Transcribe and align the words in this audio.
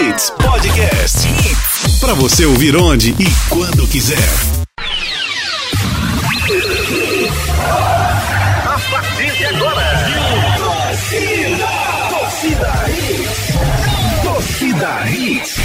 Hits 0.00 0.30
Podcast. 0.30 1.28
Para 2.00 2.14
você 2.14 2.44
ouvir 2.44 2.76
onde 2.76 3.10
e 3.10 3.26
quando 3.48 3.86
quiser. 3.86 4.18
A 8.64 8.80
partir 8.90 9.30
de 9.36 9.44
agora. 9.44 9.84
Torcida, 10.58 11.68
torcida 12.10 12.72
Hits. 12.88 14.22
Torcida 14.24 15.08
Hits. 15.08 15.56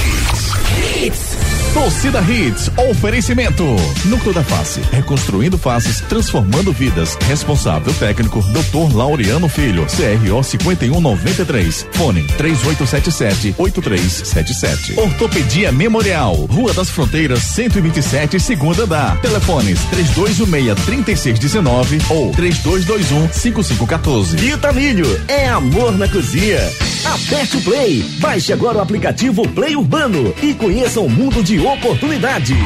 Hits. 0.77 1.38
Torcida 1.73 2.21
Hits, 2.21 2.69
oferecimento. 2.89 3.63
Núcleo 4.05 4.33
da 4.33 4.43
Face, 4.43 4.81
reconstruindo 4.91 5.57
faces, 5.57 6.01
transformando 6.01 6.71
vidas. 6.73 7.15
Responsável 7.27 7.93
técnico, 7.93 8.41
Dr. 8.41 8.93
Laureano 8.95 9.47
Filho, 9.47 9.85
CRO 9.85 10.43
5193. 10.43 11.87
Fone 11.93 12.23
3877-8377. 12.23 14.97
Ortopedia 14.97 15.71
Memorial, 15.71 16.35
Rua 16.45 16.73
das 16.73 16.89
Fronteiras, 16.89 17.43
127, 17.43 18.39
segunda 18.39 18.87
da. 18.87 19.15
Telefones 19.17 19.79
3216-3619 19.91 22.01
ou 22.09 22.31
3221-5514. 22.31 24.35
Vitamilho, 24.37 25.05
é 25.27 25.47
amor 25.47 25.95
na 25.97 26.07
cozinha. 26.07 26.59
Aperte 27.05 27.57
o 27.57 27.61
Play, 27.61 28.03
baixe 28.19 28.51
agora 28.51 28.79
o 28.79 28.81
aplicativo 28.81 29.47
Play 29.49 29.75
Urbano 29.75 30.33
e 30.41 30.53
conheça 30.53 30.99
o 30.99 31.09
mundo 31.09 31.43
de 31.43 31.58
oportunidades. 31.65 32.57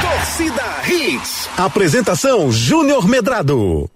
Torcida 0.00 0.62
Hits. 0.88 1.48
Apresentação 1.56 2.52
Júnior 2.52 3.08
Medrado. 3.08 3.90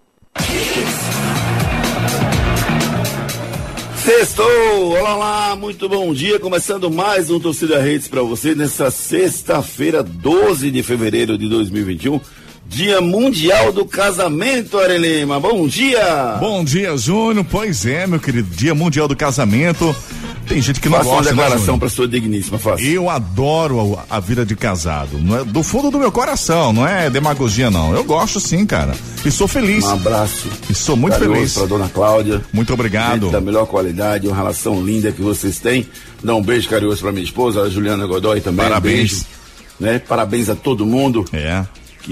Sextou! 3.96 4.98
Olá 4.98 5.14
lá, 5.14 5.56
muito 5.56 5.88
bom 5.88 6.12
dia. 6.12 6.40
Começando 6.40 6.90
mais 6.90 7.30
um 7.30 7.38
Torcida 7.38 7.86
Hits 7.88 8.08
para 8.08 8.22
você 8.22 8.54
nessa 8.54 8.90
sexta-feira, 8.90 10.02
12 10.02 10.70
de 10.70 10.82
fevereiro 10.82 11.38
de 11.38 11.48
2021. 11.48 12.20
Dia 12.70 13.00
Mundial 13.00 13.72
do 13.72 13.84
Casamento, 13.84 14.78
Arelima. 14.78 15.40
Bom 15.40 15.66
dia! 15.66 16.36
Bom 16.38 16.62
dia, 16.62 16.96
Júnior. 16.96 17.44
Pois 17.50 17.84
é, 17.84 18.06
meu 18.06 18.20
querido. 18.20 18.48
Dia 18.54 18.72
Mundial 18.76 19.08
do 19.08 19.16
Casamento. 19.16 19.94
Tem 20.46 20.62
gente 20.62 20.80
que 20.80 20.88
não 20.88 20.98
Faça 20.98 21.08
gosta. 21.10 21.22
uma 21.22 21.24
né, 21.24 21.30
declaração 21.30 21.58
Júnior? 21.58 21.78
para 21.80 21.88
sua 21.88 22.06
digníssima, 22.06 22.58
faça. 22.60 22.80
Eu 22.82 23.10
adoro 23.10 23.98
a, 24.08 24.16
a 24.16 24.20
vida 24.20 24.46
de 24.46 24.54
casado. 24.54 25.18
É, 25.40 25.44
do 25.44 25.64
fundo 25.64 25.90
do 25.90 25.98
meu 25.98 26.12
coração, 26.12 26.72
não 26.72 26.86
é 26.86 27.10
demagogia, 27.10 27.72
não. 27.72 27.92
Eu 27.92 28.04
gosto 28.04 28.38
sim, 28.38 28.64
cara. 28.64 28.94
E 29.24 29.30
sou 29.32 29.48
feliz. 29.48 29.84
Um 29.84 29.90
abraço. 29.94 30.48
E 30.70 30.74
sou 30.74 30.96
muito 30.96 31.18
feliz. 31.18 31.54
Para 31.54 31.66
dona 31.66 31.88
Cláudia. 31.88 32.40
Muito 32.52 32.72
obrigado. 32.72 33.22
Gente 33.22 33.32
da 33.32 33.40
melhor 33.40 33.66
qualidade, 33.66 34.28
uma 34.28 34.36
relação 34.36 34.80
linda 34.80 35.10
que 35.10 35.20
vocês 35.20 35.58
têm. 35.58 35.88
Dá 36.22 36.36
um 36.36 36.42
beijo 36.42 36.68
carinhoso 36.68 37.02
para 37.02 37.10
minha 37.10 37.24
esposa, 37.24 37.62
a 37.62 37.68
Juliana 37.68 38.06
Godoy 38.06 38.40
também. 38.40 38.64
Parabéns. 38.64 39.12
Um 39.12 39.16
beijo, 39.16 39.26
né? 39.80 39.98
Parabéns 39.98 40.48
a 40.48 40.54
todo 40.54 40.86
mundo. 40.86 41.24
É. 41.32 41.64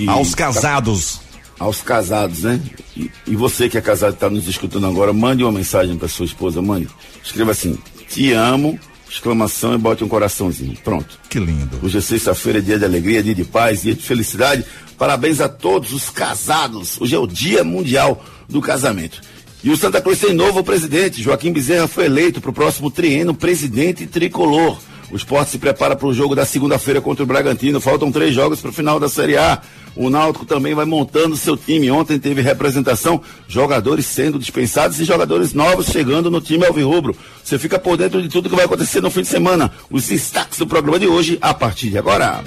Que- 0.04 0.08
Aos 0.08 0.34
casados. 0.34 1.20
aos 1.58 1.80
casados, 1.82 2.42
né? 2.42 2.60
E, 2.96 3.10
e 3.26 3.34
você 3.36 3.68
que 3.68 3.76
é 3.76 3.80
casado 3.80 4.12
e 4.12 4.14
está 4.14 4.30
nos 4.30 4.46
escutando 4.46 4.86
agora, 4.86 5.12
mande 5.12 5.42
uma 5.42 5.50
mensagem 5.52 5.96
para 5.96 6.06
sua 6.08 6.24
esposa, 6.26 6.62
mande. 6.62 6.88
Escreva 7.24 7.50
assim: 7.50 7.76
Te 8.08 8.32
amo, 8.32 8.78
exclamação 9.10 9.74
e 9.74 9.78
bote 9.78 10.04
um 10.04 10.08
coraçãozinho. 10.08 10.76
Pronto. 10.84 11.18
Que 11.28 11.38
lindo. 11.40 11.78
Hoje 11.82 11.98
é 11.98 12.00
sexta-feira, 12.00 12.62
dia 12.62 12.78
de 12.78 12.84
alegria, 12.84 13.22
dia 13.22 13.34
de 13.34 13.44
paz, 13.44 13.82
dia 13.82 13.94
de 13.94 14.02
felicidade. 14.02 14.64
Parabéns 14.96 15.40
a 15.40 15.48
todos 15.48 15.92
os 15.92 16.10
casados. 16.10 17.00
Hoje 17.00 17.14
é 17.14 17.18
o 17.18 17.26
Dia 17.26 17.64
Mundial 17.64 18.24
do 18.48 18.60
Casamento. 18.60 19.20
E 19.62 19.70
o 19.70 19.76
Santa 19.76 20.00
Cruz 20.00 20.20
tem 20.20 20.32
novo 20.32 20.62
presidente. 20.62 21.20
Joaquim 21.22 21.52
Bezerra 21.52 21.88
foi 21.88 22.04
eleito 22.06 22.40
para 22.40 22.50
o 22.50 22.54
próximo 22.54 22.90
triênio 22.90 23.34
presidente 23.34 24.06
tricolor. 24.06 24.78
O 25.10 25.16
esporte 25.16 25.50
se 25.52 25.58
prepara 25.58 25.96
para 25.96 26.06
o 26.06 26.12
jogo 26.14 26.34
da 26.36 26.44
segunda-feira 26.44 27.00
contra 27.00 27.24
o 27.24 27.26
Bragantino. 27.26 27.80
Faltam 27.80 28.12
três 28.12 28.34
jogos 28.34 28.60
para 28.60 28.70
o 28.70 28.72
final 28.72 29.00
da 29.00 29.08
Série 29.08 29.36
A. 29.36 29.60
O 29.98 30.08
Náutico 30.08 30.46
também 30.46 30.74
vai 30.76 30.84
montando 30.84 31.36
seu 31.36 31.56
time. 31.56 31.90
Ontem 31.90 32.20
teve 32.20 32.40
representação, 32.40 33.20
jogadores 33.48 34.06
sendo 34.06 34.38
dispensados 34.38 35.00
e 35.00 35.04
jogadores 35.04 35.52
novos 35.52 35.86
chegando 35.86 36.30
no 36.30 36.40
time 36.40 36.64
Alvirrubro. 36.64 37.16
Você 37.42 37.58
fica 37.58 37.80
por 37.80 37.96
dentro 37.96 38.22
de 38.22 38.28
tudo 38.28 38.48
que 38.48 38.54
vai 38.54 38.64
acontecer 38.64 39.00
no 39.00 39.10
fim 39.10 39.22
de 39.22 39.26
semana. 39.26 39.72
Os 39.90 40.06
destaques 40.06 40.56
do 40.56 40.68
programa 40.68 41.00
de 41.00 41.08
hoje 41.08 41.36
a 41.40 41.52
partir 41.52 41.90
de 41.90 41.98
agora. 41.98 42.44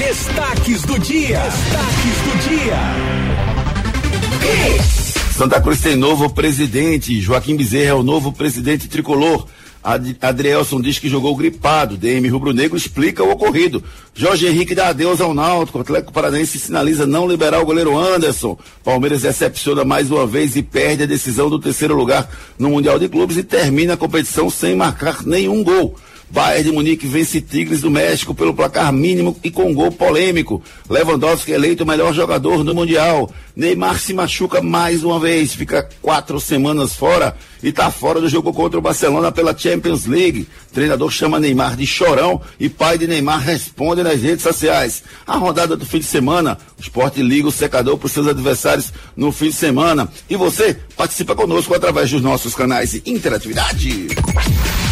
Destaques 0.00 0.82
do 0.82 0.98
dia. 0.98 1.38
Destaques 1.38 2.16
do 2.24 2.48
dia. 2.48 2.76
Santa 5.32 5.60
Cruz 5.60 5.80
tem 5.80 5.94
novo 5.94 6.28
presidente. 6.28 7.20
Joaquim 7.20 7.56
Bezerra 7.56 7.90
é 7.90 7.94
o 7.94 8.02
novo 8.02 8.32
presidente 8.32 8.88
tricolor. 8.88 9.46
Ad 9.82 10.16
Adrielson 10.20 10.80
diz 10.80 10.98
que 10.98 11.08
jogou 11.08 11.36
gripado. 11.36 11.96
DM 11.96 12.28
Rubro 12.28 12.52
Negro 12.52 12.76
explica 12.76 13.22
o 13.22 13.30
ocorrido. 13.30 13.82
Jorge 14.14 14.46
Henrique 14.46 14.74
dá 14.74 14.88
adeus 14.88 15.20
ao 15.20 15.34
Náutico. 15.34 15.80
Atlético 15.80 16.12
Paranaense 16.12 16.58
sinaliza 16.58 17.06
não 17.06 17.28
liberar 17.28 17.60
o 17.60 17.66
goleiro 17.66 17.96
Anderson. 17.96 18.58
Palmeiras 18.82 19.22
decepciona 19.22 19.84
mais 19.84 20.10
uma 20.10 20.26
vez 20.26 20.56
e 20.56 20.62
perde 20.62 21.04
a 21.04 21.06
decisão 21.06 21.48
do 21.48 21.58
terceiro 21.58 21.94
lugar 21.94 22.28
no 22.58 22.70
Mundial 22.70 22.98
de 22.98 23.08
Clubes 23.08 23.36
e 23.36 23.42
termina 23.42 23.94
a 23.94 23.96
competição 23.96 24.50
sem 24.50 24.74
marcar 24.74 25.24
nenhum 25.24 25.62
gol. 25.62 25.96
Bayern 26.28 26.64
de 26.64 26.72
Munique 26.72 27.06
vence 27.06 27.40
Tigres 27.40 27.80
do 27.80 27.90
México 27.90 28.34
pelo 28.34 28.52
placar 28.52 28.92
mínimo 28.92 29.36
e 29.44 29.50
com 29.50 29.72
gol 29.72 29.92
polêmico. 29.92 30.62
Lewandowski 30.88 31.52
é 31.52 31.54
eleito 31.54 31.84
o 31.84 31.86
melhor 31.86 32.12
jogador 32.12 32.64
do 32.64 32.74
Mundial. 32.74 33.30
Neymar 33.54 33.98
se 33.98 34.12
machuca 34.12 34.60
mais 34.60 35.04
uma 35.04 35.18
vez, 35.20 35.54
fica 35.54 35.88
quatro 36.02 36.38
semanas 36.40 36.94
fora 36.94 37.36
e 37.62 37.68
está 37.68 37.90
fora 37.90 38.20
do 38.20 38.28
jogo 38.28 38.52
contra 38.52 38.78
o 38.78 38.82
Barcelona 38.82 39.30
pela 39.30 39.56
Champions 39.56 40.04
League. 40.04 40.48
treinador 40.72 41.10
chama 41.10 41.38
Neymar 41.38 41.76
de 41.76 41.86
chorão 41.86 42.40
e 42.58 42.68
pai 42.68 42.98
de 42.98 43.06
Neymar 43.06 43.40
responde 43.40 44.02
nas 44.02 44.20
redes 44.20 44.42
sociais. 44.42 45.04
A 45.26 45.36
rodada 45.36 45.76
do 45.76 45.86
fim 45.86 46.00
de 46.00 46.06
semana, 46.06 46.58
o 46.76 46.80
esporte 46.80 47.22
liga 47.22 47.48
o 47.48 47.52
secador 47.52 47.96
para 47.96 48.06
os 48.06 48.12
seus 48.12 48.26
adversários 48.26 48.92
no 49.16 49.30
fim 49.30 49.46
de 49.46 49.54
semana. 49.54 50.08
E 50.28 50.36
você 50.36 50.76
participa 50.96 51.34
conosco 51.34 51.74
através 51.74 52.10
dos 52.10 52.20
nossos 52.20 52.54
canais 52.54 52.90
de 52.90 53.02
interatividade. 53.06 54.08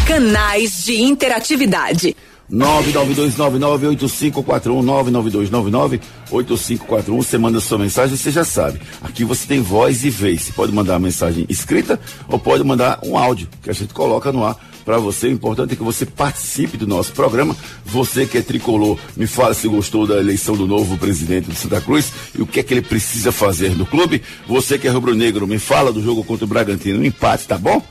Canais 0.07 0.85
de 0.85 1.01
interatividade. 1.01 2.15
992998541 2.53 4.85
992998541 5.89 7.17
você 7.17 7.39
manda 7.39 7.59
sua 7.59 7.79
mensagem, 7.79 8.15
você 8.15 8.31
já 8.31 8.45
sabe. 8.45 8.83
Aqui 9.01 9.25
você 9.25 9.47
tem 9.47 9.63
voz 9.63 10.05
e 10.05 10.11
vez. 10.11 10.43
Você 10.43 10.53
pode 10.53 10.73
mandar 10.73 11.01
mensagem 11.01 11.47
escrita 11.49 11.99
ou 12.29 12.39
pode 12.39 12.63
mandar 12.63 12.99
um 13.03 13.17
áudio 13.17 13.49
que 13.63 13.71
a 13.71 13.73
gente 13.73 13.95
coloca 13.95 14.31
no 14.31 14.45
ar 14.45 14.59
para 14.85 14.99
você. 14.99 15.29
O 15.29 15.33
importante 15.33 15.73
é 15.73 15.77
que 15.77 15.83
você 15.83 16.05
participe 16.05 16.77
do 16.77 16.87
nosso 16.87 17.13
programa. 17.13 17.57
Você 17.83 18.27
que 18.27 18.37
é 18.37 18.43
tricolor, 18.43 18.99
me 19.17 19.27
fala 19.27 19.55
se 19.55 19.67
gostou 19.67 20.07
da 20.07 20.19
eleição 20.19 20.55
do 20.55 20.67
novo 20.67 20.99
presidente 20.99 21.49
do 21.49 21.55
Santa 21.55 21.81
Cruz 21.81 22.13
e 22.39 22.43
o 22.43 22.47
que 22.47 22.61
é 22.61 22.63
que 22.63 22.75
ele 22.75 22.83
precisa 22.83 23.33
fazer 23.33 23.75
no 23.75 23.87
clube. 23.87 24.21
Você 24.47 24.77
que 24.77 24.87
é 24.87 24.91
rubro-negro, 24.91 25.47
me 25.47 25.59
fala 25.59 25.91
do 25.91 26.03
jogo 26.03 26.23
contra 26.23 26.45
o 26.45 26.49
Bragantino, 26.49 27.01
um 27.01 27.05
empate, 27.05 27.49
tá 27.49 27.57
bom? 27.57 27.83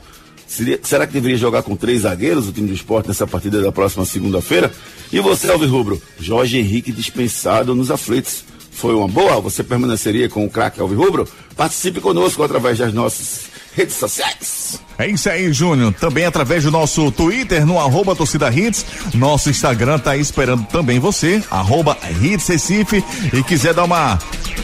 Seria- 0.54 0.78
será 0.84 1.04
que 1.04 1.12
deveria 1.12 1.36
jogar 1.36 1.64
com 1.64 1.74
três 1.74 2.02
zagueiros 2.02 2.46
o 2.48 2.52
time 2.52 2.68
do 2.68 2.74
esporte 2.74 3.08
nessa 3.08 3.26
partida 3.26 3.60
da 3.60 3.72
próxima 3.72 4.04
segunda-feira? 4.04 4.72
E 5.12 5.18
você, 5.18 5.50
Alves 5.50 5.68
Rubro, 5.68 6.00
Jorge 6.20 6.58
Henrique 6.58 6.92
dispensado 6.92 7.74
nos 7.74 7.90
aflitos. 7.90 8.44
Foi 8.70 8.94
uma 8.94 9.08
boa? 9.08 9.40
Você 9.40 9.64
permaneceria 9.64 10.28
com 10.28 10.44
o 10.44 10.50
craque 10.50 10.80
Alves 10.80 10.96
Rubro? 10.96 11.28
Participe 11.56 12.00
conosco 12.00 12.40
através 12.42 12.78
das 12.78 12.94
nossas 12.94 13.46
redes 13.74 13.96
sociais. 13.96 14.80
É 14.96 15.08
isso 15.08 15.28
aí, 15.28 15.52
Júnior. 15.52 15.92
Também 15.92 16.24
através 16.24 16.62
do 16.62 16.70
nosso 16.70 17.10
Twitter, 17.10 17.66
no 17.66 17.78
arroba 17.78 18.14
torcida 18.14 18.50
hits. 18.50 18.86
Nosso 19.12 19.50
Instagram 19.50 19.98
tá 19.98 20.16
esperando 20.16 20.64
também 20.66 20.98
você, 20.98 21.42
arroba 21.50 21.98
hits 22.22 22.46
Recife. 22.46 23.04
E 23.32 23.42
quiser 23.42 23.74
dar 23.74 23.84
uma, 23.84 24.18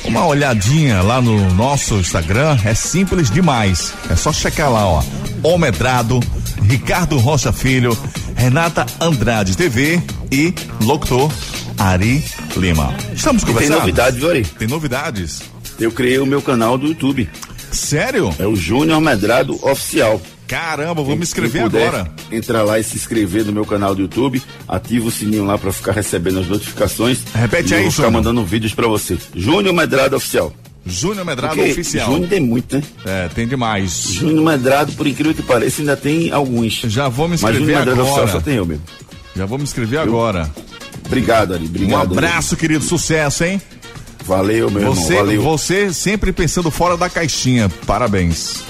uma 0.04 0.26
olhadinha 0.26 1.03
lá 1.03 1.20
no 1.20 1.53
nosso 1.54 1.94
Instagram, 1.97 2.56
é 2.65 2.75
simples 2.75 3.31
demais. 3.31 3.93
É 4.09 4.15
só 4.16 4.32
checar 4.32 4.70
lá, 4.70 4.87
ó. 4.87 5.03
Omedrado, 5.43 6.20
Ricardo 6.62 7.19
Rocha 7.19 7.52
Filho, 7.52 7.96
Renata 8.37 8.87
Andrade 9.00 9.56
TV 9.56 10.00
e 10.31 10.55
locutor 10.82 11.31
Ari 11.76 12.25
Lima. 12.56 12.94
Estamos 13.14 13.43
tem 13.43 13.52
conversando? 13.52 13.81
novidade, 13.81 14.19
viu, 14.19 14.31
Ari? 14.31 14.44
Tem 14.44 14.69
novidades. 14.69 15.43
Eu 15.79 15.90
criei 15.90 16.19
o 16.19 16.26
meu 16.26 16.43
canal 16.43 16.76
do 16.76 16.88
YouTube. 16.88 17.29
Sério? 17.70 18.34
É 18.38 18.46
o 18.46 18.55
Júnior 18.56 19.00
Medrado 19.00 19.58
Oficial. 19.67 20.20
Caramba, 20.46 21.02
vou 21.02 21.14
me 21.14 21.22
inscrever 21.22 21.62
agora. 21.62 22.11
Entrar 22.32 22.64
lá 22.64 22.78
e 22.78 22.82
se 22.82 22.96
inscrever 22.96 23.44
no 23.44 23.52
meu 23.52 23.64
canal 23.64 23.94
do 23.94 24.02
YouTube. 24.02 24.43
Ativa 24.67 25.06
o 25.06 25.11
sininho 25.11 25.44
lá 25.44 25.56
para 25.56 25.72
ficar 25.72 25.93
recebendo 25.93 26.40
as 26.40 26.49
notificações. 26.49 27.19
Repete 27.32 27.70
e 27.70 27.75
aí, 27.75 27.81
eu 27.81 27.84
vou 27.84 27.90
ficar 27.93 28.05
Júnior. 28.08 28.12
mandando 28.25 28.44
vídeos 28.44 28.75
para 28.75 28.88
você. 28.88 29.17
Júnior 29.34 29.72
Medrado 29.72 30.17
Oficial. 30.17 30.52
Júnior 30.84 31.25
Medrado 31.25 31.55
Porque 31.55 31.70
Oficial. 31.70 32.11
Júnior 32.11 32.28
tem 32.28 32.40
muito, 32.40 32.76
né? 32.76 32.82
É, 33.05 33.28
tem 33.28 33.46
demais. 33.46 34.08
Júnior 34.11 34.44
Medrado, 34.44 34.93
por 34.93 35.06
incrível 35.06 35.34
que 35.34 35.43
pareça, 35.43 35.82
ainda 35.82 35.96
tem 35.96 36.32
alguns. 36.32 36.81
Já 36.87 37.08
vou 37.08 37.26
me 37.28 37.32
Mas 37.32 37.43
inscrever 37.43 37.61
Júnior 37.66 37.78
Medrado 37.81 38.00
Oficial 38.00 38.23
agora. 38.25 38.38
só 38.38 38.44
tem 38.44 38.55
eu 38.56 38.66
mesmo. 38.66 38.82
Já 39.37 39.46
vou 39.46 39.56
me 39.58 39.62
inscrever 39.64 40.00
agora. 40.00 40.50
Obrigado, 41.06 41.55
Ari. 41.55 41.64
Um 41.64 41.69
Obrigado. 41.69 42.12
abraço, 42.12 42.56
querido. 42.56 42.84
Sucesso, 42.84 43.44
hein? 43.44 43.62
Valeu, 44.25 44.70
meu 44.70 44.94
Você, 44.94 45.14
irmão. 45.14 45.26
Valeu. 45.26 45.43
você 45.43 45.93
sempre 45.93 46.32
pensando 46.32 46.70
fora 46.70 46.96
da 46.96 47.08
caixinha. 47.08 47.69
Parabéns. 47.87 48.62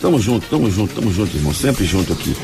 Tamo 0.00 0.20
junto, 0.20 0.46
tamo 0.48 0.70
junto, 0.70 0.94
tamo 0.94 1.12
junto, 1.12 1.36
irmão. 1.36 1.52
Sempre 1.54 1.84
junto 1.84 2.12
aqui. 2.12 2.36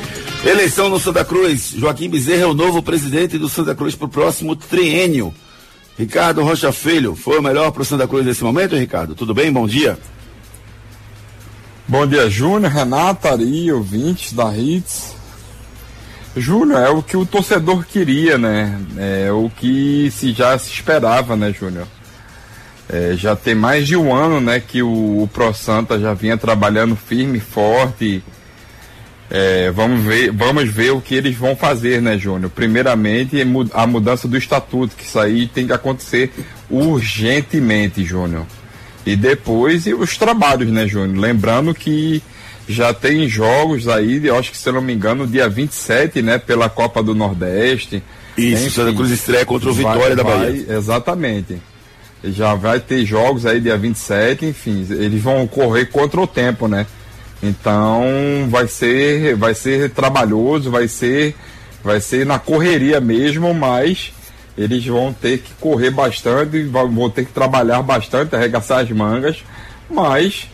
Eleição 0.44 0.88
no 0.88 0.98
Santa 0.98 1.24
Cruz. 1.24 1.72
Joaquim 1.76 2.08
Bezerra 2.08 2.42
é 2.42 2.46
o 2.46 2.54
novo 2.54 2.82
presidente 2.82 3.38
do 3.38 3.48
Santa 3.48 3.74
Cruz 3.74 3.94
para 3.94 4.06
o 4.06 4.10
próximo 4.10 4.56
triênio. 4.56 5.32
Ricardo 5.96 6.42
Rocha 6.42 6.72
Filho, 6.72 7.14
foi 7.14 7.38
o 7.38 7.42
melhor 7.42 7.70
para 7.70 7.82
o 7.82 7.84
Santa 7.84 8.08
Cruz 8.08 8.26
nesse 8.26 8.42
momento, 8.42 8.74
Ricardo? 8.74 9.14
Tudo 9.14 9.32
bem? 9.32 9.52
Bom 9.52 9.66
dia. 9.66 9.96
Bom 11.86 12.06
dia, 12.06 12.28
Júnior, 12.28 12.72
Renata, 12.72 13.30
Ari, 13.30 13.70
ouvintes 13.70 14.32
da 14.32 14.56
Hits. 14.56 15.14
Júnior, 16.36 16.80
é 16.82 16.88
o 16.88 17.00
que 17.02 17.16
o 17.16 17.24
torcedor 17.24 17.84
queria, 17.86 18.36
né? 18.36 18.80
É 18.96 19.30
o 19.30 19.48
que 19.48 20.10
se 20.10 20.32
já 20.32 20.58
se 20.58 20.72
esperava, 20.72 21.36
né, 21.36 21.52
Júnior? 21.52 21.86
É, 22.88 23.14
já 23.16 23.34
tem 23.34 23.54
mais 23.54 23.86
de 23.86 23.96
um 23.96 24.14
ano, 24.14 24.40
né, 24.40 24.60
que 24.60 24.82
o, 24.82 25.22
o 25.22 25.30
Pro 25.32 25.54
Santa 25.54 25.98
já 25.98 26.12
vinha 26.12 26.36
trabalhando 26.36 26.94
firme, 26.94 27.40
forte. 27.40 28.22
É, 29.30 29.70
vamos 29.70 30.04
ver, 30.04 30.30
vamos 30.30 30.68
ver 30.68 30.92
o 30.92 31.00
que 31.00 31.14
eles 31.14 31.34
vão 31.34 31.56
fazer, 31.56 32.02
né, 32.02 32.18
Júnior? 32.18 32.50
Primeiramente, 32.50 33.38
a 33.72 33.86
mudança 33.86 34.28
do 34.28 34.36
estatuto, 34.36 34.94
que 34.94 35.04
isso 35.04 35.18
aí 35.18 35.46
tem 35.46 35.66
que 35.66 35.72
acontecer 35.72 36.30
urgentemente, 36.70 38.04
Júnior. 38.04 38.44
E 39.06 39.16
depois 39.16 39.86
e 39.86 39.94
os 39.94 40.16
trabalhos, 40.18 40.68
né, 40.68 40.86
Júnior? 40.86 41.18
Lembrando 41.18 41.74
que 41.74 42.22
já 42.68 42.92
tem 42.92 43.26
jogos 43.28 43.88
aí, 43.88 44.26
eu 44.26 44.38
acho 44.38 44.50
que 44.50 44.58
se 44.58 44.70
não 44.70 44.82
me 44.82 44.92
engano, 44.92 45.26
dia 45.26 45.48
27, 45.48 46.20
né, 46.20 46.36
pela 46.36 46.68
Copa 46.68 47.02
do 47.02 47.14
Nordeste. 47.14 48.02
Isso, 48.36 48.70
Santa 48.70 48.94
Cruz 48.94 49.10
estreia 49.10 49.46
contra 49.46 49.70
o 49.70 49.72
Vitória 49.72 50.14
vai, 50.14 50.16
da 50.16 50.24
Bahia. 50.24 50.64
Vai, 50.66 50.76
exatamente 50.76 51.58
já 52.32 52.54
vai 52.54 52.80
ter 52.80 53.04
jogos 53.04 53.44
aí 53.44 53.60
dia 53.60 53.76
27, 53.76 54.46
enfim, 54.46 54.86
eles 54.90 55.22
vão 55.22 55.46
correr 55.46 55.86
contra 55.86 56.20
o 56.20 56.26
tempo, 56.26 56.66
né? 56.66 56.86
Então 57.42 58.48
vai 58.48 58.66
ser 58.66 59.36
vai 59.36 59.54
ser 59.54 59.90
trabalhoso, 59.90 60.70
vai 60.70 60.88
ser 60.88 61.34
vai 61.82 62.00
ser 62.00 62.24
na 62.24 62.38
correria 62.38 63.00
mesmo, 63.00 63.52
mas 63.52 64.12
eles 64.56 64.86
vão 64.86 65.12
ter 65.12 65.38
que 65.38 65.52
correr 65.60 65.90
bastante, 65.90 66.62
vão 66.62 67.10
ter 67.10 67.26
que 67.26 67.32
trabalhar 67.32 67.82
bastante, 67.82 68.34
arregaçar 68.34 68.80
as 68.80 68.90
mangas, 68.90 69.44
mas 69.90 70.48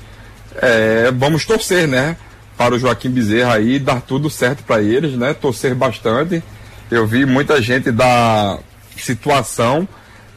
é, 0.56 1.12
vamos 1.12 1.44
torcer, 1.44 1.86
né? 1.86 2.16
Para 2.56 2.74
o 2.74 2.78
Joaquim 2.78 3.10
Bezerra 3.10 3.54
aí 3.54 3.78
dar 3.78 4.00
tudo 4.00 4.28
certo 4.28 4.64
para 4.64 4.82
eles, 4.82 5.12
né? 5.12 5.32
Torcer 5.32 5.74
bastante. 5.74 6.42
Eu 6.90 7.06
vi 7.06 7.24
muita 7.24 7.62
gente 7.62 7.92
da 7.92 8.58
situação 8.96 9.86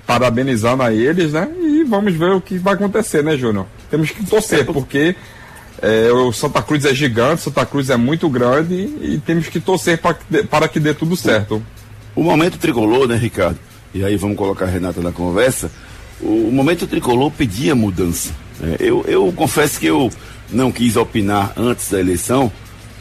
parabenizando 0.06 0.84
a 0.84 0.94
eles, 0.94 1.32
né? 1.32 1.50
E 1.60 1.84
vamos 1.84 2.14
ver 2.14 2.32
o 2.32 2.42
que 2.42 2.58
vai 2.58 2.74
acontecer, 2.74 3.24
né, 3.24 3.38
Júnior? 3.38 3.66
Temos 3.90 4.12
que 4.12 4.26
torcer, 4.26 4.66
porque 4.66 5.16
é, 5.82 6.12
o 6.12 6.32
Santa 6.32 6.62
Cruz 6.62 6.86
é 6.86 6.94
gigante, 6.94 7.42
Santa 7.42 7.66
Cruz 7.66 7.90
é 7.90 7.98
muito 7.98 8.30
grande 8.30 8.74
e 8.74 9.22
temos 9.26 9.48
que 9.48 9.60
torcer 9.60 9.98
para 9.98 10.14
que, 10.14 10.24
dê, 10.30 10.44
para 10.44 10.68
que 10.68 10.80
dê 10.80 10.94
tudo 10.94 11.16
certo. 11.16 11.64
O 12.16 12.24
momento 12.24 12.58
tricolor, 12.58 13.08
né, 13.08 13.16
Ricardo? 13.16 13.58
E 13.94 14.04
aí 14.04 14.16
vamos 14.16 14.38
colocar 14.38 14.66
a 14.66 14.70
Renata 14.70 15.02
na 15.02 15.12
conversa. 15.12 15.72
O, 16.22 16.48
o 16.48 16.52
momento 16.52 16.86
tricolor 16.88 17.32
pedia 17.32 17.76
mudança. 17.76 18.34
É, 18.62 18.78
eu, 18.80 19.04
eu 19.08 19.32
confesso 19.36 19.80
que 19.80 19.88
eu 19.88 20.12
não 20.50 20.72
quis 20.72 20.96
opinar 20.96 21.54
antes 21.56 21.90
da 21.90 22.00
eleição, 22.00 22.52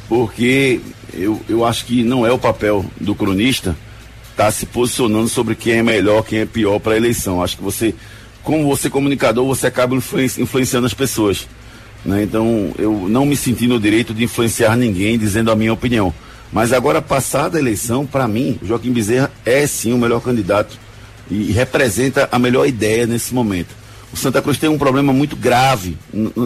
porque 0.09 0.81
eu, 1.13 1.41
eu 1.49 1.65
acho 1.65 1.85
que 1.85 2.03
não 2.03 2.27
é 2.27 2.33
o 2.33 2.39
papel 2.39 2.85
do 3.01 3.15
cronista 3.15 3.77
está 4.32 4.50
se 4.50 4.67
posicionando 4.67 5.29
sobre 5.29 5.55
quem 5.55 5.75
é 5.75 5.82
melhor, 5.82 6.25
quem 6.25 6.40
é 6.40 6.46
pior 6.46 6.79
para 6.81 6.94
a 6.94 6.96
eleição. 6.96 7.43
Acho 7.43 7.56
que 7.56 7.62
você, 7.62 7.94
como 8.43 8.67
você 8.67 8.90
comunicador, 8.90 9.46
você 9.46 9.67
acaba 9.67 9.94
influenciando 9.94 10.87
as 10.87 10.94
pessoas. 10.94 11.46
Né? 12.05 12.25
Então, 12.25 12.73
eu 12.79 13.06
não 13.08 13.25
me 13.25 13.37
senti 13.37 13.67
no 13.67 13.79
direito 13.79 14.12
de 14.12 14.25
influenciar 14.25 14.76
ninguém 14.76 15.19
dizendo 15.19 15.52
a 15.52 15.56
minha 15.56 15.73
opinião. 15.73 16.12
Mas 16.52 16.73
agora, 16.73 17.00
passada 17.00 17.56
a 17.56 17.61
eleição, 17.61 18.05
para 18.05 18.26
mim, 18.26 18.58
Joaquim 18.62 18.93
Bezerra 18.93 19.31
é 19.44 19.67
sim 19.67 19.93
o 19.93 19.99
melhor 19.99 20.20
candidato 20.20 20.79
e 21.31 21.52
representa 21.52 22.29
a 22.31 22.38
melhor 22.38 22.67
ideia 22.67 23.06
nesse 23.06 23.32
momento. 23.32 23.75
O 24.12 24.17
Santa 24.17 24.43
Cruz 24.43 24.58
tem 24.58 24.69
um 24.69 24.76
problema 24.76 25.12
muito 25.12 25.37
grave 25.37 25.96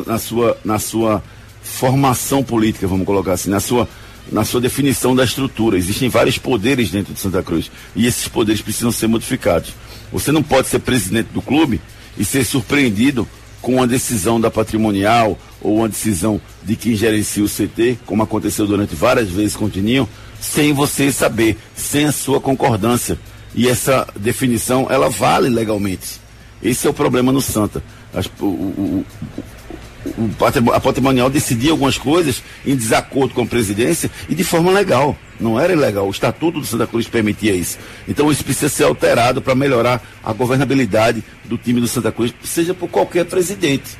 na 0.06 0.18
sua, 0.18 0.56
na 0.64 0.78
sua 0.78 1.22
formação 1.62 2.44
política, 2.44 2.86
vamos 2.86 3.04
colocar 3.04 3.32
assim, 3.32 3.50
na 3.50 3.58
sua 3.58 3.88
na 4.30 4.44
sua 4.44 4.60
definição 4.60 5.14
da 5.14 5.24
estrutura. 5.24 5.76
Existem 5.76 6.08
vários 6.08 6.38
poderes 6.38 6.90
dentro 6.90 7.14
de 7.14 7.20
Santa 7.20 7.42
Cruz 7.42 7.70
e 7.94 8.06
esses 8.06 8.28
poderes 8.28 8.60
precisam 8.60 8.92
ser 8.92 9.06
modificados. 9.06 9.72
Você 10.12 10.32
não 10.32 10.42
pode 10.42 10.68
ser 10.68 10.80
presidente 10.80 11.28
do 11.32 11.42
clube 11.42 11.80
e 12.18 12.24
ser 12.24 12.44
surpreendido 12.44 13.26
com 13.60 13.76
uma 13.76 13.86
decisão 13.86 14.40
da 14.40 14.50
patrimonial 14.50 15.38
ou 15.60 15.78
uma 15.78 15.88
decisão 15.88 16.40
de 16.62 16.76
quem 16.76 16.94
gerencia 16.94 17.42
o 17.42 17.48
CT, 17.48 17.98
como 18.06 18.22
aconteceu 18.22 18.66
durante 18.66 18.94
várias 18.94 19.28
vezes 19.28 19.56
com 19.56 19.64
o 19.64 19.70
Tininho, 19.70 20.08
sem 20.40 20.72
você 20.72 21.10
saber, 21.10 21.56
sem 21.74 22.04
a 22.04 22.12
sua 22.12 22.40
concordância. 22.40 23.18
E 23.54 23.68
essa 23.68 24.06
definição, 24.14 24.86
ela 24.90 25.08
vale 25.08 25.48
legalmente. 25.48 26.20
Esse 26.62 26.86
é 26.86 26.90
o 26.90 26.94
problema 26.94 27.32
no 27.32 27.40
Santa. 27.40 27.82
As, 28.14 28.26
o, 28.38 28.44
o, 28.44 29.06
a 30.74 30.80
patrimonial 30.80 31.28
decidia 31.30 31.70
algumas 31.70 31.98
coisas 31.98 32.42
em 32.64 32.76
desacordo 32.76 33.34
com 33.34 33.42
a 33.42 33.46
presidência 33.46 34.10
e 34.28 34.34
de 34.34 34.44
forma 34.44 34.70
legal. 34.70 35.16
Não 35.38 35.60
era 35.60 35.72
ilegal. 35.72 36.06
O 36.06 36.10
Estatuto 36.10 36.60
do 36.60 36.66
Santa 36.66 36.86
Cruz 36.86 37.06
permitia 37.06 37.54
isso. 37.54 37.78
Então 38.08 38.30
isso 38.30 38.44
precisa 38.44 38.68
ser 38.68 38.84
alterado 38.84 39.42
para 39.42 39.54
melhorar 39.54 40.02
a 40.24 40.32
governabilidade 40.32 41.22
do 41.44 41.58
time 41.58 41.80
do 41.80 41.88
Santa 41.88 42.10
Cruz, 42.10 42.32
seja 42.42 42.72
por 42.72 42.88
qualquer 42.88 43.24
presidente. 43.26 43.96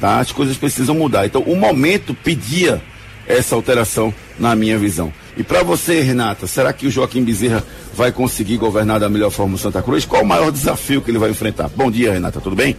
Tá? 0.00 0.18
As 0.18 0.32
coisas 0.32 0.56
precisam 0.56 0.94
mudar. 0.94 1.26
Então 1.26 1.42
o 1.42 1.56
momento 1.56 2.14
pedia 2.14 2.82
essa 3.26 3.54
alteração, 3.54 4.12
na 4.38 4.54
minha 4.54 4.78
visão. 4.78 5.12
E 5.36 5.42
para 5.42 5.62
você, 5.62 6.00
Renata, 6.00 6.46
será 6.46 6.72
que 6.72 6.86
o 6.86 6.90
Joaquim 6.90 7.24
Bezerra 7.24 7.64
vai 7.94 8.12
conseguir 8.12 8.56
governar 8.56 9.00
da 9.00 9.08
melhor 9.08 9.30
forma 9.30 9.54
o 9.54 9.58
Santa 9.58 9.82
Cruz? 9.82 10.04
Qual 10.04 10.22
o 10.22 10.26
maior 10.26 10.52
desafio 10.52 11.00
que 11.00 11.10
ele 11.10 11.18
vai 11.18 11.30
enfrentar? 11.30 11.68
Bom 11.68 11.90
dia, 11.90 12.12
Renata, 12.12 12.40
tudo 12.40 12.54
bem? 12.54 12.76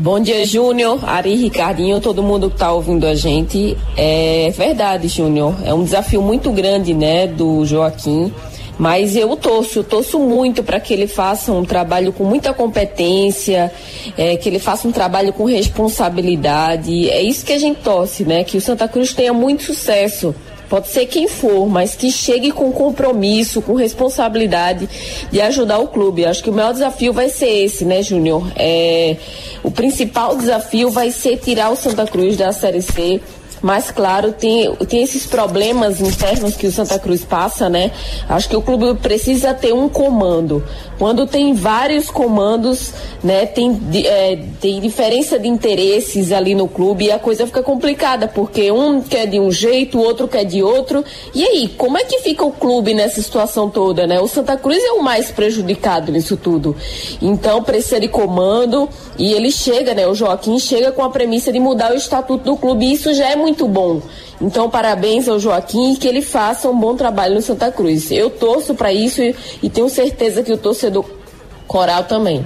Bom 0.00 0.18
dia, 0.18 0.46
Júnior, 0.46 0.98
Ari, 1.06 1.34
Ricardinho, 1.34 2.00
todo 2.00 2.22
mundo 2.22 2.48
que 2.48 2.54
está 2.56 2.72
ouvindo 2.72 3.06
a 3.06 3.14
gente. 3.14 3.76
É 3.98 4.50
verdade, 4.56 5.08
Júnior. 5.08 5.54
É 5.62 5.74
um 5.74 5.84
desafio 5.84 6.22
muito 6.22 6.50
grande, 6.52 6.94
né, 6.94 7.26
do 7.26 7.66
Joaquim. 7.66 8.32
Mas 8.78 9.14
eu 9.14 9.36
torço, 9.36 9.80
eu 9.80 9.84
torço 9.84 10.18
muito 10.18 10.62
para 10.62 10.80
que 10.80 10.94
ele 10.94 11.06
faça 11.06 11.52
um 11.52 11.66
trabalho 11.66 12.14
com 12.14 12.24
muita 12.24 12.54
competência, 12.54 13.70
é, 14.16 14.38
que 14.38 14.48
ele 14.48 14.58
faça 14.58 14.88
um 14.88 14.90
trabalho 14.90 15.34
com 15.34 15.44
responsabilidade. 15.44 17.10
É 17.10 17.20
isso 17.20 17.44
que 17.44 17.52
a 17.52 17.58
gente 17.58 17.82
torce, 17.82 18.24
né? 18.24 18.42
Que 18.42 18.56
o 18.56 18.60
Santa 18.60 18.88
Cruz 18.88 19.12
tenha 19.12 19.34
muito 19.34 19.64
sucesso 19.64 20.34
pode 20.70 20.88
ser 20.88 21.04
quem 21.06 21.26
for, 21.26 21.66
mas 21.68 21.96
que 21.96 22.12
chegue 22.12 22.52
com 22.52 22.70
compromisso, 22.70 23.60
com 23.60 23.74
responsabilidade 23.74 24.88
de 25.30 25.40
ajudar 25.40 25.80
o 25.80 25.88
clube. 25.88 26.24
Acho 26.24 26.44
que 26.44 26.48
o 26.48 26.52
maior 26.52 26.72
desafio 26.72 27.12
vai 27.12 27.28
ser 27.28 27.64
esse, 27.64 27.84
né, 27.84 28.02
Júnior? 28.02 28.46
É, 28.54 29.16
o 29.64 29.70
principal 29.70 30.36
desafio 30.36 30.88
vai 30.88 31.10
ser 31.10 31.36
tirar 31.38 31.70
o 31.70 31.76
Santa 31.76 32.06
Cruz 32.06 32.36
da 32.36 32.52
Série 32.52 32.80
C 32.80 33.20
mas 33.62 33.90
claro, 33.90 34.32
tem, 34.32 34.74
tem 34.86 35.02
esses 35.02 35.26
problemas 35.26 36.00
internos 36.00 36.56
que 36.56 36.66
o 36.66 36.72
Santa 36.72 36.98
Cruz 36.98 37.24
passa, 37.24 37.68
né? 37.68 37.90
Acho 38.28 38.48
que 38.48 38.56
o 38.56 38.62
clube 38.62 38.94
precisa 39.00 39.52
ter 39.52 39.72
um 39.72 39.88
comando. 39.88 40.64
Quando 40.98 41.26
tem 41.26 41.54
vários 41.54 42.10
comandos, 42.10 42.92
né, 43.24 43.46
tem, 43.46 43.80
é, 44.04 44.38
tem 44.60 44.80
diferença 44.80 45.38
de 45.38 45.48
interesses 45.48 46.30
ali 46.30 46.54
no 46.54 46.68
clube 46.68 47.06
e 47.06 47.10
a 47.10 47.18
coisa 47.18 47.46
fica 47.46 47.62
complicada, 47.62 48.28
porque 48.28 48.70
um 48.70 49.00
quer 49.00 49.26
de 49.26 49.40
um 49.40 49.50
jeito, 49.50 49.98
o 49.98 50.02
outro 50.02 50.28
quer 50.28 50.44
de 50.44 50.62
outro. 50.62 51.02
E 51.34 51.42
aí, 51.42 51.68
como 51.68 51.96
é 51.96 52.04
que 52.04 52.18
fica 52.20 52.44
o 52.44 52.52
clube 52.52 52.92
nessa 52.92 53.22
situação 53.22 53.70
toda, 53.70 54.06
né? 54.06 54.20
O 54.20 54.28
Santa 54.28 54.58
Cruz 54.58 54.82
é 54.82 54.92
o 54.92 55.02
mais 55.02 55.30
prejudicado 55.30 56.12
nisso 56.12 56.36
tudo. 56.36 56.76
Então, 57.22 57.62
precisa 57.62 57.98
de 57.98 58.08
comando 58.08 58.86
e 59.18 59.32
ele 59.32 59.50
chega, 59.50 59.94
né? 59.94 60.06
O 60.06 60.14
Joaquim 60.14 60.58
chega 60.58 60.92
com 60.92 61.02
a 61.02 61.08
premissa 61.08 61.50
de 61.50 61.58
mudar 61.58 61.92
o 61.92 61.96
estatuto 61.96 62.44
do 62.44 62.56
clube 62.56 62.84
e 62.84 62.92
isso 62.92 63.14
já 63.14 63.30
é 63.30 63.36
muito 63.36 63.49
bom. 63.66 64.00
Então, 64.40 64.70
parabéns 64.70 65.28
ao 65.28 65.38
Joaquim 65.38 65.92
e 65.92 65.96
que 65.96 66.08
ele 66.08 66.22
faça 66.22 66.68
um 66.68 66.78
bom 66.78 66.96
trabalho 66.96 67.34
no 67.34 67.42
Santa 67.42 67.70
Cruz. 67.70 68.10
Eu 68.10 68.30
torço 68.30 68.74
para 68.74 68.92
isso 68.92 69.22
e, 69.22 69.34
e 69.62 69.68
tenho 69.68 69.88
certeza 69.88 70.42
que 70.42 70.52
o 70.52 70.56
torcedor 70.56 71.04
do 71.04 71.20
coral 71.66 72.04
também. 72.04 72.44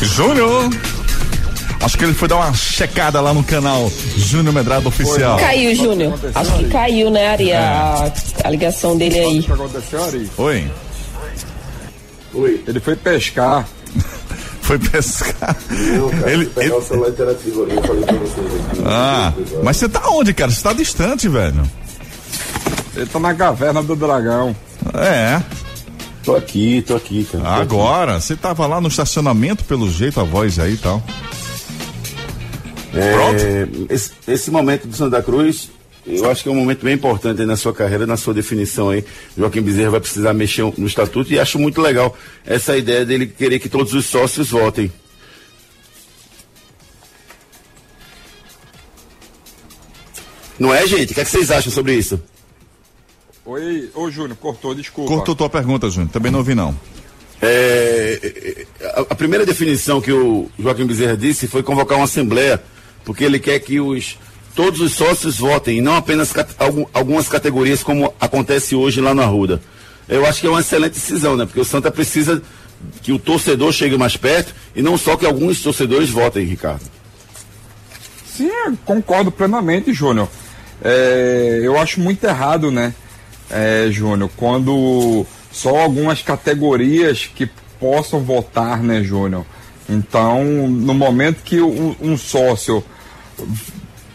Júnior! 0.00 0.70
Acho 1.80 1.98
que 1.98 2.04
ele 2.04 2.14
foi 2.14 2.28
dar 2.28 2.36
uma 2.36 2.54
checada 2.54 3.20
lá 3.20 3.34
no 3.34 3.44
canal 3.44 3.90
Júnior 4.16 4.54
Medrado 4.54 4.88
Oficial. 4.88 5.38
Caiu, 5.38 5.74
Júnior. 5.74 6.18
Acho 6.34 6.56
que 6.56 6.68
caiu, 6.68 7.10
né, 7.10 7.28
Ari? 7.28 7.50
É. 7.50 7.56
A, 7.58 8.12
a, 8.44 8.50
ligação 8.50 8.96
dele 8.96 9.18
aí. 9.18 9.40
O 9.40 9.42
que 9.42 9.52
aconteceu, 9.52 10.04
Ari? 10.04 10.30
Oi. 10.38 10.70
Oi. 12.34 12.62
Ele 12.66 12.80
foi 12.80 12.96
pescar. 12.96 13.66
foi 14.62 14.78
pescar. 14.78 15.56
Não, 15.70 16.10
cara, 16.10 16.32
ele, 16.32 16.46
pegar 16.46 16.66
ele... 16.66 16.74
o 16.74 16.82
celular 16.82 17.10
interativo 17.10 17.62
ali, 17.64 17.76
eu 17.76 17.82
falei 17.82 18.04
pra 18.04 18.16
vocês 18.16 18.46
aqui. 18.46 18.82
Ah, 18.86 19.32
mas 19.62 19.76
você 19.76 19.88
tá 19.88 20.08
onde, 20.10 20.34
cara? 20.34 20.50
Você 20.50 20.62
tá 20.62 20.72
distante, 20.72 21.28
velho. 21.28 21.62
Ele 22.96 23.06
tá 23.06 23.18
na 23.18 23.34
caverna 23.34 23.82
do 23.82 23.96
dragão. 23.96 24.54
É. 24.94 25.42
Tô 26.24 26.34
aqui, 26.34 26.82
tô 26.86 26.96
aqui, 26.96 27.24
cara. 27.30 27.44
Tô 27.44 27.50
Agora, 27.50 28.12
aqui. 28.16 28.24
você 28.24 28.36
tava 28.36 28.66
lá 28.66 28.80
no 28.80 28.88
estacionamento, 28.88 29.64
pelo 29.64 29.90
jeito, 29.90 30.20
a 30.20 30.24
voz 30.24 30.58
aí 30.58 30.74
e 30.74 30.78
tal. 30.78 31.02
É, 32.94 33.66
esse, 33.92 34.12
esse 34.26 34.50
momento 34.50 34.86
do 34.86 34.96
Santa 34.96 35.20
Cruz, 35.20 35.68
eu 36.06 36.30
acho 36.30 36.42
que 36.42 36.48
é 36.48 36.52
um 36.52 36.56
momento 36.56 36.84
bem 36.84 36.94
importante 36.94 37.40
aí 37.40 37.46
na 37.46 37.56
sua 37.56 37.72
carreira, 37.72 38.06
na 38.06 38.16
sua 38.16 38.34
definição 38.34 38.90
aí. 38.90 39.04
Joaquim 39.36 39.62
Bezerra 39.62 39.90
vai 39.90 40.00
precisar 40.00 40.34
mexer 40.34 40.62
no 40.76 40.86
estatuto 40.86 41.32
e 41.32 41.38
acho 41.38 41.58
muito 41.58 41.80
legal 41.80 42.16
essa 42.44 42.76
ideia 42.76 43.04
dele 43.04 43.26
querer 43.26 43.58
que 43.58 43.68
todos 43.68 43.94
os 43.94 44.04
sócios 44.04 44.50
votem. 44.50 44.92
Não 50.58 50.72
é, 50.72 50.86
gente? 50.86 51.12
O 51.12 51.14
que, 51.14 51.20
é 51.20 51.24
que 51.24 51.30
vocês 51.30 51.50
acham 51.50 51.72
sobre 51.72 51.94
isso? 51.94 52.20
Oi, 53.46 53.90
ô 53.94 54.10
Júnior, 54.10 54.36
cortou, 54.36 54.74
desculpa. 54.74 55.10
Cortou 55.10 55.34
tua 55.34 55.50
pergunta, 55.50 55.90
Júnior. 55.90 56.10
Também 56.12 56.30
não 56.30 56.38
ouvi, 56.38 56.54
não. 56.54 56.78
É, 57.42 58.66
a, 58.94 59.00
a 59.00 59.14
primeira 59.14 59.44
definição 59.44 60.00
que 60.00 60.12
o 60.12 60.48
Joaquim 60.58 60.86
Bezerra 60.86 61.16
disse 61.16 61.48
foi 61.48 61.62
convocar 61.62 61.98
uma 61.98 62.04
assembleia, 62.04 62.62
porque 63.04 63.24
ele 63.24 63.38
quer 63.38 63.58
que 63.58 63.80
os 63.80 64.16
todos 64.54 64.80
os 64.80 64.94
sócios 64.94 65.38
votem, 65.38 65.78
e 65.78 65.80
não 65.80 65.96
apenas 65.96 66.32
cat, 66.32 66.50
algum, 66.58 66.86
algumas 66.92 67.28
categorias 67.28 67.82
como 67.82 68.12
acontece 68.20 68.74
hoje 68.74 69.00
lá 69.00 69.14
na 69.14 69.24
Ruda. 69.24 69.60
Eu 70.08 70.26
acho 70.26 70.40
que 70.40 70.46
é 70.46 70.50
uma 70.50 70.60
excelente 70.60 70.94
decisão, 70.94 71.36
né? 71.36 71.46
Porque 71.46 71.60
o 71.60 71.64
Santa 71.64 71.90
precisa 71.90 72.42
que 73.02 73.12
o 73.12 73.18
torcedor 73.18 73.72
chegue 73.72 73.96
mais 73.96 74.16
perto 74.16 74.54
e 74.74 74.82
não 74.82 74.96
só 74.96 75.16
que 75.16 75.24
alguns 75.24 75.62
torcedores 75.62 76.10
votem, 76.10 76.44
Ricardo. 76.44 76.82
Sim, 78.26 78.50
concordo 78.84 79.30
plenamente, 79.30 79.92
Júnior. 79.92 80.28
É, 80.82 81.60
eu 81.62 81.78
acho 81.78 82.00
muito 82.00 82.24
errado, 82.24 82.70
né, 82.70 82.92
é, 83.50 83.88
Júnior, 83.90 84.30
quando 84.36 85.24
só 85.50 85.76
algumas 85.76 86.20
categorias 86.20 87.30
que 87.32 87.48
possam 87.78 88.20
votar, 88.20 88.82
né, 88.82 89.02
Júnior? 89.02 89.46
Então, 89.88 90.44
no 90.68 90.94
momento 90.94 91.42
que 91.44 91.60
um, 91.60 91.94
um 92.00 92.16
sócio 92.16 92.84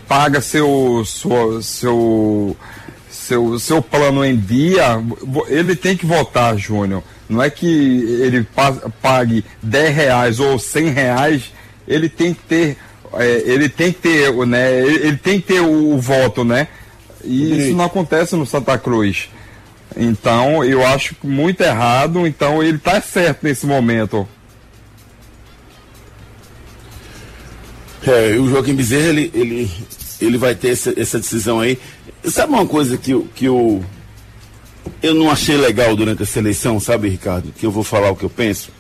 paga 0.10 0.42
seu, 0.42 1.04
seu, 1.06 1.62
seu, 1.62 2.58
seu, 3.10 3.60
seu 3.60 3.82
plano 3.82 4.26
em 4.26 4.36
dia, 4.36 5.00
ele 5.48 5.76
tem 5.76 5.96
que 5.96 6.08
votar, 6.08 6.58
Júnior. 6.58 7.04
Não 7.30 7.44
é 7.44 7.50
que 7.52 7.68
ele 7.68 8.46
pague 9.04 9.46
10 9.62 9.96
reais 9.96 10.40
ou 10.40 10.58
100 10.58 10.90
reais, 10.90 11.54
ele 11.88 12.10
tem 12.10 12.34
que 12.34 12.42
ter, 12.42 12.78
é, 13.14 13.44
ele 13.46 13.70
tem 13.70 13.94
que 13.94 14.00
ter, 14.00 14.34
né, 14.48 14.80
ele 14.80 15.18
tem 15.18 15.40
que 15.40 15.54
ter 15.54 15.62
o, 15.62 15.94
o 15.94 16.00
voto, 16.00 16.44
né? 16.44 16.68
E 17.24 17.68
isso 17.68 17.76
não 17.76 17.86
acontece 17.86 18.36
no 18.36 18.48
Santa 18.48 18.78
Cruz. 18.80 19.30
Então, 19.96 20.64
eu 20.64 20.86
acho 20.86 21.16
muito 21.24 21.62
errado, 21.62 22.26
então 22.26 22.64
ele 22.64 22.78
está 22.78 23.00
certo 23.00 23.44
nesse 23.44 23.68
momento. 23.68 24.28
É, 28.06 28.38
o 28.38 28.50
Joaquim 28.50 28.76
Bezerra, 28.76 29.10
ele, 29.10 29.32
ele, 29.34 29.72
ele 30.22 30.38
vai 30.38 30.56
ter 30.56 30.70
essa, 30.70 30.94
essa 31.00 31.20
decisão 31.20 31.60
aí. 31.60 31.78
Sabe 32.24 32.54
uma 32.54 32.66
coisa 32.66 32.98
que, 32.98 33.18
que 33.36 33.46
eu, 33.46 33.84
eu 35.02 35.14
não 35.14 35.30
achei 35.30 35.58
legal 35.58 35.96
durante 35.96 36.24
essa 36.24 36.40
eleição, 36.40 36.80
sabe, 36.80 37.10
Ricardo? 37.10 37.54
Que 37.58 37.66
eu 37.66 37.72
vou 37.72 37.84
falar 37.84 38.12
o 38.12 38.16
que 38.16 38.24
eu 38.24 38.30
penso. 38.30 38.72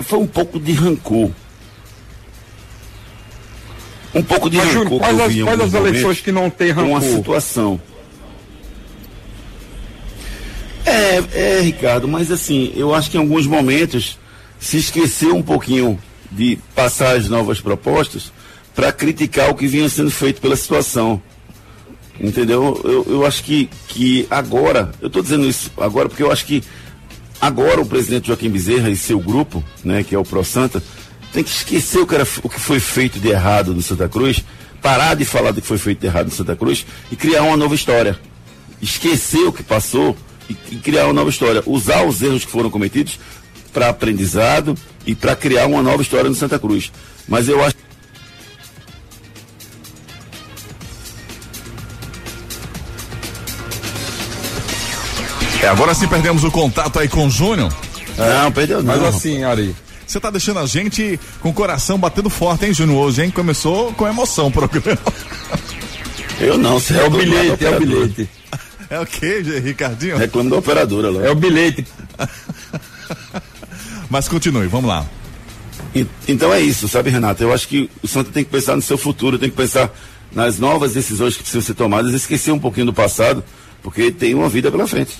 Foi 0.00 0.18
um 0.18 0.26
pouco 0.26 0.58
de 0.58 0.72
rancor. 0.72 1.30
Um 4.14 4.22
pouco 4.22 4.50
de 4.50 4.58
Mas, 4.58 4.74
rancor. 4.74 4.98
Quais 4.98 5.20
as, 5.20 5.34
quais 5.42 5.60
as 5.60 5.74
eleições 5.74 6.20
que 6.20 6.32
não 6.32 6.50
tem 6.50 6.70
rancor? 6.70 6.90
Uma 6.90 7.00
situação. 7.00 7.80
É, 10.84 11.22
é, 11.32 11.60
Ricardo, 11.60 12.08
mas 12.08 12.30
assim, 12.30 12.72
eu 12.74 12.94
acho 12.94 13.10
que 13.10 13.16
em 13.16 13.20
alguns 13.20 13.46
momentos 13.46 14.18
se 14.58 14.76
esqueceu 14.78 15.34
um 15.34 15.42
pouquinho 15.42 15.98
de 16.32 16.58
passar 16.74 17.16
as 17.16 17.28
novas 17.28 17.60
propostas 17.60 18.32
para 18.74 18.92
criticar 18.92 19.50
o 19.50 19.54
que 19.54 19.66
vinha 19.66 19.88
sendo 19.88 20.10
feito 20.10 20.40
pela 20.40 20.56
situação. 20.56 21.22
Entendeu? 22.20 22.80
Eu, 22.84 23.06
eu 23.08 23.26
acho 23.26 23.42
que, 23.42 23.68
que 23.88 24.26
agora, 24.30 24.92
eu 25.00 25.08
estou 25.08 25.22
dizendo 25.22 25.46
isso 25.46 25.70
agora 25.76 26.08
porque 26.08 26.22
eu 26.22 26.30
acho 26.30 26.44
que 26.46 26.62
agora 27.40 27.80
o 27.80 27.86
presidente 27.86 28.28
Joaquim 28.28 28.50
Bezerra 28.50 28.90
e 28.90 28.96
seu 28.96 29.18
grupo, 29.18 29.62
né, 29.84 30.02
que 30.02 30.14
é 30.14 30.18
o 30.18 30.24
Pro 30.24 30.44
Santa, 30.44 30.82
tem 31.32 31.42
que 31.42 31.50
esquecer 31.50 31.98
o 31.98 32.06
que, 32.06 32.14
era, 32.14 32.26
o 32.42 32.48
que 32.48 32.60
foi 32.60 32.78
feito 32.78 33.18
de 33.18 33.28
errado 33.28 33.74
no 33.74 33.82
Santa 33.82 34.08
Cruz, 34.08 34.44
parar 34.80 35.14
de 35.14 35.24
falar 35.24 35.50
do 35.50 35.60
que 35.60 35.66
foi 35.66 35.78
feito 35.78 36.00
de 36.00 36.06
errado 36.06 36.26
no 36.26 36.32
Santa 36.32 36.54
Cruz 36.54 36.86
e 37.10 37.16
criar 37.16 37.42
uma 37.42 37.56
nova 37.56 37.74
história. 37.74 38.18
Esquecer 38.80 39.44
o 39.46 39.52
que 39.52 39.62
passou 39.62 40.16
e, 40.50 40.56
e 40.72 40.76
criar 40.76 41.04
uma 41.04 41.12
nova 41.12 41.30
história. 41.30 41.62
Usar 41.66 42.04
os 42.04 42.20
erros 42.20 42.44
que 42.44 42.50
foram 42.50 42.68
cometidos 42.68 43.18
para 43.72 43.88
aprendizado 43.88 44.74
e 45.06 45.14
para 45.14 45.34
criar 45.36 45.66
uma 45.66 45.82
nova 45.82 46.02
história 46.02 46.28
no 46.28 46.34
Santa 46.36 46.58
Cruz. 46.58 46.90
Mas 47.28 47.48
eu 47.48 47.62
acho 47.64 47.76
É, 55.62 55.68
agora 55.68 55.94
sim 55.94 56.08
perdemos 56.08 56.42
o 56.44 56.50
contato 56.50 56.98
aí 56.98 57.08
com 57.08 57.26
o 57.26 57.30
Júnior. 57.30 57.72
Não, 58.18 58.50
perdeu 58.52 58.82
não. 58.82 58.96
Mas 58.96 59.14
assim, 59.14 59.44
Ari, 59.44 59.74
Você 60.06 60.18
tá 60.20 60.28
deixando 60.30 60.58
a 60.58 60.66
gente 60.66 61.18
com 61.40 61.50
o 61.50 61.52
coração 61.52 61.98
batendo 61.98 62.28
forte, 62.28 62.66
hein, 62.66 62.74
Júnior? 62.74 62.98
Hoje, 63.06 63.22
hein? 63.22 63.30
Começou 63.30 63.92
com 63.92 64.06
emoção 64.06 64.48
o 64.48 64.50
programa. 64.52 64.98
Eu 66.40 66.58
não, 66.58 66.80
você 66.80 66.94
é 66.98 67.04
o 67.06 67.10
da 67.10 67.18
bilhete, 67.18 67.64
é 67.64 67.70
o 67.70 67.78
bilhete. 67.78 68.28
É 68.90 68.98
o 69.00 69.06
quê, 69.06 69.44
Gê- 69.44 69.60
Ricardinho? 69.60 70.16
Reclamo 70.16 70.50
da 70.50 70.56
operadora 70.56 71.08
lá. 71.10 71.24
É 71.24 71.30
o 71.30 71.34
bilhete. 71.36 71.86
Mas 74.12 74.28
continue, 74.28 74.66
vamos 74.66 74.88
lá. 74.90 75.06
E- 75.94 76.06
Então 76.28 76.52
é 76.52 76.60
isso, 76.60 76.86
sabe, 76.86 77.08
Renato? 77.08 77.42
Eu 77.42 77.50
acho 77.50 77.66
que 77.66 77.88
o 78.02 78.06
Santa 78.06 78.30
tem 78.30 78.44
que 78.44 78.50
pensar 78.50 78.76
no 78.76 78.82
seu 78.82 78.98
futuro, 78.98 79.38
tem 79.38 79.48
que 79.48 79.56
pensar 79.56 79.90
nas 80.30 80.58
novas 80.58 80.92
decisões 80.92 81.32
que 81.34 81.40
precisam 81.42 81.62
ser 81.62 81.72
tomadas, 81.72 82.12
esquecer 82.12 82.52
um 82.52 82.58
pouquinho 82.58 82.84
do 82.86 82.92
passado, 82.92 83.42
porque 83.82 84.10
tem 84.12 84.34
uma 84.34 84.50
vida 84.50 84.70
pela 84.70 84.86
frente. 84.86 85.16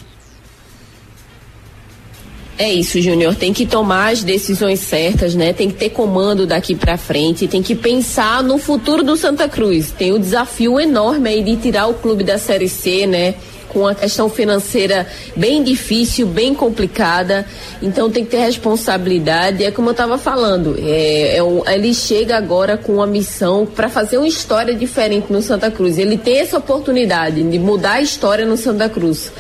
É 2.59 2.71
isso, 2.71 3.01
Júnior. 3.01 3.35
Tem 3.35 3.51
que 3.55 3.65
tomar 3.65 4.13
as 4.13 4.23
decisões 4.23 4.81
certas, 4.81 5.35
né? 5.35 5.55
Tem 5.55 5.71
que 5.71 5.77
ter 5.77 5.89
comando 5.89 6.47
daqui 6.47 6.75
pra 6.75 6.99
frente, 6.99 7.49
tem 7.49 7.63
que 7.63 7.75
pensar 7.75 8.43
no 8.43 8.59
futuro 8.59 9.03
do 9.03 9.17
Santa 9.17 9.49
Cruz. 9.49 9.91
Tem 9.91 10.13
o 10.13 10.19
desafio 10.19 10.79
enorme 10.79 11.31
aí 11.31 11.43
de 11.43 11.57
tirar 11.57 11.87
o 11.87 11.95
clube 11.95 12.23
da 12.23 12.37
Série 12.37 12.69
C, 12.69 13.07
né? 13.07 13.35
Com 13.73 13.87
a 13.87 13.95
questão 13.95 14.29
financeira 14.29 15.07
bem 15.35 15.63
difícil, 15.65 16.27
bem 16.27 16.55
complicada. 16.55 17.47
Então 17.81 18.11
tem 18.11 18.23
que 18.25 18.33
ter 18.33 18.41
responsabilidade. 18.41 19.65
É 19.65 19.71
como 19.71 19.89
eu 19.89 19.93
estava 19.93 20.19
falando, 20.19 20.77
é, 20.79 21.37
é 21.37 21.43
um- 21.43 21.67
ele 21.67 21.95
chega 21.95 22.37
agora 22.37 22.77
com 22.77 22.97
uma 22.97 23.07
missão 23.07 23.65
para 23.65 23.89
fazer 23.89 24.19
uma 24.19 24.29
história 24.29 24.75
diferente 24.75 25.33
no 25.33 25.41
Santa 25.41 25.71
Cruz. 25.71 25.97
Ele 25.97 26.19
tem 26.19 26.39
essa 26.41 26.59
oportunidade 26.59 27.43
de 27.43 27.59
mudar 27.59 27.93
a 27.93 28.03
história 28.03 28.45
no 28.45 28.59
Santa 28.59 28.91
Cruz. 28.91 29.33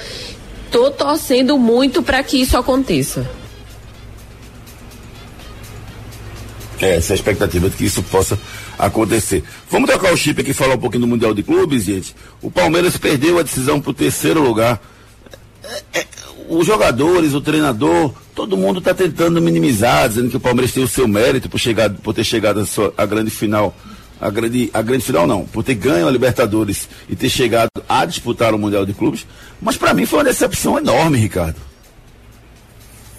Tô 0.71 0.91
torcendo 0.91 1.59
muito 1.59 2.03
para 2.03 2.23
que 2.23 2.41
isso 2.41 2.57
aconteça. 2.57 3.29
É, 6.81 6.97
essa 6.97 7.13
é 7.13 7.17
expectativa 7.17 7.69
de 7.69 7.77
que 7.77 7.85
isso 7.85 8.03
possa 8.05 8.39
acontecer. 8.87 9.45
Vamos 9.71 9.89
trocar 9.89 10.13
o 10.13 10.17
chip 10.17 10.41
aqui 10.41 10.51
e 10.51 10.55
falar 10.55 10.75
um 10.75 10.79
pouquinho 10.79 11.03
do 11.03 11.07
Mundial 11.07 11.33
de 11.33 11.43
Clubes, 11.43 11.85
gente. 11.85 12.15
O 12.41 12.51
Palmeiras 12.51 12.97
perdeu 12.97 13.39
a 13.39 13.43
decisão 13.43 13.81
para 13.81 13.91
o 13.91 13.95
terceiro 13.95 14.43
lugar. 14.43 14.81
É, 15.63 16.01
é, 16.01 16.07
os 16.49 16.67
jogadores, 16.67 17.33
o 17.33 17.41
treinador, 17.41 18.13
todo 18.35 18.57
mundo 18.57 18.81
está 18.81 18.93
tentando 18.93 19.41
minimizar, 19.41 20.09
dizendo 20.09 20.31
que 20.31 20.37
o 20.37 20.41
Palmeiras 20.41 20.73
tem 20.73 20.83
o 20.83 20.89
seu 20.89 21.07
mérito 21.07 21.49
por, 21.49 21.59
chegar, 21.59 21.91
por 21.91 22.13
ter 22.13 22.25
chegado 22.25 22.67
à, 22.97 23.07
grande 23.07 23.31
final. 23.31 23.75
A 24.21 24.31
grande, 24.31 24.71
a 24.73 24.83
grande 24.83 25.05
final 25.05 25.27
não, 25.27 25.45
por 25.45 25.65
ter 25.65 25.75
ganho 25.75 26.07
a 26.07 26.11
Libertadores 26.11 26.89
e 27.09 27.17
ter 27.17 27.29
chegado 27.29 27.71
a 27.89 28.05
disputar 28.05 28.55
o 28.55 28.59
Mundial 28.59 28.87
de 28.87 28.93
Clubes. 28.93 29.27
Mas 29.61 29.77
para 29.77 29.95
mim 29.95 30.07
foi 30.07 30.21
uma 30.21 30.25
decepção 30.25 30.79
enorme, 30.79 31.19
Ricardo. 31.19 31.57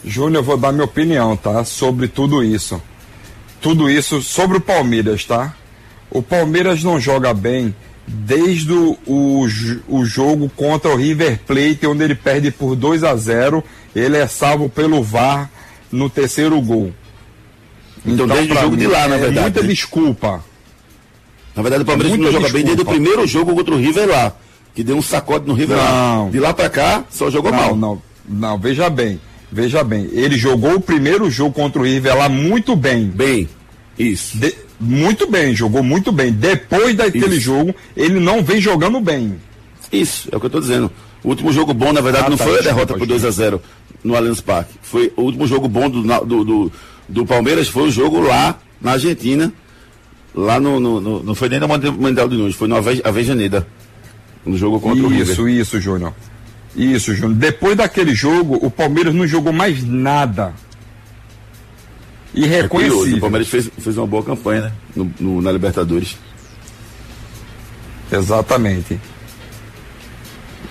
Júnior, 0.06 0.42
eu 0.42 0.44
vou 0.44 0.58
dar 0.58 0.72
minha 0.72 0.86
opinião, 0.86 1.36
tá? 1.36 1.64
Sobre 1.64 2.08
tudo 2.08 2.44
isso. 2.44 2.82
Tudo 3.64 3.90
isso 3.90 4.22
sobre 4.22 4.58
o 4.58 4.62
Palmeiras, 4.62 5.26
tá? 5.26 5.56
O 6.12 6.22
Palmeiras 6.22 6.84
não 6.84 7.00
joga 7.00 7.34
bem 7.34 7.74
desde 8.06 8.72
o, 8.74 8.98
o, 9.08 9.48
jo- 9.48 9.82
o 9.88 10.06
jogo 10.06 10.50
contra 10.56 10.92
o 10.92 10.96
River 10.98 11.40
Plate, 11.48 11.88
onde 11.88 12.04
ele 12.04 12.14
perde 12.16 12.52
por 12.52 12.76
2 12.76 13.04
a 13.04 13.16
0 13.16 13.64
Ele 13.96 14.18
é 14.18 14.28
salvo 14.28 14.70
pelo 14.70 15.02
VAR 15.02 15.50
no 15.92 16.10
terceiro 16.10 16.60
gol. 16.62 16.94
Então, 18.06 18.28
desde 18.28 18.52
o 18.52 18.56
jogo 18.60 18.76
de 18.78 18.86
lá, 18.86 19.08
na 19.08 19.16
é 19.16 19.20
verdade, 19.20 19.42
Muita 19.42 19.62
né? 19.62 19.68
desculpa. 19.68 20.44
Na 21.56 21.62
verdade, 21.62 21.84
o 21.84 21.86
Palmeiras 21.86 22.18
Muita 22.18 22.26
não 22.34 22.42
joga 22.42 22.52
bem 22.54 22.64
desde 22.66 22.82
o 22.82 22.84
desculpa. 22.84 22.92
primeiro 23.00 23.28
jogo 23.28 23.56
contra 23.56 23.74
o 23.74 23.78
River 23.78 24.10
lá. 24.10 24.34
Que 24.76 24.84
deu 24.84 24.98
um 24.98 25.02
sacode 25.02 25.48
no 25.48 25.54
River 25.54 25.78
lá. 25.78 25.90
Não. 26.18 26.30
De 26.32 26.40
lá 26.40 26.54
pra 26.54 26.70
cá, 26.70 27.06
só 27.10 27.30
jogou 27.32 27.52
Não, 27.52 27.58
mal. 27.60 27.76
não, 27.78 28.02
não, 28.28 28.58
veja 28.58 28.90
bem. 28.90 29.22
Veja 29.54 29.84
bem, 29.84 30.10
ele 30.14 30.36
jogou 30.36 30.74
o 30.76 30.82
primeiro 30.82 31.30
jogo 31.30 31.54
contra 31.54 31.80
o 31.80 31.86
River 31.86 32.18
lá 32.18 32.28
muito 32.28 32.76
bem. 32.76 33.06
Bem, 33.06 33.48
isso. 34.00 34.36
De- 34.38 34.56
muito 34.80 35.30
bem, 35.30 35.56
jogou 35.56 35.84
muito 35.84 36.12
bem. 36.12 36.32
Depois 36.32 36.96
daquele 36.96 37.36
Isso. 37.36 37.42
jogo, 37.46 37.76
ele 37.96 38.20
não 38.20 38.44
vem 38.44 38.60
jogando 38.60 39.00
bem. 39.00 39.36
Isso, 39.92 40.28
é 40.32 40.36
o 40.36 40.40
que 40.40 40.48
eu 40.48 40.50
tô 40.50 40.60
dizendo. 40.60 40.92
O 41.24 41.30
último 41.30 41.54
jogo 41.54 41.72
bom, 41.74 41.94
na 41.94 42.02
verdade, 42.02 42.26
Ah, 42.26 42.30
não 42.32 42.36
tá, 42.38 42.44
foi 42.46 42.58
a 42.58 42.62
derrota 42.64 42.94
por 42.96 43.06
desculpa. 43.06 43.14
2 43.22 43.26
a 43.26 43.30
0 43.32 43.62
no 44.04 44.16
Allianz 44.16 44.42
Parque. 44.42 44.74
Foi 44.82 45.14
o 45.16 45.22
último 45.22 45.46
jogo 45.48 45.68
bom 45.68 45.88
do, 45.90 46.02
do, 46.26 46.44
do, 46.44 46.72
do 47.08 47.26
Palmeiras 47.26 47.68
foi 47.70 47.84
o 47.84 47.92
jogo 47.92 48.20
lá 48.22 48.58
na 48.82 48.94
Argentina, 48.94 49.54
Lá 50.36 50.60
no, 50.60 50.80
no, 50.80 51.00
no- 51.00 51.22
Não 51.24 51.36
foi 51.36 51.48
nem 51.48 51.60
na 51.60 51.68
Mundial 51.68 52.28
de 52.28 52.36
Nunes, 52.36 52.56
foi 52.56 52.68
no 52.68 52.76
Ave- 52.76 53.02
Avejaneda. 53.04 53.68
No 54.44 54.58
jogo 54.58 54.80
contra 54.80 55.06
o 55.06 55.08
River. 55.08 55.30
Isso, 55.32 55.48
isso, 55.48 55.80
Júnior. 55.80 56.12
Isso, 56.76 57.14
Júnior. 57.14 57.36
Depois 57.36 57.78
daquele 57.78 58.16
jogo, 58.16 58.58
o 58.62 58.70
Palmeiras 58.72 59.14
não 59.14 59.28
jogou 59.28 59.54
mais 59.54 59.84
nada. 59.84 60.54
É 62.36 62.68
curioso, 62.68 63.16
o. 63.16 63.20
Palmeiras 63.20 63.48
fez, 63.48 63.70
fez 63.78 63.96
uma 63.98 64.08
boa 64.08 64.24
campanha, 64.24 64.62
né? 64.62 64.72
No, 64.96 65.12
no- 65.20 65.42
na 65.42 65.52
Libertadores. 65.52 66.18
Exatamente. 68.12 69.00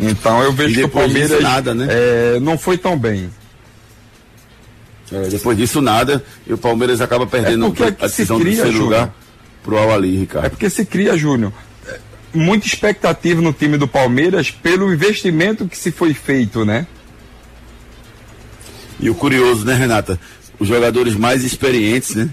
Então 0.00 0.42
eu 0.42 0.52
vejo 0.52 0.72
E 0.72 0.74
que 0.78 0.84
o 0.84 0.88
Palmeiras 0.88 1.40
nada, 1.42 1.74
né? 1.74 1.86
é, 1.88 2.40
não 2.40 2.58
foi 2.58 2.76
tão 2.76 2.98
bem. 2.98 3.30
É, 5.12 5.28
depois 5.28 5.56
disso, 5.56 5.80
nada. 5.80 6.24
E 6.46 6.52
o 6.52 6.58
Palmeiras 6.58 7.00
acaba 7.00 7.26
perdendo 7.26 7.66
É 7.66 7.68
porque 7.68 7.82
a 7.84 7.86
é 7.86 7.90
decisão 7.92 8.38
do 8.38 8.42
cria, 8.44 8.56
terceiro 8.56 8.78
Júnior. 8.78 9.00
lugar 9.00 9.14
pro 9.62 9.76
É 9.78 10.00
Ricardo. 10.18 10.50
porque 10.50 10.70
se 10.70 10.84
cria, 10.84 11.16
Júnior, 11.16 11.52
é, 11.52 11.71
muita 12.34 12.66
expectativa 12.66 13.40
no 13.40 13.52
time 13.52 13.76
do 13.76 13.86
Palmeiras 13.86 14.50
pelo 14.50 14.92
investimento 14.92 15.68
que 15.68 15.76
se 15.76 15.90
foi 15.90 16.14
feito, 16.14 16.64
né? 16.64 16.86
E 19.00 19.10
o 19.10 19.14
curioso, 19.14 19.64
né, 19.64 19.74
Renata? 19.74 20.18
Os 20.58 20.68
jogadores 20.68 21.14
mais 21.14 21.44
experientes, 21.44 22.14
né? 22.14 22.30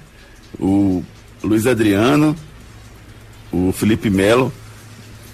O 0.60 1.04
Luiz 1.44 1.66
Adriano, 1.66 2.36
o 3.52 3.72
Felipe 3.72 4.10
Melo 4.10 4.54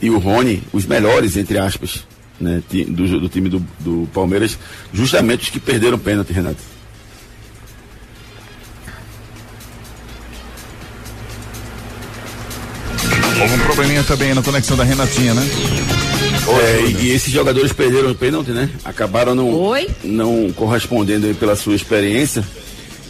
e 0.02 0.10
o 0.10 0.18
Rony, 0.18 0.64
os 0.72 0.86
melhores, 0.86 1.36
entre 1.36 1.58
aspas, 1.58 2.06
né? 2.40 2.64
Do, 2.70 3.20
do 3.20 3.30
time 3.30 3.50
do, 3.50 3.60
do 3.80 4.08
Palmeiras, 4.14 4.58
justamente 4.94 5.44
os 5.44 5.50
que 5.50 5.60
perderam 5.60 5.98
o 5.98 6.00
pênalti, 6.00 6.32
Renato. 6.32 6.75
Também 14.06 14.34
na 14.34 14.42
conexão 14.42 14.78
da 14.78 14.84
Renatinha, 14.84 15.34
né? 15.34 15.42
É, 16.62 16.82
e, 16.82 17.08
e 17.08 17.12
esses 17.12 17.32
jogadores 17.32 17.74
perderam 17.74 18.12
o 18.12 18.16
pênalti, 18.16 18.52
né? 18.52 18.70
Acabaram 18.84 19.34
não, 19.34 19.50
Oi? 19.50 19.90
não 20.04 20.52
correspondendo 20.56 21.26
aí 21.26 21.34
pela 21.34 21.56
sua 21.56 21.76
experiência. 21.76 22.46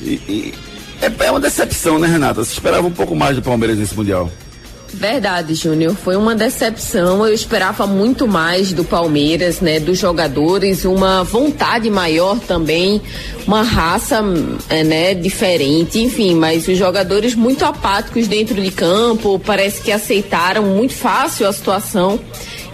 E, 0.01 0.13
e 0.27 0.53
é, 1.01 1.25
é 1.25 1.31
uma 1.31 1.39
decepção, 1.39 1.99
né, 1.99 2.07
Renata? 2.07 2.43
Se 2.43 2.53
esperava 2.53 2.87
um 2.87 2.91
pouco 2.91 3.15
mais 3.15 3.35
do 3.35 3.41
Palmeiras 3.41 3.77
nesse 3.77 3.95
Mundial. 3.95 4.31
Verdade, 4.95 5.53
Júnior. 5.55 5.93
Foi 5.93 6.15
uma 6.15 6.33
decepção. 6.33 7.27
Eu 7.27 7.33
esperava 7.33 7.85
muito 7.85 8.27
mais 8.27 8.71
do 8.71 8.83
Palmeiras, 8.83 9.59
né? 9.59 9.77
Dos 9.77 9.99
jogadores, 9.99 10.85
uma 10.85 11.21
vontade 11.23 11.89
maior 11.89 12.39
também, 12.39 13.01
uma 13.45 13.61
raça, 13.61 14.23
eh, 14.69 14.83
né? 14.85 15.13
Diferente, 15.13 15.99
enfim. 15.99 16.35
Mas 16.35 16.67
os 16.67 16.77
jogadores 16.77 17.35
muito 17.35 17.65
apáticos 17.65 18.27
dentro 18.27 18.61
de 18.61 18.71
campo, 18.71 19.37
parece 19.37 19.81
que 19.81 19.91
aceitaram 19.91 20.63
muito 20.63 20.93
fácil 20.93 21.45
a 21.45 21.51
situação 21.51 22.17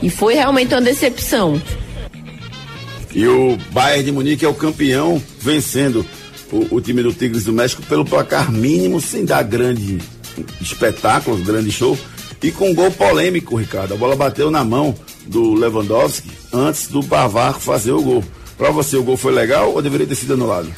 e 0.01 0.09
foi 0.09 0.35
realmente 0.35 0.75
uma 0.75 0.81
decepção. 0.81 1.59
E 3.13 3.27
o 3.27 3.57
Bayern 3.71 4.03
de 4.03 4.11
Munique 4.11 4.45
é 4.45 4.47
o 4.47 4.53
campeão, 4.53 5.21
vencendo 5.39 6.05
o, 6.51 6.75
o 6.75 6.81
time 6.81 7.01
do 7.01 7.11
Tigres 7.11 7.45
do 7.45 7.51
México 7.51 7.81
pelo 7.81 8.05
placar 8.05 8.51
mínimo, 8.51 9.01
sem 9.01 9.25
dar 9.25 9.41
grande 9.43 9.99
espetáculo, 10.61 11.37
grande 11.43 11.71
show. 11.71 11.97
E 12.43 12.51
com 12.51 12.71
um 12.71 12.73
gol 12.75 12.89
polêmico, 12.91 13.55
Ricardo. 13.55 13.93
A 13.93 13.97
bola 13.97 14.15
bateu 14.15 14.49
na 14.49 14.63
mão 14.63 14.95
do 15.27 15.53
Lewandowski 15.53 16.31
antes 16.51 16.87
do 16.87 17.01
Bavar 17.03 17.59
fazer 17.59 17.91
o 17.91 18.01
gol. 18.01 18.23
Pra 18.57 18.71
você, 18.71 18.97
o 18.97 19.03
gol 19.03 19.15
foi 19.17 19.31
legal 19.31 19.71
ou 19.73 19.81
deveria 19.81 20.07
ter 20.07 20.15
sido 20.15 20.33
anulado? 20.33 20.73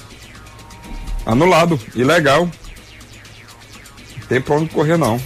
Anulado, 1.25 1.79
ilegal. 1.95 2.49
Não 4.19 4.27
tem 4.27 4.41
pra 4.41 4.55
onde 4.55 4.69
correr, 4.69 4.97
não. 4.97 5.19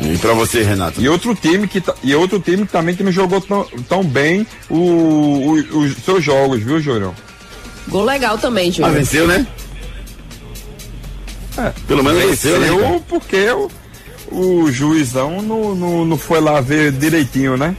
E 0.00 0.18
pra 0.18 0.34
você, 0.34 0.62
Renato? 0.62 1.00
E 1.00 1.08
outro 1.08 1.34
time 1.34 1.66
que, 1.66 1.80
tá- 1.80 1.94
e 2.02 2.14
outro 2.14 2.38
time 2.40 2.66
que 2.66 2.72
também 2.72 2.94
que 2.94 3.02
não 3.02 3.10
jogou 3.12 3.40
tão, 3.40 3.64
tão 3.88 4.04
bem 4.04 4.46
o- 4.68 4.76
o- 4.76 5.78
os 5.78 5.96
seus 6.04 6.22
jogos, 6.22 6.62
viu, 6.62 6.78
Júnior? 6.80 7.14
Gol 7.88 8.04
legal 8.04 8.36
também, 8.36 8.68
Ah, 8.68 8.72
Júnior. 8.72 8.92
venceu, 8.92 9.26
né? 9.26 9.46
É, 11.58 11.72
Pelo 11.88 12.02
menos 12.04 12.22
venceu, 12.22 12.60
né? 12.60 12.70
Ricardo? 12.70 13.02
porque 13.08 13.48
o, 13.50 13.70
o 14.30 14.70
juizão 14.72 15.40
não, 15.42 15.74
não, 15.74 16.04
não 16.04 16.16
foi 16.18 16.40
lá 16.40 16.60
ver 16.60 16.92
direitinho, 16.92 17.56
né? 17.56 17.74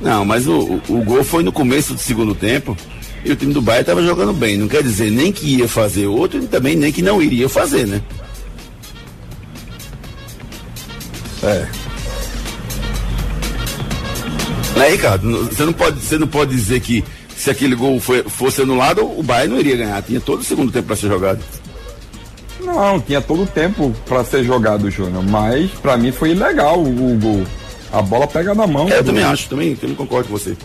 Não, 0.00 0.24
mas 0.24 0.46
o, 0.48 0.58
o, 0.58 0.82
o 0.88 1.04
gol 1.04 1.22
foi 1.22 1.42
no 1.44 1.52
começo 1.52 1.94
do 1.94 2.00
segundo 2.00 2.34
tempo 2.34 2.76
e 3.24 3.30
o 3.30 3.36
time 3.36 3.52
do 3.54 3.62
Bayern 3.62 3.82
estava 3.82 4.02
jogando 4.02 4.32
bem. 4.32 4.58
Não 4.58 4.66
quer 4.66 4.82
dizer 4.82 5.10
nem 5.12 5.30
que 5.30 5.58
ia 5.58 5.68
fazer 5.68 6.06
outro 6.08 6.42
e 6.42 6.46
também 6.48 6.74
nem 6.74 6.90
que 6.92 7.00
não 7.02 7.22
iria 7.22 7.48
fazer, 7.48 7.86
né? 7.86 8.02
É. 11.44 11.66
Né, 14.78 14.88
Ricardo? 14.90 15.44
Você 15.46 15.64
não 15.64 15.72
pode, 15.72 16.00
você 16.00 16.18
não 16.18 16.26
pode 16.26 16.50
dizer 16.54 16.80
que 16.80 17.04
se 17.36 17.50
aquele 17.50 17.74
gol 17.74 18.00
foi- 18.00 18.22
fosse 18.24 18.62
anulado, 18.62 19.04
o 19.04 19.22
Bayern 19.22 19.52
não 19.54 19.60
iria 19.60 19.76
ganhar. 19.76 20.02
Tinha 20.02 20.20
todo 20.20 20.40
o 20.40 20.44
segundo 20.44 20.72
tempo 20.72 20.86
para 20.88 20.96
ser 20.96 21.08
jogado. 21.08 21.40
Não, 22.64 23.00
tinha 23.00 23.20
todo 23.20 23.42
o 23.42 23.46
tempo 23.46 23.92
pra 24.06 24.24
ser 24.24 24.44
jogado, 24.44 24.90
Júnior. 24.90 25.22
Mas 25.22 25.70
pra 25.70 25.96
mim 25.96 26.12
foi 26.12 26.30
ilegal 26.30 26.78
o, 26.78 27.12
o 27.12 27.18
gol. 27.18 27.44
A 27.92 28.00
bola 28.00 28.26
pega 28.26 28.54
na 28.54 28.66
mão. 28.66 28.88
É, 28.88 28.98
eu 28.98 29.04
também 29.04 29.24
acho, 29.24 29.48
também, 29.48 29.74
também 29.76 29.94
concordo 29.94 30.28
com 30.28 30.38
você. 30.38 30.56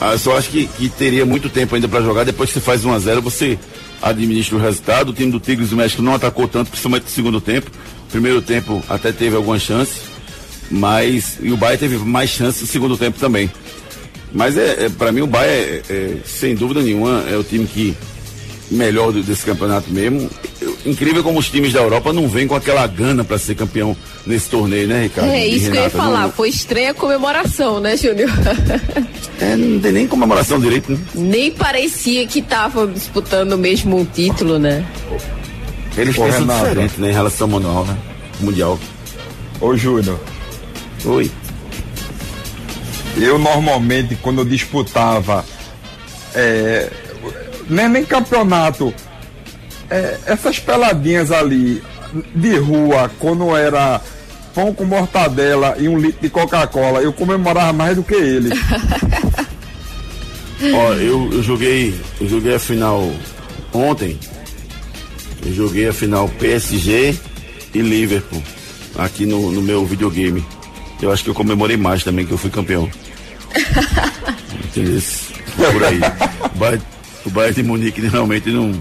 Ah, 0.00 0.12
Eu 0.12 0.18
só 0.18 0.36
acho 0.38 0.50
que, 0.50 0.66
que 0.66 0.88
teria 0.88 1.26
muito 1.26 1.48
tempo 1.48 1.74
ainda 1.74 1.88
para 1.88 2.00
jogar. 2.02 2.24
Depois 2.24 2.50
que 2.50 2.54
você 2.54 2.64
faz 2.64 2.84
1 2.84 2.92
a 2.92 2.98
0 2.98 3.22
você 3.22 3.58
administra 4.00 4.56
o 4.56 4.60
resultado. 4.60 5.10
O 5.10 5.12
time 5.12 5.32
do 5.32 5.40
Tigres 5.40 5.70
do 5.70 5.76
México 5.76 6.02
não 6.02 6.14
atacou 6.14 6.46
tanto, 6.46 6.70
principalmente 6.70 7.04
no 7.04 7.10
segundo 7.10 7.40
tempo. 7.40 7.70
Primeiro 8.10 8.40
tempo 8.40 8.82
até 8.88 9.10
teve 9.10 9.34
algumas 9.34 9.62
chances, 9.62 10.02
mas 10.70 11.38
e 11.40 11.50
o 11.50 11.56
Bahia 11.56 11.76
teve 11.76 11.98
mais 11.98 12.30
chances 12.30 12.60
no 12.62 12.66
segundo 12.68 12.96
tempo 12.96 13.18
também. 13.18 13.50
Mas 14.32 14.56
é, 14.56 14.86
é 14.86 14.88
para 14.88 15.10
mim 15.10 15.22
o 15.22 15.26
Bahia 15.26 15.50
é, 15.50 15.82
é, 15.88 16.16
sem 16.24 16.54
dúvida 16.54 16.82
nenhuma 16.82 17.24
é 17.28 17.36
o 17.36 17.42
time 17.42 17.66
que 17.66 17.96
melhor 18.70 19.12
do- 19.12 19.22
desse 19.22 19.44
campeonato 19.44 19.90
mesmo. 19.90 20.28
Eu- 20.60 20.76
incrível 20.86 21.22
como 21.22 21.38
os 21.38 21.48
times 21.50 21.72
da 21.72 21.80
Europa 21.80 22.12
não 22.12 22.28
vêm 22.28 22.46
com 22.46 22.54
aquela 22.54 22.86
gana 22.86 23.22
para 23.24 23.38
ser 23.38 23.54
campeão 23.54 23.96
nesse 24.26 24.48
torneio, 24.48 24.86
né, 24.88 25.04
Ricardo? 25.04 25.30
É 25.30 25.46
E 25.46 25.56
isso 25.56 25.64
que 25.70 25.70
eu 25.70 25.74
ia 25.74 25.80
Renata? 25.88 25.96
falar. 25.98 26.22
Não- 26.22 26.32
Foi 26.32 26.48
estranha 26.48 26.92
comemoração, 26.94 27.80
né, 27.80 27.96
Júnior? 27.96 28.30
É, 29.38 29.54
não 29.54 29.78
tem 29.78 29.92
nem 29.92 30.06
comemoração 30.06 30.58
direito, 30.58 30.92
né? 30.92 30.98
Nem 31.14 31.50
parecia 31.50 32.26
que 32.26 32.38
estavam 32.38 32.90
disputando 32.90 33.52
o 33.52 33.58
mesmo 33.58 34.02
título, 34.14 34.58
né? 34.58 34.82
Eles 35.94 36.16
Ô, 36.16 36.22
pensam 36.24 36.40
Renato. 36.40 36.60
diferente, 36.68 36.94
né, 36.98 37.10
em 37.10 37.12
relação 37.12 37.46
ao 37.46 37.50
manual, 37.60 37.84
né? 37.84 37.94
Mundial. 38.40 38.78
Ô, 39.60 39.76
Júnior. 39.76 40.18
Oi. 41.04 41.30
Eu 43.18 43.38
normalmente, 43.38 44.14
quando 44.16 44.40
eu 44.40 44.44
disputava, 44.46 45.44
é, 46.34 46.90
nem, 47.68 47.88
nem 47.88 48.04
campeonato, 48.04 48.92
é, 49.90 50.18
essas 50.26 50.58
peladinhas 50.58 51.30
ali 51.30 51.82
de 52.34 52.56
rua, 52.58 53.10
quando 53.18 53.56
era 53.56 54.00
pão 54.54 54.72
com 54.72 54.84
mortadela 54.84 55.76
e 55.78 55.88
um 55.88 55.98
litro 55.98 56.22
de 56.22 56.30
Coca-Cola, 56.30 57.00
eu 57.00 57.12
comemorava 57.12 57.72
mais 57.72 57.96
do 57.96 58.02
que 58.02 58.14
ele. 58.14 58.50
Ó, 60.74 60.92
eu, 60.94 61.30
eu 61.32 61.42
joguei. 61.42 61.94
Eu 62.20 62.28
joguei 62.28 62.54
a 62.54 62.58
final 62.58 63.12
ontem. 63.72 64.18
Eu 65.44 65.52
joguei 65.52 65.88
a 65.88 65.92
final 65.92 66.28
PSG 66.28 67.14
e 67.74 67.80
Liverpool. 67.80 68.42
Aqui 68.96 69.26
no, 69.26 69.52
no 69.52 69.60
meu 69.60 69.84
videogame. 69.84 70.44
Eu 71.00 71.12
acho 71.12 71.22
que 71.22 71.28
eu 71.28 71.34
comemorei 71.34 71.76
mais 71.76 72.02
também 72.02 72.24
que 72.24 72.32
eu 72.32 72.38
fui 72.38 72.50
campeão. 72.50 72.90
Entendeu? 74.68 75.02
Por 75.72 75.84
aí. 75.84 76.00
Bayern, 76.54 76.82
o 77.26 77.30
Bayern 77.30 77.54
de 77.54 77.62
Munique 77.62 78.00
realmente 78.00 78.50
não. 78.50 78.72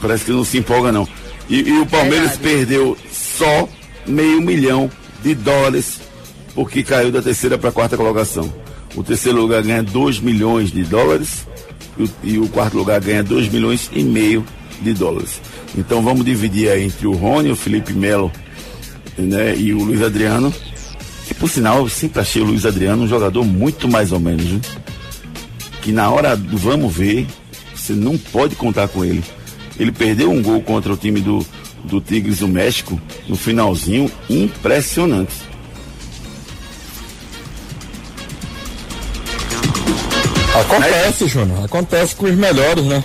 Parece 0.00 0.24
que 0.24 0.32
não 0.32 0.44
se 0.44 0.58
empolga, 0.58 0.90
não. 0.90 1.06
E, 1.48 1.60
e 1.60 1.78
o 1.78 1.86
Palmeiras 1.86 2.36
Verdade. 2.36 2.42
perdeu 2.42 2.96
só 3.12 3.68
meio 4.06 4.40
milhão 4.40 4.90
de 5.22 5.34
dólares 5.34 6.00
porque 6.54 6.82
caiu 6.82 7.12
da 7.12 7.22
terceira 7.22 7.58
para 7.58 7.68
a 7.68 7.72
quarta 7.72 7.96
colocação. 7.96 8.52
O 8.94 9.02
terceiro 9.02 9.40
lugar 9.40 9.62
ganha 9.62 9.82
2 9.82 10.20
milhões 10.20 10.72
de 10.72 10.82
dólares 10.82 11.46
e 11.96 12.02
o, 12.02 12.10
e 12.24 12.38
o 12.38 12.48
quarto 12.48 12.76
lugar 12.76 13.00
ganha 13.00 13.22
2 13.22 13.48
milhões 13.48 13.90
e 13.92 14.02
meio 14.02 14.44
de 14.80 14.92
dólares. 14.92 15.40
Então 15.76 16.02
vamos 16.02 16.24
dividir 16.24 16.70
aí 16.70 16.84
entre 16.84 17.06
o 17.06 17.12
Rony, 17.12 17.50
o 17.50 17.56
Felipe 17.56 17.92
Melo 17.92 18.32
né, 19.16 19.56
e 19.56 19.72
o 19.72 19.84
Luiz 19.84 20.02
Adriano. 20.02 20.52
Que 21.26 21.34
por 21.34 21.48
sinal 21.48 21.78
eu 21.78 21.88
sempre 21.88 22.20
achei 22.20 22.42
o 22.42 22.44
Luiz 22.44 22.66
Adriano 22.66 23.04
um 23.04 23.08
jogador 23.08 23.44
muito 23.44 23.86
mais 23.86 24.10
ou 24.10 24.18
menos. 24.18 24.44
Viu? 24.44 24.60
Que 25.82 25.92
na 25.92 26.10
hora 26.10 26.36
do 26.36 26.56
vamos 26.56 26.92
ver, 26.92 27.26
você 27.80 27.94
não 27.94 28.16
pode 28.18 28.54
contar 28.54 28.88
com 28.88 29.04
ele. 29.04 29.24
Ele 29.78 29.90
perdeu 29.90 30.30
um 30.30 30.42
gol 30.42 30.60
contra 30.60 30.92
o 30.92 30.96
time 30.96 31.20
do, 31.20 31.44
do 31.84 32.00
Tigres 32.00 32.40
do 32.40 32.48
México 32.48 33.00
no 33.26 33.36
finalzinho, 33.36 34.10
impressionante. 34.28 35.32
Acontece, 40.60 41.26
Júnior. 41.26 41.64
Acontece 41.64 42.14
com 42.14 42.26
os 42.26 42.34
melhores, 42.34 42.84
né? 42.84 43.02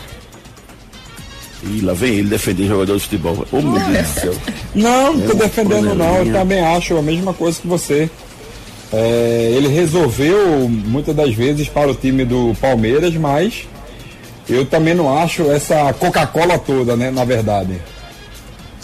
Ih, 1.63 1.81
lá 1.81 1.93
vem 1.93 2.15
ele 2.15 2.29
defender 2.29 2.67
jogador 2.67 2.97
de 2.97 3.03
futebol. 3.03 3.47
Ô, 3.51 3.61
meu 3.61 3.79
Deus 3.79 4.07
do 4.07 4.19
céu. 4.19 4.35
Não, 4.75 5.13
não 5.13 5.21
tô 5.21 5.31
É 5.31 5.33
uma 5.33 5.43
defendendo 5.43 5.95
não, 5.95 6.17
eu 6.17 6.33
também 6.33 6.59
acho 6.59 6.97
a 6.97 7.01
mesma 7.01 7.33
coisa 7.33 7.61
que 7.61 7.67
você. 7.67 8.09
É, 8.91 9.51
ele 9.55 9.67
resolveu 9.67 10.69
muitas 10.69 11.15
das 11.15 11.33
vezes 11.33 11.67
para 11.69 11.89
o 11.89 11.95
time 11.95 12.23
do 12.25 12.53
Palmeiras, 12.59 13.15
mas 13.15 13.67
eu 14.47 14.65
também 14.65 14.93
não 14.93 15.17
acho 15.17 15.49
essa 15.51 15.91
Coca-Cola 15.93 16.57
toda, 16.59 16.95
né, 16.95 17.09
na 17.11 17.23
verdade. 17.25 17.79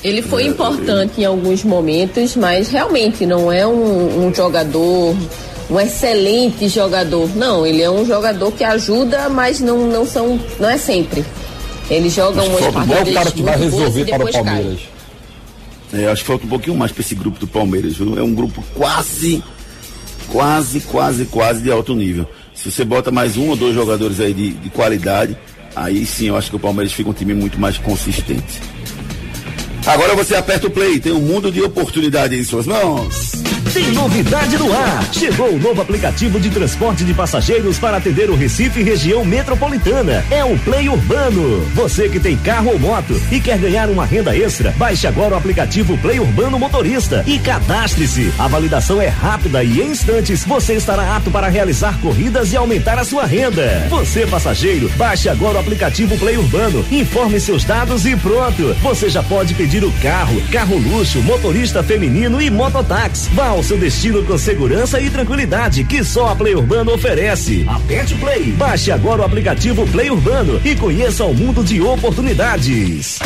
Ele 0.03 0.21
foi 0.21 0.45
importante 0.47 1.21
em 1.21 1.25
alguns 1.25 1.63
momentos, 1.63 2.35
mas 2.35 2.69
realmente 2.69 3.25
não 3.25 3.51
é 3.51 3.65
um, 3.67 4.25
um 4.27 4.33
jogador, 4.33 5.15
um 5.69 5.79
excelente 5.79 6.67
jogador. 6.67 7.29
Não, 7.35 7.65
ele 7.67 7.83
é 7.83 7.89
um 7.89 8.03
jogador 8.05 8.51
que 8.51 8.63
ajuda, 8.63 9.29
mas 9.29 9.59
não, 9.59 9.85
não 9.87 10.05
são, 10.05 10.39
não 10.59 10.69
é 10.69 10.77
sempre. 10.77 11.23
Ele 11.89 12.09
joga 12.09 12.41
umas 12.41 12.59
falta- 12.63 12.79
Não 12.85 12.95
é 12.95 12.97
partidas 12.97 13.11
o 13.11 13.13
cara 13.13 13.31
que 13.31 13.43
vai 13.43 13.57
resolver 13.57 14.01
e 14.01 14.05
para 14.05 14.25
o. 14.25 14.31
Palmeiras. 14.31 14.79
É, 15.93 16.05
acho 16.07 16.21
que 16.21 16.27
falta 16.27 16.45
um 16.45 16.49
pouquinho 16.49 16.75
mais 16.77 16.91
para 16.91 17.01
esse 17.01 17.13
grupo 17.13 17.37
do 17.37 17.45
Palmeiras, 17.45 17.95
viu? 17.97 18.17
É 18.17 18.23
um 18.23 18.33
grupo 18.33 18.63
quase, 18.73 19.43
quase, 20.31 20.79
quase, 20.79 21.25
quase 21.25 21.61
de 21.61 21.69
alto 21.71 21.93
nível. 21.93 22.25
Se 22.61 22.71
você 22.71 22.85
bota 22.85 23.09
mais 23.09 23.37
um 23.37 23.49
ou 23.49 23.55
dois 23.55 23.73
jogadores 23.73 24.19
aí 24.19 24.35
de, 24.35 24.51
de 24.51 24.69
qualidade, 24.69 25.35
aí 25.75 26.05
sim 26.05 26.27
eu 26.27 26.37
acho 26.37 26.51
que 26.51 26.55
o 26.57 26.59
Palmeiras 26.59 26.93
fica 26.93 27.09
um 27.09 27.13
time 27.13 27.33
muito 27.33 27.59
mais 27.59 27.79
consistente. 27.79 28.61
Agora 29.83 30.15
você 30.15 30.35
aperta 30.35 30.67
o 30.67 30.69
play, 30.69 30.99
tem 30.99 31.11
um 31.11 31.21
mundo 31.21 31.51
de 31.51 31.59
oportunidade 31.59 32.35
em 32.35 32.43
suas 32.43 32.67
mãos. 32.67 33.31
Tem 33.73 33.89
novidade 33.93 34.57
no 34.57 34.73
ar. 34.73 35.13
Chegou 35.13 35.53
o 35.53 35.57
novo 35.57 35.81
aplicativo 35.81 36.41
de 36.41 36.49
transporte 36.49 37.05
de 37.05 37.13
passageiros 37.13 37.79
para 37.79 37.95
atender 37.95 38.29
o 38.29 38.35
Recife 38.35 38.81
e 38.81 38.83
região 38.83 39.23
metropolitana. 39.23 40.25
É 40.29 40.43
o 40.43 40.59
Play 40.59 40.89
Urbano. 40.89 41.61
Você 41.73 42.09
que 42.09 42.19
tem 42.19 42.35
carro 42.35 42.71
ou 42.71 42.79
moto 42.79 43.19
e 43.31 43.39
quer 43.39 43.57
ganhar 43.57 43.89
uma 43.89 44.05
renda 44.05 44.35
extra, 44.35 44.71
baixe 44.77 45.07
agora 45.07 45.35
o 45.35 45.37
aplicativo 45.37 45.97
Play 45.99 46.19
Urbano 46.19 46.59
Motorista 46.59 47.23
e 47.25 47.39
cadastre-se. 47.39 48.33
A 48.37 48.45
validação 48.49 49.01
é 49.01 49.07
rápida 49.07 49.63
e 49.63 49.79
em 49.79 49.91
instantes 49.91 50.43
você 50.43 50.73
estará 50.73 51.15
apto 51.15 51.31
para 51.31 51.47
realizar 51.47 51.97
corridas 52.01 52.51
e 52.51 52.57
aumentar 52.57 52.99
a 52.99 53.05
sua 53.05 53.25
renda. 53.25 53.87
Você, 53.89 54.27
passageiro, 54.27 54.89
baixe 54.97 55.29
agora 55.29 55.57
o 55.57 55.61
aplicativo 55.61 56.17
Play 56.17 56.37
Urbano, 56.37 56.85
informe 56.91 57.39
seus 57.39 57.63
dados 57.63 58.05
e 58.05 58.17
pronto. 58.17 58.75
Você 58.81 59.09
já 59.09 59.23
pode 59.23 59.53
pedir 59.53 59.85
o 59.85 59.91
carro, 60.01 60.41
carro 60.51 60.77
luxo, 60.77 61.21
motorista 61.21 61.81
feminino 61.81 62.41
e 62.41 62.49
mototáxi. 62.49 63.29
Vá 63.33 63.47
ao 63.47 63.60
seu 63.63 63.77
destino 63.77 64.23
com 64.23 64.37
segurança 64.37 64.99
e 64.99 65.09
tranquilidade 65.09 65.83
que 65.83 66.03
só 66.03 66.29
a 66.29 66.35
Play 66.35 66.55
Urbano 66.55 66.93
oferece. 66.93 67.65
Aperte 67.67 68.15
Play. 68.15 68.51
Baixe 68.53 68.91
agora 68.91 69.21
o 69.21 69.25
aplicativo 69.25 69.87
Play 69.87 70.09
Urbano 70.09 70.59
e 70.63 70.75
conheça 70.75 71.25
o 71.25 71.33
mundo 71.33 71.63
de 71.63 71.81
oportunidades. 71.81 73.19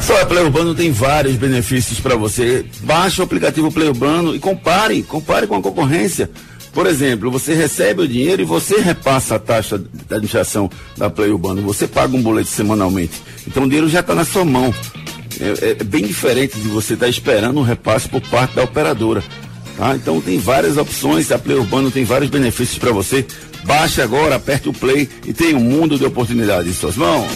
Só 0.00 0.20
a 0.20 0.26
Play 0.26 0.44
Urbano 0.44 0.74
tem 0.74 0.92
vários 0.92 1.36
benefícios 1.36 1.98
para 1.98 2.14
você. 2.14 2.64
Baixe 2.82 3.20
o 3.20 3.24
aplicativo 3.24 3.72
Play 3.72 3.88
Urbano 3.88 4.34
e 4.34 4.38
compare, 4.38 5.02
compare 5.02 5.46
com 5.46 5.56
a 5.56 5.62
concorrência. 5.62 6.30
Por 6.74 6.86
exemplo, 6.86 7.30
você 7.30 7.54
recebe 7.54 8.02
o 8.02 8.08
dinheiro 8.08 8.42
e 8.42 8.44
você 8.44 8.80
repassa 8.80 9.36
a 9.36 9.38
taxa 9.38 9.78
de 9.78 9.86
administração 10.10 10.68
da 10.96 11.08
Play 11.08 11.30
Urbano. 11.30 11.62
Você 11.62 11.86
paga 11.86 12.16
um 12.16 12.22
boleto 12.22 12.48
semanalmente. 12.50 13.22
Então 13.46 13.62
o 13.62 13.66
dinheiro 13.66 13.88
já 13.88 14.00
está 14.00 14.14
na 14.14 14.24
sua 14.24 14.44
mão. 14.44 14.74
É, 15.44 15.70
é 15.70 15.84
bem 15.84 16.04
diferente 16.04 16.58
de 16.58 16.68
você 16.68 16.94
estar 16.94 17.08
esperando 17.08 17.60
um 17.60 17.62
repasse 17.62 18.08
por 18.08 18.20
parte 18.22 18.54
da 18.54 18.62
operadora. 18.62 19.22
Tá? 19.76 19.94
Então 19.94 20.20
tem 20.20 20.38
várias 20.38 20.76
opções, 20.76 21.30
a 21.32 21.38
Play 21.38 21.56
Urbano 21.56 21.90
tem 21.90 22.04
vários 22.04 22.30
benefícios 22.30 22.78
para 22.78 22.92
você. 22.92 23.26
Baixe 23.64 24.00
agora, 24.00 24.36
aperte 24.36 24.68
o 24.68 24.72
play 24.72 25.08
e 25.26 25.32
tenha 25.32 25.56
um 25.56 25.60
mundo 25.60 25.98
de 25.98 26.04
oportunidades 26.04 26.70
em 26.70 26.74
suas 26.74 26.96
mãos. 26.96 27.30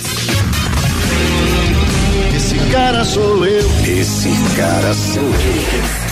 Esse 2.36 2.58
cara 2.70 3.04
sou 3.04 3.44
eu. 3.46 3.66
Esse 3.86 4.30
cara 4.56 4.94
sou 4.94 5.22
eu. 5.22 6.07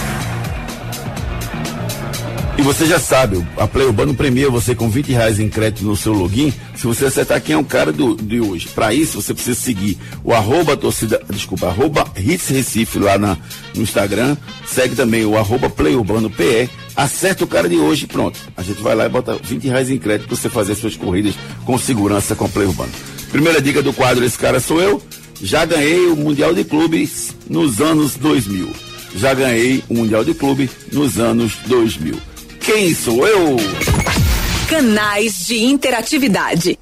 E 2.59 2.63
você 2.63 2.87
já 2.87 2.99
sabe, 2.99 3.47
a 3.59 3.67
Play 3.67 3.87
Urbano 3.87 4.15
premia 4.15 4.49
você 4.49 4.75
com 4.75 4.89
20 4.89 5.13
reais 5.13 5.39
em 5.39 5.49
crédito 5.49 5.85
no 5.85 5.95
seu 5.95 6.15
login 6.15 6.53
se 6.75 6.87
você 6.87 7.05
acertar 7.05 7.41
quem 7.43 7.55
é 7.55 7.59
o 7.59 7.65
cara 7.65 7.93
do, 7.93 8.17
de 8.17 8.41
hoje. 8.41 8.69
Para 8.69 8.95
isso, 8.95 9.21
você 9.21 9.35
precisa 9.35 9.55
seguir 9.55 9.99
o 10.25 10.33
arroba 10.33 10.75
torcida, 10.75 11.21
desculpa, 11.31 11.67
arroba 11.67 12.07
Hits 12.17 12.49
Recife 12.49 12.99
lá 12.99 13.19
na, 13.19 13.37
no 13.75 13.83
Instagram. 13.83 14.39
Segue 14.67 14.97
também 14.97 15.27
o 15.27 15.37
arroba 15.37 15.69
Play 15.69 15.95
Urbano 15.95 16.31
PE. 16.31 16.71
Acerta 16.97 17.45
o 17.45 17.47
cara 17.47 17.69
de 17.69 17.77
hoje 17.77 18.07
pronto. 18.07 18.39
A 18.57 18.63
gente 18.63 18.83
vai 18.83 18.95
lá 18.95 19.05
e 19.05 19.11
bota 19.11 19.37
20 19.37 19.69
reais 19.69 19.91
em 19.91 19.99
crédito 19.99 20.29
para 20.29 20.37
você 20.37 20.49
fazer 20.49 20.75
suas 20.77 20.97
corridas 20.97 21.35
com 21.67 21.77
segurança 21.77 22.35
com 22.35 22.47
a 22.47 22.49
Play 22.49 22.67
Urbano. 22.67 22.93
Primeira 23.31 23.61
dica 23.61 23.83
do 23.83 23.93
quadro 23.93 24.25
Esse 24.25 24.39
Cara 24.39 24.61
Sou 24.61 24.81
Eu. 24.81 25.03
Já 25.43 25.67
ganhei 25.67 26.07
o 26.07 26.17
Mundial 26.17 26.55
de 26.55 26.65
Clubes 26.65 27.35
nos 27.51 27.83
anos 27.83 28.15
2000. 28.17 28.71
Já 29.15 29.35
ganhei 29.35 29.85
o 29.91 29.95
Mundial 29.95 30.25
de 30.25 30.33
Clube 30.33 30.71
nos 30.91 31.19
anos 31.19 31.53
2000. 31.67 32.17
Quem 32.67 32.93
sou 32.93 33.25
eu? 33.29 33.57
Canais 34.69 35.47
de 35.47 35.57
interatividade. 35.63 36.77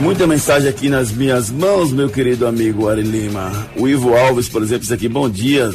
Muita 0.00 0.26
mensagem 0.26 0.68
aqui 0.68 0.88
nas 0.88 1.12
minhas 1.12 1.50
mãos, 1.50 1.92
meu 1.92 2.08
querido 2.08 2.44
amigo 2.44 2.88
Ari 2.88 3.02
Lima. 3.02 3.68
O 3.76 3.86
Ivo 3.86 4.12
Alves, 4.16 4.48
por 4.48 4.60
exemplo, 4.60 4.80
disse 4.80 4.92
aqui, 4.92 5.08
bom 5.08 5.30
dia. 5.30 5.72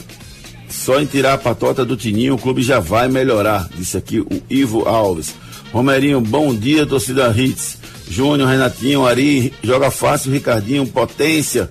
Só 0.67 0.99
em 0.99 1.05
tirar 1.05 1.35
a 1.35 1.37
patota 1.37 1.85
do 1.85 1.95
Tininho, 1.95 2.35
o 2.35 2.37
clube 2.37 2.61
já 2.61 2.81
vai 2.81 3.07
melhorar. 3.07 3.69
Disse 3.73 3.95
aqui 3.95 4.19
o 4.19 4.27
Ivo 4.49 4.85
Alves. 4.89 5.33
Romerinho, 5.71 6.19
bom 6.19 6.53
dia, 6.53 6.85
torcida 6.85 7.33
Hits. 7.33 7.77
Júnior, 8.09 8.49
Renatinho, 8.49 9.05
Ari, 9.05 9.53
joga 9.63 9.89
fácil, 9.89 10.33
Ricardinho, 10.33 10.85
potência. 10.85 11.69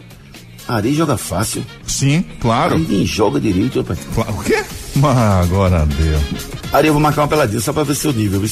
Ari 0.66 0.94
joga 0.94 1.18
fácil. 1.18 1.62
Sim, 1.86 2.24
claro. 2.40 2.76
Ari 2.76 2.86
nem 2.88 3.04
joga 3.04 3.38
direito, 3.38 3.82
rapaz. 3.82 3.98
O 4.34 4.42
quê? 4.42 4.64
Ah, 5.06 5.40
agora 5.40 5.86
deu. 5.86 6.20
Ari, 6.72 6.88
eu 6.88 6.92
vou 6.92 7.00
marcar 7.02 7.22
uma 7.22 7.28
peladinha 7.28 7.60
só 7.60 7.72
pra 7.72 7.82
ver 7.84 7.94
seu 7.94 8.12
nível. 8.12 8.42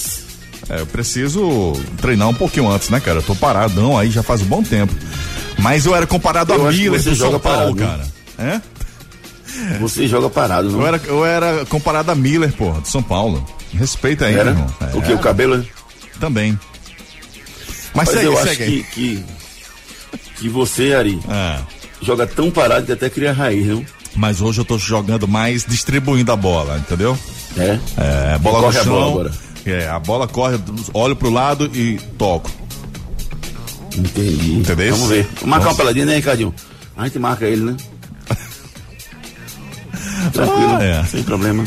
É, 0.69 0.81
eu 0.81 0.87
preciso 0.87 1.73
treinar 2.01 2.29
um 2.29 2.35
pouquinho 2.35 2.69
antes, 2.71 2.89
né, 2.89 2.99
cara? 3.01 3.19
Eu 3.19 3.23
tô 3.23 3.35
paradão 3.35 3.97
aí 3.99 4.11
já 4.11 4.23
faz 4.23 4.41
um 4.43 4.47
bom 4.47 4.63
tempo. 4.63 4.95
Mas 5.59 5.87
eu 5.87 5.95
era 5.95 6.07
comparado 6.07 6.53
Eu 6.53 6.67
a 6.67 6.73
Miller 6.73 7.01
você 7.01 7.11
do 7.11 7.17
São 7.17 7.27
joga 7.27 7.39
Paulo, 7.39 7.75
parado, 7.77 8.01
né? 8.03 8.13
cara. 8.37 8.63
É? 9.73 9.79
Você 9.81 10.07
joga 10.07 10.29
parado, 10.29 10.71
não? 10.71 10.81
Eu 10.81 10.87
era, 10.87 11.01
eu 11.07 11.25
era 11.25 11.65
comparado 11.67 12.11
a 12.11 12.15
Miller, 12.15 12.53
porra, 12.53 12.81
do 12.81 12.89
São 12.89 13.03
Paulo. 13.03 13.45
Respeita 13.73 14.27
aí, 14.27 14.35
Era? 14.35 14.51
irmão. 14.51 14.67
O 14.95 15.03
que? 15.03 15.13
É, 15.13 15.15
O 15.15 15.19
cabelo? 15.19 15.65
Também. 16.21 16.59
Mas, 17.95 18.09
Mas 18.09 18.11
segue, 18.11 18.25
eu 18.27 18.37
segue 18.37 18.51
acho 18.51 18.59
que, 18.59 18.83
que, 18.93 19.25
que 20.37 20.49
você, 20.49 20.93
Ari, 20.95 21.19
Ah, 21.29 21.63
joga 22.03 22.27
tão 22.27 22.51
parado 22.51 22.85
que 22.87 22.93
até 22.93 23.09
cria 23.09 23.33
raiz, 23.33 23.67
não? 23.67 23.85
Mas 24.15 24.41
hoje 24.41 24.61
eu 24.61 24.65
tô 24.65 24.79
jogando 24.79 25.27
mais 25.27 25.65
distribuindo 25.65 26.31
a 26.33 26.37
bola, 26.37 26.79
entendeu? 26.79 27.19
É? 27.57 27.79
É, 28.35 28.39
bola 28.39 28.61
corre 28.61 28.75
no 28.75 28.81
a 28.81 28.85
chão. 28.85 28.93
bola 28.95 29.11
agora. 29.11 29.33
É, 29.67 29.89
a 29.89 29.99
bola 29.99 30.29
corre, 30.29 30.59
olho 30.95 31.17
pro 31.17 31.31
lado 31.31 31.71
e 31.75 31.99
toco. 32.19 32.51
Entendi. 33.97 34.53
Entendeu? 34.55 34.95
Vamos 34.95 35.09
ver. 35.09 35.25
Vamos 35.25 35.45
marcar 35.49 35.69
uma 35.71 35.75
peladinha, 35.75 36.05
né, 36.07 36.17
Ricardinho? 36.17 36.55
A 36.97 37.05
gente 37.05 37.19
marca 37.19 37.47
ele, 37.47 37.63
né? 37.63 37.77
Tranquilo, 40.33 40.77
Ah, 40.79 40.85
é. 40.85 41.05
sem 41.05 41.23
problema. 41.23 41.65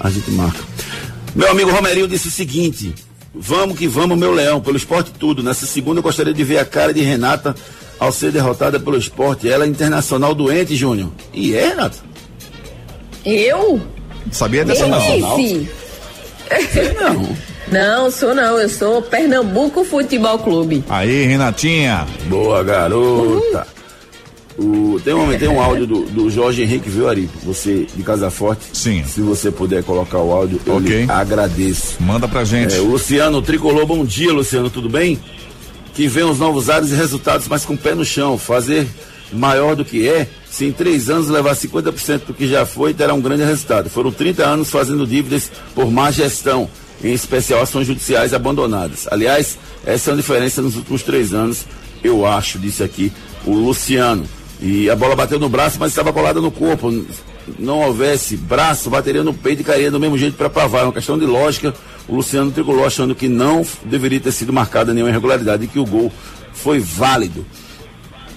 A 0.00 0.10
gente 0.10 0.30
marca. 0.30 0.58
Meu 1.34 1.50
amigo 1.50 1.70
Romerinho 1.70 2.08
disse 2.08 2.28
o 2.28 2.30
seguinte: 2.30 2.94
Vamos 3.34 3.78
que 3.78 3.86
vamos, 3.86 4.18
meu 4.18 4.32
leão, 4.32 4.60
pelo 4.60 4.76
esporte 4.76 5.12
tudo. 5.12 5.42
Nessa 5.42 5.66
segunda 5.66 6.00
eu 6.00 6.02
gostaria 6.02 6.34
de 6.34 6.44
ver 6.44 6.58
a 6.58 6.64
cara 6.64 6.92
de 6.92 7.00
Renata 7.02 7.54
ao 8.00 8.10
ser 8.10 8.32
derrotada 8.32 8.80
pelo 8.80 8.96
esporte. 8.96 9.48
Ela 9.48 9.64
é 9.64 9.68
internacional 9.68 10.34
doente, 10.34 10.74
Júnior. 10.74 11.10
E 11.32 11.54
é, 11.54 11.68
Renata? 11.68 11.98
Eu? 13.24 13.80
Sabia 14.32 14.64
dessa 14.64 14.86
não? 14.86 14.98
Esse? 14.98 15.68
Não. 16.98 17.36
Não, 17.70 18.10
sou 18.10 18.34
não. 18.34 18.58
Eu 18.58 18.68
sou 18.68 19.00
Pernambuco 19.00 19.84
Futebol 19.84 20.40
Clube. 20.40 20.82
Aí, 20.88 21.24
Renatinha. 21.26 22.04
Boa, 22.26 22.64
garota. 22.64 23.64
O, 24.58 25.00
tem, 25.04 25.14
um, 25.14 25.38
tem 25.38 25.48
um 25.48 25.60
áudio 25.60 25.86
do, 25.86 26.04
do 26.06 26.28
Jorge 26.28 26.62
Henrique, 26.62 26.90
viu, 26.90 27.08
Ari? 27.08 27.30
Você 27.44 27.86
de 27.94 28.02
Casa 28.02 28.28
Forte. 28.28 28.64
Sim. 28.72 29.04
Se 29.04 29.20
você 29.20 29.52
puder 29.52 29.84
colocar 29.84 30.18
o 30.18 30.32
áudio, 30.32 30.60
eu 30.66 30.76
Ok. 30.78 31.04
lhe 31.04 31.10
agradeço. 31.10 31.94
Manda 32.00 32.26
pra 32.26 32.42
gente. 32.44 32.74
É, 32.74 32.78
Luciano 32.78 33.40
Tricolor, 33.40 33.86
bom 33.86 34.04
dia, 34.04 34.32
Luciano, 34.32 34.68
tudo 34.68 34.88
bem? 34.88 35.16
Que 36.00 36.08
venham 36.08 36.30
os 36.30 36.38
novos 36.38 36.70
ares 36.70 36.92
e 36.92 36.94
resultados, 36.94 37.46
mas 37.46 37.66
com 37.66 37.74
o 37.74 37.76
pé 37.76 37.94
no 37.94 38.06
chão. 38.06 38.38
Fazer 38.38 38.88
maior 39.30 39.76
do 39.76 39.84
que 39.84 40.08
é, 40.08 40.26
se 40.50 40.64
em 40.64 40.72
três 40.72 41.10
anos 41.10 41.28
levar 41.28 41.54
50% 41.54 42.24
do 42.28 42.32
que 42.32 42.48
já 42.48 42.64
foi, 42.64 42.94
terá 42.94 43.12
um 43.12 43.20
grande 43.20 43.44
resultado. 43.44 43.90
Foram 43.90 44.10
30 44.10 44.42
anos 44.42 44.70
fazendo 44.70 45.06
dívidas 45.06 45.52
por 45.74 45.90
má 45.90 46.10
gestão, 46.10 46.70
em 47.04 47.12
especial 47.12 47.60
ações 47.60 47.86
judiciais 47.86 48.32
abandonadas. 48.32 49.06
Aliás, 49.10 49.58
essa 49.84 50.12
é 50.12 50.14
a 50.14 50.16
diferença 50.16 50.62
nos 50.62 50.74
últimos 50.74 51.02
três 51.02 51.34
anos, 51.34 51.66
eu 52.02 52.24
acho, 52.24 52.58
disse 52.58 52.82
aqui 52.82 53.12
o 53.44 53.52
Luciano. 53.52 54.24
E 54.58 54.88
a 54.88 54.96
bola 54.96 55.14
bateu 55.14 55.38
no 55.38 55.50
braço, 55.50 55.76
mas 55.78 55.92
estava 55.92 56.14
colada 56.14 56.40
no 56.40 56.50
corpo. 56.50 57.04
Não 57.58 57.80
houvesse 57.80 58.36
braço, 58.36 58.90
bateria 58.90 59.22
no 59.22 59.34
peito 59.34 59.62
e 59.62 59.64
cairia 59.64 59.90
do 59.90 60.00
mesmo 60.00 60.16
jeito 60.16 60.36
para 60.36 60.48
Pavar. 60.50 60.82
É 60.82 60.84
uma 60.84 60.92
questão 60.92 61.18
de 61.18 61.26
lógica. 61.26 61.74
O 62.08 62.16
Luciano 62.16 62.50
tricolor 62.50 62.86
achando 62.86 63.14
que 63.14 63.28
não 63.28 63.64
deveria 63.84 64.20
ter 64.20 64.32
sido 64.32 64.52
marcada 64.52 64.92
nenhuma 64.92 65.10
irregularidade 65.10 65.64
e 65.64 65.68
que 65.68 65.78
o 65.78 65.86
gol 65.86 66.12
foi 66.52 66.78
válido. 66.78 67.44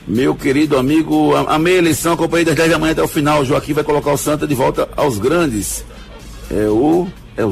Meu 0.07 0.35
querido 0.35 0.77
amigo, 0.77 1.33
a, 1.33 1.55
a 1.55 1.69
eleição, 1.69 2.13
acompanhei 2.13 2.45
das 2.45 2.55
10 2.55 2.71
da 2.71 2.79
manhã 2.79 2.91
até 2.91 3.01
o 3.01 3.07
final. 3.07 3.41
O 3.41 3.45
Joaquim 3.45 3.73
vai 3.73 3.83
colocar 3.83 4.11
o 4.11 4.17
Santa 4.17 4.45
de 4.45 4.53
volta 4.53 4.87
aos 4.97 5.17
grandes. 5.17 5.85
É 6.51 6.67
o. 6.67 7.07
É 7.37 7.45
o. 7.45 7.51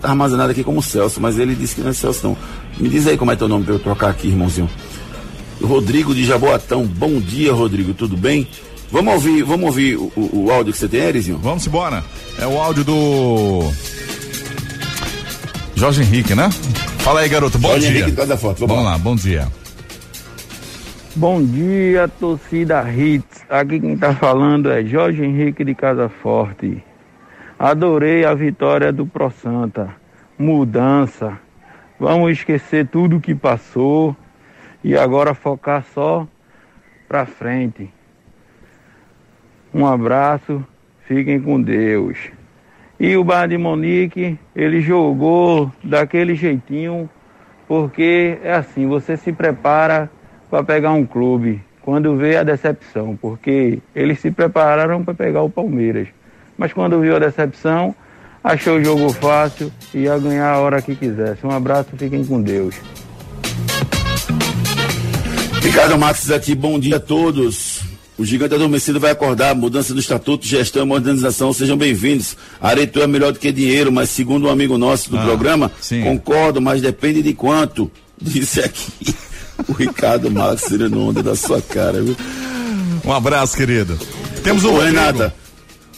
Tá 0.00 0.10
armazenado 0.10 0.50
aqui 0.50 0.62
como 0.62 0.82
Celso, 0.82 1.20
mas 1.20 1.38
ele 1.38 1.54
disse 1.54 1.74
que 1.74 1.80
não 1.80 1.90
é 1.90 1.94
Celso, 1.94 2.28
não. 2.28 2.36
Me 2.78 2.88
diz 2.88 3.06
aí 3.06 3.16
como 3.16 3.32
é 3.32 3.36
teu 3.36 3.48
nome 3.48 3.64
para 3.64 3.74
eu 3.74 3.78
trocar 3.78 4.10
aqui, 4.10 4.28
irmãozinho. 4.28 4.68
Rodrigo 5.62 6.14
de 6.14 6.24
Jaboatão. 6.24 6.84
Bom 6.84 7.18
dia, 7.18 7.52
Rodrigo, 7.52 7.94
tudo 7.94 8.16
bem? 8.16 8.46
Vamos 8.90 9.14
ouvir, 9.14 9.42
vamos 9.42 9.66
ouvir 9.66 9.96
o, 9.96 10.12
o, 10.16 10.44
o 10.44 10.50
áudio 10.50 10.72
que 10.72 10.78
você 10.78 10.88
tem, 10.88 11.00
Erizinho? 11.00 11.38
Vamos 11.38 11.66
embora. 11.66 12.04
É 12.38 12.46
o 12.46 12.58
áudio 12.60 12.84
do. 12.84 13.70
Jorge 15.74 16.02
Henrique, 16.02 16.34
né? 16.34 16.48
Fala 16.98 17.20
aí, 17.20 17.28
garoto. 17.28 17.58
Bom 17.58 17.68
Jorge 17.68 17.88
dia. 17.88 17.90
Henrique 17.90 18.10
de 18.12 18.16
Casa 18.16 18.36
Forte. 18.36 18.60
Vamos, 18.60 18.76
Vamos 18.76 18.90
lá, 18.90 18.98
bom 18.98 19.16
dia. 19.16 19.48
Bom 21.14 21.42
dia, 21.42 22.08
torcida 22.08 22.84
Hits. 22.90 23.44
Aqui 23.48 23.80
quem 23.80 23.96
tá 23.96 24.14
falando 24.14 24.70
é 24.70 24.84
Jorge 24.84 25.24
Henrique 25.24 25.64
de 25.64 25.74
Casa 25.74 26.08
Forte. 26.08 26.82
Adorei 27.58 28.24
a 28.24 28.34
vitória 28.34 28.92
do 28.92 29.06
Pro 29.06 29.30
Santa. 29.30 29.88
Mudança. 30.38 31.38
Vamos 31.98 32.32
esquecer 32.32 32.86
tudo 32.88 33.20
que 33.20 33.34
passou 33.34 34.14
e 34.84 34.96
agora 34.96 35.34
focar 35.34 35.84
só 35.94 36.26
pra 37.08 37.24
frente. 37.24 37.90
Um 39.76 39.84
abraço, 39.84 40.64
fiquem 41.06 41.38
com 41.38 41.60
Deus. 41.60 42.16
E 42.98 43.14
o 43.14 43.22
Bar 43.22 43.46
de 43.46 43.58
Monique, 43.58 44.38
ele 44.54 44.80
jogou 44.80 45.70
daquele 45.84 46.34
jeitinho, 46.34 47.10
porque 47.68 48.38
é 48.42 48.54
assim, 48.54 48.86
você 48.86 49.18
se 49.18 49.34
prepara 49.34 50.10
para 50.48 50.64
pegar 50.64 50.92
um 50.92 51.04
clube 51.04 51.62
quando 51.82 52.16
vê 52.16 52.38
a 52.38 52.42
decepção, 52.42 53.18
porque 53.20 53.80
eles 53.94 54.18
se 54.18 54.30
prepararam 54.30 55.04
para 55.04 55.12
pegar 55.12 55.42
o 55.42 55.50
Palmeiras. 55.50 56.08
Mas 56.56 56.72
quando 56.72 56.98
viu 56.98 57.14
a 57.14 57.18
decepção, 57.18 57.94
achou 58.42 58.78
o 58.78 58.82
jogo 58.82 59.12
fácil 59.12 59.70
e 59.92 60.04
ia 60.04 60.18
ganhar 60.18 60.54
a 60.54 60.58
hora 60.58 60.80
que 60.80 60.96
quisesse. 60.96 61.46
Um 61.46 61.50
abraço, 61.50 61.90
fiquem 61.98 62.24
com 62.24 62.40
Deus. 62.40 62.80
Ricardo 65.60 65.98
Matos 65.98 66.30
aqui, 66.30 66.54
bom 66.54 66.78
dia 66.78 66.96
a 66.96 67.00
todos. 67.00 67.65
O 68.18 68.24
gigante 68.24 68.54
adormecido 68.54 68.98
vai 68.98 69.10
acordar, 69.10 69.54
mudança 69.54 69.92
do 69.92 70.00
estatuto, 70.00 70.46
gestão 70.46 70.82
e 70.82 70.86
modernização, 70.86 71.52
sejam 71.52 71.76
bem-vindos. 71.76 72.34
Aretu 72.60 73.02
é 73.02 73.06
melhor 73.06 73.30
do 73.32 73.38
que 73.38 73.52
dinheiro, 73.52 73.92
mas 73.92 74.08
segundo 74.08 74.46
um 74.46 74.50
amigo 74.50 74.78
nosso 74.78 75.10
do 75.10 75.18
Ah, 75.18 75.22
programa, 75.24 75.70
sim. 75.82 76.02
concordo, 76.02 76.58
mas 76.60 76.80
depende 76.80 77.22
de 77.22 77.34
quanto. 77.34 77.90
Disse 78.20 78.60
aqui 78.60 79.14
o 79.68 79.72
Ricardo 79.74 80.30
Matos, 80.30 80.64
tirando 80.64 80.98
onda 80.98 81.22
da 81.22 81.36
sua 81.36 81.60
cara, 81.60 82.00
viu? 82.00 82.16
Um 83.04 83.12
abraço, 83.12 83.54
querido. 83.54 83.98
Temos 84.42 84.64
o 84.64 84.68
Ô, 84.68 84.72
Rodrigo. 84.76 84.96
Renata, 84.96 85.34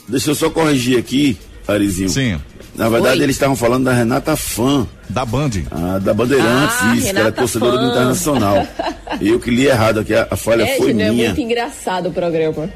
deixa 0.09 0.31
eu 0.33 0.35
só 0.35 0.51
corrigir 0.51 0.99
aqui, 0.99 1.39
Arizinho. 1.69 2.09
Sim. 2.09 2.41
Na 2.75 2.89
verdade, 2.89 3.19
Oi. 3.19 3.25
eles 3.25 3.37
estavam 3.37 3.55
falando 3.57 3.85
da 3.85 3.93
Renata 3.93 4.37
Fã, 4.37 4.87
Da 5.09 5.25
Band. 5.25 5.51
ah, 5.71 5.99
da 6.01 6.13
Bandeirantes, 6.13 6.77
Ah, 6.81 6.95
isso, 6.95 7.03
que 7.05 7.09
era 7.11 7.19
Renata 7.21 7.37
torcedora 7.41 7.79
do. 7.79 7.87
Internacional. 7.91 8.67
Eu 9.21 9.39
que 9.41 9.51
li 9.51 9.67
errado 9.67 10.01
aqui, 10.01 10.15
a, 10.15 10.27
a 10.31 10.37
falha 10.37 10.63
É, 10.65 10.77
foi 10.77 10.91
é 10.91 10.95
minha. 10.95 11.13
muito 11.13 11.41
engraçado 11.41 12.09
o 12.09 12.13
programa. 12.13 12.69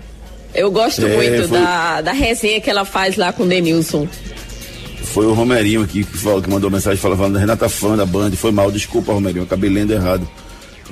Eu 0.55 0.71
gosto 0.71 1.05
É, 1.07 1.17
muito 1.17 1.49
foi- 1.49 1.59
da, 1.61 2.01
da 2.01 2.13
resenha 2.13 2.61
que 2.61 2.69
ela 2.71 2.85
faz 2.85 3.17
lá 3.17 3.33
com 3.33 3.43
o 3.45 3.47
Denilson. 3.47 4.07
Foi 5.05 5.27
o 5.27 5.33
Romerinho 5.35 5.83
aqui 5.83 6.05
que, 6.05 6.17
falou, 6.17 6.41
que 6.41 6.49
mandou 6.49 6.71
mensagem 6.71 6.99
falando, 6.99 7.35
da 7.35 7.41
Renata 7.41 7.69
Fã 7.69 7.97
da 7.97 8.07
Band. 8.07 8.31
Foi 8.33 8.51
mal, 8.51 8.71
desculpa, 8.71 9.13
Romerinho, 9.13 9.45
acabei 9.45 9.69
lendo 9.71 9.93
errado. 9.93 10.27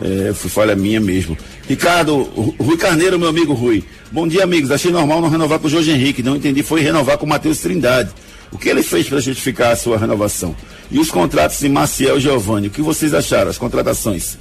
É, 0.03 0.33
foi 0.35 0.51
falha 0.51 0.75
minha 0.75 1.01
mesmo. 1.01 1.37
Ricardo, 1.69 2.23
Ru- 2.23 2.55
Rui 2.59 2.77
Carneiro, 2.77 3.19
meu 3.19 3.29
amigo 3.29 3.53
Rui. 3.55 3.85
Bom 4.11 4.27
dia, 4.27 4.45
amigos. 4.45 4.71
Achei 4.71 4.91
normal 4.91 5.21
não 5.21 5.29
renovar 5.29 5.59
com 5.59 5.67
o 5.67 5.71
Jorge 5.71 5.91
Henrique. 5.91 6.23
Não 6.23 6.37
entendi, 6.37 6.63
foi 6.63 6.81
renovar 6.81 7.19
com 7.19 7.27
o 7.27 7.29
Matheus 7.29 7.59
Trindade. 7.59 8.11
O 8.53 8.59
que 8.59 8.69
ele 8.69 8.83
fez 8.83 9.09
para 9.09 9.21
justificar 9.21 9.73
a 9.73 9.77
sua 9.77 9.97
renovação? 9.99 10.57
E 10.91 10.99
os 10.99 11.11
contratos 11.11 11.59
de 11.61 11.69
Maciel 11.69 12.19
e 12.19 12.21
Giovanni, 12.21 12.67
o 12.67 12.71
que 12.71 12.83
vocês 12.83 13.15
acharam? 13.15 13.51
As 13.51 13.59
contratações? 13.59 14.37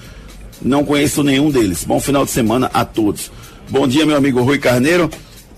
Não 0.62 0.84
conheço 0.84 1.24
nenhum 1.24 1.50
deles. 1.50 1.84
Bom 1.84 2.00
final 2.00 2.26
de 2.26 2.32
semana 2.32 2.70
a 2.74 2.84
todos. 2.84 3.32
Bom 3.70 3.88
dia, 3.88 4.06
meu 4.06 4.18
amigo 4.18 4.42
Rui 4.42 4.60
Carneiro. 4.60 5.10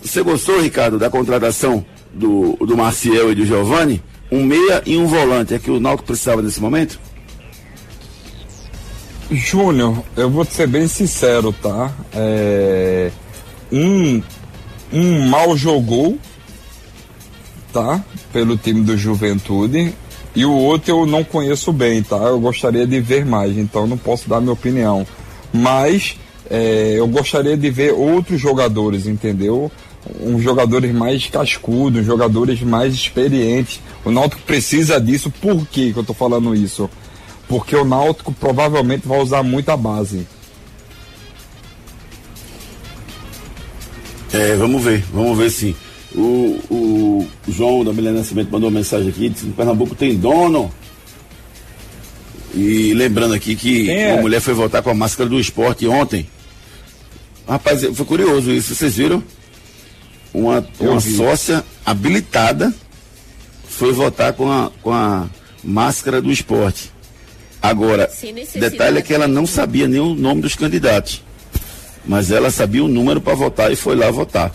Você 0.02 0.22
gostou, 0.22 0.62
Ricardo, 0.62 1.00
da 1.00 1.10
contratação 1.10 1.86
do, 2.14 2.58
do 2.66 2.76
Maciel 2.78 3.32
e 3.32 3.36
do 3.36 3.46
Giovanni? 3.46 4.02
Um 4.32 4.44
meia 4.44 4.82
e 4.86 4.98
um 4.98 5.08
volante. 5.08 5.54
É 5.54 5.60
que 5.60 5.72
o 5.72 5.80
Náutico 5.80 6.08
precisava 6.08 6.42
nesse 6.42 6.60
momento? 6.60 7.00
Júnior, 9.32 10.04
eu 10.18 10.30
vou 10.30 10.44
ser 10.44 10.68
bem 10.68 10.88
sincero, 10.88 11.54
tá? 11.54 11.92
É, 12.14 13.12
um, 13.72 14.22
um 14.92 15.26
mal 15.28 15.56
jogou, 15.56 16.18
tá? 17.72 18.04
Pelo 18.34 18.58
time 18.58 18.84
do 18.84 18.98
Juventude. 18.98 19.94
E 20.36 20.46
o 20.46 20.54
outro 20.54 20.92
eu 20.92 21.06
não 21.06 21.24
conheço 21.24 21.74
bem, 21.74 22.02
tá? 22.02 22.18
Eu 22.18 22.40
gostaria 22.40 22.88
de 22.88 23.00
ver 23.02 23.26
mais, 23.26 23.58
então 23.58 23.86
não 23.86 23.98
posso 23.98 24.30
dar 24.30 24.40
minha 24.40 24.54
opinião. 24.54 25.06
Mas 25.54 26.16
é, 26.50 26.96
eu 26.98 27.08
gostaria 27.08 27.58
de 27.58 27.70
ver 27.70 27.94
outros 27.94 28.40
jogadores, 28.40 29.08
entendeu? 29.08 29.72
Uns 30.22 30.42
jogadores 30.42 30.94
mais 30.94 31.28
cascudos, 31.28 32.06
jogadores 32.06 32.62
mais 32.62 32.94
experientes. 32.94 33.80
O 34.04 34.12
Náutico 34.12 34.42
precisa 34.44 35.00
disso. 35.00 35.32
Por 35.42 35.66
que 35.68 35.94
eu 35.96 36.04
tô 36.04 36.14
falando 36.14 36.56
isso? 36.56 36.90
Porque 37.48 37.76
o 37.76 37.84
Náutico 37.84 38.32
provavelmente 38.32 39.08
vai 39.08 39.22
usar 39.22 39.44
muita 39.44 39.76
base. 39.76 40.26
É, 44.34 44.56
vamos 44.56 44.82
ver, 44.82 45.04
vamos 45.14 45.38
ver 45.38 45.50
sim. 45.50 45.76
O, 46.14 46.60
o 46.70 47.28
João 47.48 47.86
da 47.86 47.94
Milena 47.94 48.20
Nascimento 48.20 48.50
mandou 48.52 48.70
uma 48.70 48.80
mensagem 48.80 49.10
aqui, 49.10 49.30
disse 49.30 49.46
que 49.46 49.52
Pernambuco 49.52 49.96
tem 49.96 50.16
dono. 50.16 50.72
E 52.54 52.94
lembrando 52.94 53.34
aqui 53.34 53.56
que 53.56 53.90
é? 53.90 54.14
uma 54.14 54.24
mulher 54.24 54.42
foi 54.42 54.54
votar 54.54 54.82
com 54.82 54.90
a 54.90 54.94
máscara 54.94 55.30
do 55.30 55.40
esporte 55.40 55.88
ontem. 55.88 56.28
Rapaz, 57.48 57.84
foi 57.94 58.06
curioso 58.06 58.52
isso, 58.52 58.76
vocês 58.76 58.98
viram? 58.98 59.24
Uma, 60.34 60.66
uma 60.80 61.00
vi. 61.00 61.16
sócia 61.16 61.64
habilitada 61.86 62.74
foi 63.68 63.94
votar 63.94 64.34
com 64.34 64.52
a, 64.52 64.72
com 64.82 64.92
a 64.92 65.30
máscara 65.64 66.22
do 66.22 66.32
esporte. 66.32 66.92
Agora, 67.62 68.10
detalhe 68.56 69.00
é 69.00 69.02
que 69.02 69.14
ela 69.14 69.28
não 69.28 69.46
sabia 69.46 69.88
nem 69.88 70.00
o 70.00 70.16
nome 70.16 70.42
dos 70.42 70.56
candidatos. 70.56 71.24
Mas 72.06 72.32
ela 72.32 72.50
sabia 72.50 72.84
o 72.84 72.88
número 72.88 73.22
para 73.22 73.36
votar 73.36 73.72
e 73.72 73.76
foi 73.76 73.96
lá 73.96 74.10
votar. 74.10 74.52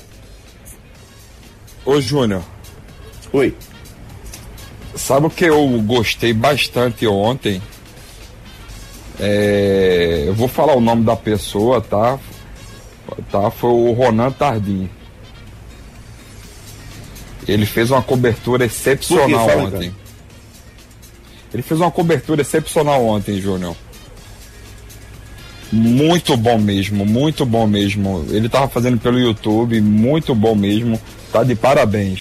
Ô 1.86 2.00
Júnior, 2.00 2.42
Oi. 3.32 3.54
sabe 4.96 5.26
o 5.26 5.30
que 5.30 5.44
eu 5.44 5.68
gostei 5.82 6.32
bastante 6.32 7.06
ontem? 7.06 7.62
É, 9.20 10.24
eu 10.26 10.34
vou 10.34 10.48
falar 10.48 10.74
o 10.74 10.80
nome 10.80 11.04
da 11.04 11.14
pessoa, 11.14 11.80
tá? 11.80 12.18
Tá, 13.30 13.52
foi 13.52 13.70
o 13.70 13.92
Ronan 13.92 14.32
Tardim. 14.32 14.90
Ele 17.46 17.64
fez 17.64 17.92
uma 17.92 18.02
cobertura 18.02 18.64
excepcional 18.64 19.48
Fala, 19.48 19.62
ontem. 19.62 19.94
Ele 21.54 21.62
fez 21.62 21.80
uma 21.80 21.90
cobertura 21.92 22.42
excepcional 22.42 23.04
ontem, 23.06 23.40
Júnior. 23.40 23.76
Muito 25.72 26.36
bom 26.36 26.58
mesmo, 26.58 27.06
muito 27.06 27.46
bom 27.46 27.64
mesmo. 27.64 28.26
Ele 28.30 28.48
tava 28.48 28.66
fazendo 28.66 28.98
pelo 28.98 29.20
YouTube, 29.20 29.80
muito 29.80 30.34
bom 30.34 30.56
mesmo. 30.56 31.00
Tá 31.36 31.44
de 31.44 31.54
parabéns. 31.54 32.18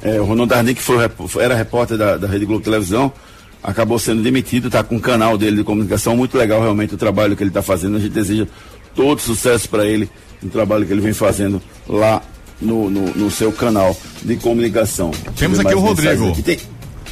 É, 0.00 0.20
o 0.20 0.24
Ronaldo 0.24 0.54
Darni, 0.54 0.76
que 0.76 0.80
foi, 0.80 0.96
era 1.40 1.56
repórter 1.56 1.98
da, 1.98 2.16
da 2.16 2.28
Rede 2.28 2.46
Globo 2.46 2.62
Televisão, 2.62 3.12
acabou 3.60 3.98
sendo 3.98 4.22
demitido, 4.22 4.68
está 4.68 4.84
com 4.84 4.94
o 4.94 5.00
canal 5.00 5.36
dele 5.36 5.56
de 5.56 5.64
comunicação. 5.64 6.16
Muito 6.16 6.38
legal 6.38 6.60
realmente 6.60 6.94
o 6.94 6.96
trabalho 6.96 7.36
que 7.36 7.42
ele 7.42 7.50
está 7.50 7.60
fazendo. 7.60 7.96
A 7.96 7.98
gente 7.98 8.12
deseja 8.12 8.46
todo 8.94 9.20
sucesso 9.20 9.68
para 9.68 9.84
ele 9.84 10.08
no 10.40 10.48
trabalho 10.50 10.86
que 10.86 10.92
ele 10.92 11.00
vem 11.00 11.12
fazendo 11.12 11.60
lá 11.88 12.22
no, 12.60 12.88
no, 12.88 13.12
no 13.14 13.28
seu 13.28 13.50
canal 13.50 13.96
de 14.22 14.36
comunicação. 14.36 15.10
Temos 15.36 15.58
aqui 15.58 15.74
o 15.74 15.80
Rodrigo. 15.80 16.28
aqui. 16.30 16.42
Tem- 16.44 16.60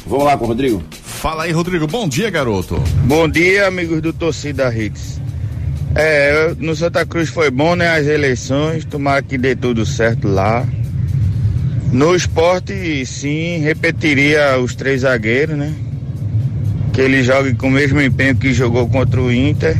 Vamos 0.05 0.23
lá 0.23 0.37
com 0.37 0.45
o 0.45 0.47
Rodrigo. 0.47 0.81
Fala 1.03 1.43
aí, 1.43 1.51
Rodrigo. 1.51 1.85
Bom 1.87 2.07
dia, 2.07 2.29
garoto. 2.29 2.81
Bom 3.03 3.27
dia, 3.27 3.67
amigos 3.67 4.01
do 4.01 4.13
Torcida 4.13 4.73
Hits. 4.73 5.19
É, 5.95 6.53
no 6.59 6.75
Santa 6.75 7.05
Cruz 7.05 7.29
foi 7.29 7.49
bom, 7.49 7.75
né? 7.75 7.89
As 7.89 8.05
eleições, 8.05 8.85
tomara 8.85 9.21
que 9.21 9.37
dê 9.37 9.55
tudo 9.55 9.85
certo 9.85 10.27
lá. 10.27 10.65
No 11.91 12.15
esporte, 12.15 13.05
sim, 13.05 13.59
repetiria 13.59 14.59
os 14.59 14.75
três 14.75 15.01
zagueiros, 15.01 15.57
né? 15.57 15.73
Que 16.93 17.01
ele 17.01 17.23
jogue 17.23 17.53
com 17.55 17.67
o 17.67 17.71
mesmo 17.71 18.01
empenho 18.01 18.35
que 18.35 18.53
jogou 18.53 18.87
contra 18.87 19.21
o 19.21 19.31
Inter. 19.31 19.77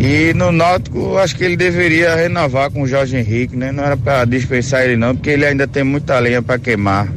E 0.00 0.34
no 0.34 0.52
Náutico, 0.52 1.16
acho 1.16 1.36
que 1.36 1.44
ele 1.44 1.56
deveria 1.56 2.14
renovar 2.14 2.70
com 2.70 2.82
o 2.82 2.86
Jorge 2.86 3.16
Henrique, 3.16 3.56
né? 3.56 3.72
Não 3.72 3.82
era 3.84 3.96
para 3.96 4.24
dispensar 4.24 4.84
ele 4.84 4.96
não, 4.96 5.14
porque 5.14 5.30
ele 5.30 5.46
ainda 5.46 5.66
tem 5.66 5.84
muita 5.84 6.18
lenha 6.18 6.42
para 6.42 6.58
queimar. 6.58 7.08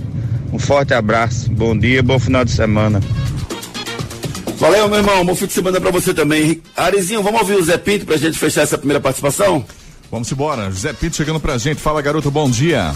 Um 0.53 0.57
forte 0.57 0.93
abraço, 0.93 1.51
bom 1.51 1.77
dia, 1.77 2.01
bom 2.01 2.17
final 2.17 2.45
de 2.45 2.51
semana. 2.51 3.01
Valeu, 4.59 4.89
meu 4.89 4.99
irmão. 4.99 5.25
Bom 5.25 5.35
fim 5.35 5.45
de 5.45 5.53
semana 5.53 5.79
pra 5.79 5.89
você 5.89 6.13
também. 6.13 6.61
Arizinho, 6.75 7.23
vamos 7.23 7.39
ouvir 7.39 7.55
o 7.55 7.63
Zé 7.63 7.77
Pinto 7.77 8.05
pra 8.05 8.17
gente 8.17 8.37
fechar 8.37 8.63
essa 8.63 8.77
primeira 8.77 8.99
participação? 8.99 9.65
Vamos 10.11 10.29
embora. 10.31 10.69
José 10.69 10.91
Pinto 10.91 11.15
chegando 11.15 11.39
pra 11.39 11.57
gente. 11.57 11.79
Fala, 11.79 12.01
garoto, 12.01 12.29
bom 12.29 12.49
dia. 12.49 12.93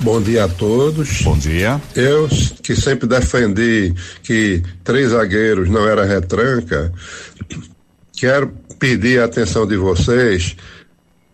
Bom 0.00 0.20
dia 0.20 0.44
a 0.44 0.48
todos. 0.48 1.22
Bom 1.22 1.38
dia. 1.38 1.80
Eu, 1.94 2.28
que 2.62 2.74
sempre 2.74 3.06
defendi 3.06 3.94
que 4.24 4.60
três 4.82 5.10
zagueiros 5.10 5.68
não 5.68 5.88
era 5.88 6.04
retranca, 6.04 6.92
quero 8.12 8.52
pedir 8.78 9.20
a 9.20 9.26
atenção 9.26 9.64
de 9.64 9.76
vocês 9.76 10.56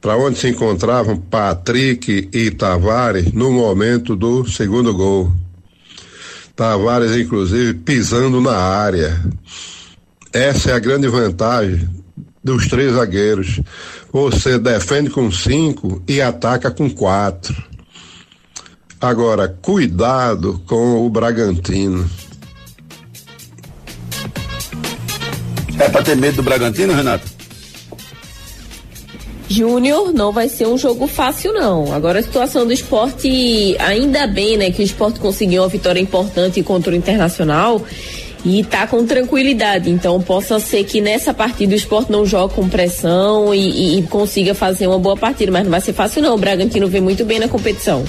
para 0.00 0.16
onde 0.18 0.38
se 0.38 0.48
encontravam 0.48 1.16
Patrick 1.16 2.28
e 2.32 2.50
Tavares 2.50 3.32
no 3.32 3.50
momento 3.50 4.14
do 4.14 4.46
segundo 4.46 4.92
gol. 4.92 5.32
Tavares, 6.58 7.16
inclusive, 7.16 7.72
pisando 7.72 8.40
na 8.40 8.56
área. 8.56 9.16
Essa 10.32 10.72
é 10.72 10.74
a 10.74 10.80
grande 10.80 11.06
vantagem 11.06 11.88
dos 12.42 12.66
três 12.66 12.94
zagueiros. 12.94 13.60
Você 14.12 14.58
defende 14.58 15.08
com 15.08 15.30
cinco 15.30 16.02
e 16.08 16.20
ataca 16.20 16.68
com 16.68 16.90
quatro. 16.90 17.54
Agora, 19.00 19.56
cuidado 19.62 20.60
com 20.66 21.06
o 21.06 21.08
Bragantino. 21.08 22.10
É 25.78 25.88
pra 25.88 26.02
ter 26.02 26.16
medo 26.16 26.38
do 26.38 26.42
Bragantino, 26.42 26.92
Renato? 26.92 27.37
Júnior, 29.48 30.12
não 30.12 30.30
vai 30.30 30.48
ser 30.48 30.66
um 30.66 30.76
jogo 30.76 31.06
fácil, 31.06 31.52
não. 31.52 31.92
Agora 31.92 32.18
a 32.18 32.22
situação 32.22 32.66
do 32.66 32.72
esporte, 32.72 33.74
ainda 33.78 34.26
bem, 34.26 34.56
né, 34.58 34.70
que 34.70 34.82
o 34.82 34.84
esporte 34.84 35.18
conseguiu 35.18 35.62
uma 35.62 35.68
vitória 35.68 36.00
importante 36.00 36.62
contra 36.62 36.92
o 36.92 36.96
Internacional 36.96 37.82
e 38.44 38.62
tá 38.62 38.86
com 38.86 39.04
tranquilidade. 39.06 39.90
Então 39.90 40.20
possa 40.20 40.60
ser 40.60 40.84
que 40.84 41.00
nessa 41.00 41.32
partida 41.32 41.72
o 41.72 41.76
esporte 41.76 42.12
não 42.12 42.26
jogue 42.26 42.54
com 42.54 42.68
pressão 42.68 43.54
e, 43.54 43.58
e, 43.58 43.98
e 43.98 44.02
consiga 44.02 44.54
fazer 44.54 44.86
uma 44.86 44.98
boa 44.98 45.16
partida, 45.16 45.50
mas 45.50 45.64
não 45.64 45.70
vai 45.70 45.80
ser 45.80 45.92
fácil 45.92 46.22
não. 46.22 46.34
O 46.34 46.38
Bragantino 46.38 46.86
vem 46.86 47.00
muito 47.00 47.24
bem 47.24 47.38
na 47.38 47.48
competição. 47.48 48.04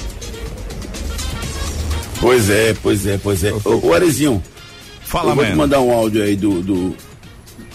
Pois 2.19 2.49
é, 2.49 2.75
pois 2.83 3.05
é, 3.05 3.17
pois 3.17 3.43
é. 3.45 3.53
O, 3.83 3.93
Arezinho, 3.93 4.43
Fala, 5.01 5.31
eu 5.31 5.35
vou 5.35 5.45
te 5.45 5.51
man. 5.51 5.55
mandar 5.55 5.79
um 5.79 5.91
áudio 5.91 6.21
aí 6.21 6.35
do, 6.35 6.61
do, 6.61 6.95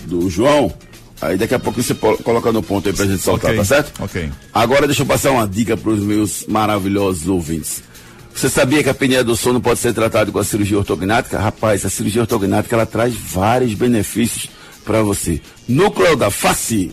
do 0.05 0.29
João. 0.29 0.73
Aí 1.25 1.39
daqui 1.39 1.55
a 1.55 1.59
pouco 1.59 1.83
você 1.83 1.95
coloca 1.95 2.53
no 2.53 2.63
ponto 2.63 2.87
aí 2.87 2.95
pra 2.95 3.07
gente 3.07 3.23
soltar, 3.23 3.51
Ok, 3.53 3.59
tá 3.59 3.65
certo? 3.65 4.03
Ok. 4.03 4.31
Agora 4.53 4.87
deixa 4.87 5.03
eu 5.03 5.07
passar 5.07 5.31
uma 5.31 5.49
dica 5.49 5.75
pros 5.75 6.01
meus 6.01 6.45
maravilhosos 6.47 7.27
ouvintes. 7.27 7.83
Você 8.35 8.51
sabia 8.51 8.83
que 8.83 8.89
a 8.91 8.93
apneia 8.93 9.25
do 9.25 9.35
sono 9.35 9.59
pode 9.59 9.79
ser 9.79 9.95
tratada 9.95 10.31
com 10.31 10.39
a 10.39 10.45
cirurgia 10.45 10.77
ortognática? 10.77 11.39
Rapaz, 11.39 11.87
a 11.87 11.89
cirurgia 11.89 12.21
ortognática 12.21 12.77
ela 12.77 12.85
traz 12.85 13.15
vários 13.15 13.73
benefícios 13.73 14.51
para 14.85 15.03
você. 15.03 15.41
Núcleo 15.67 16.15
da 16.15 16.31
face. 16.31 16.93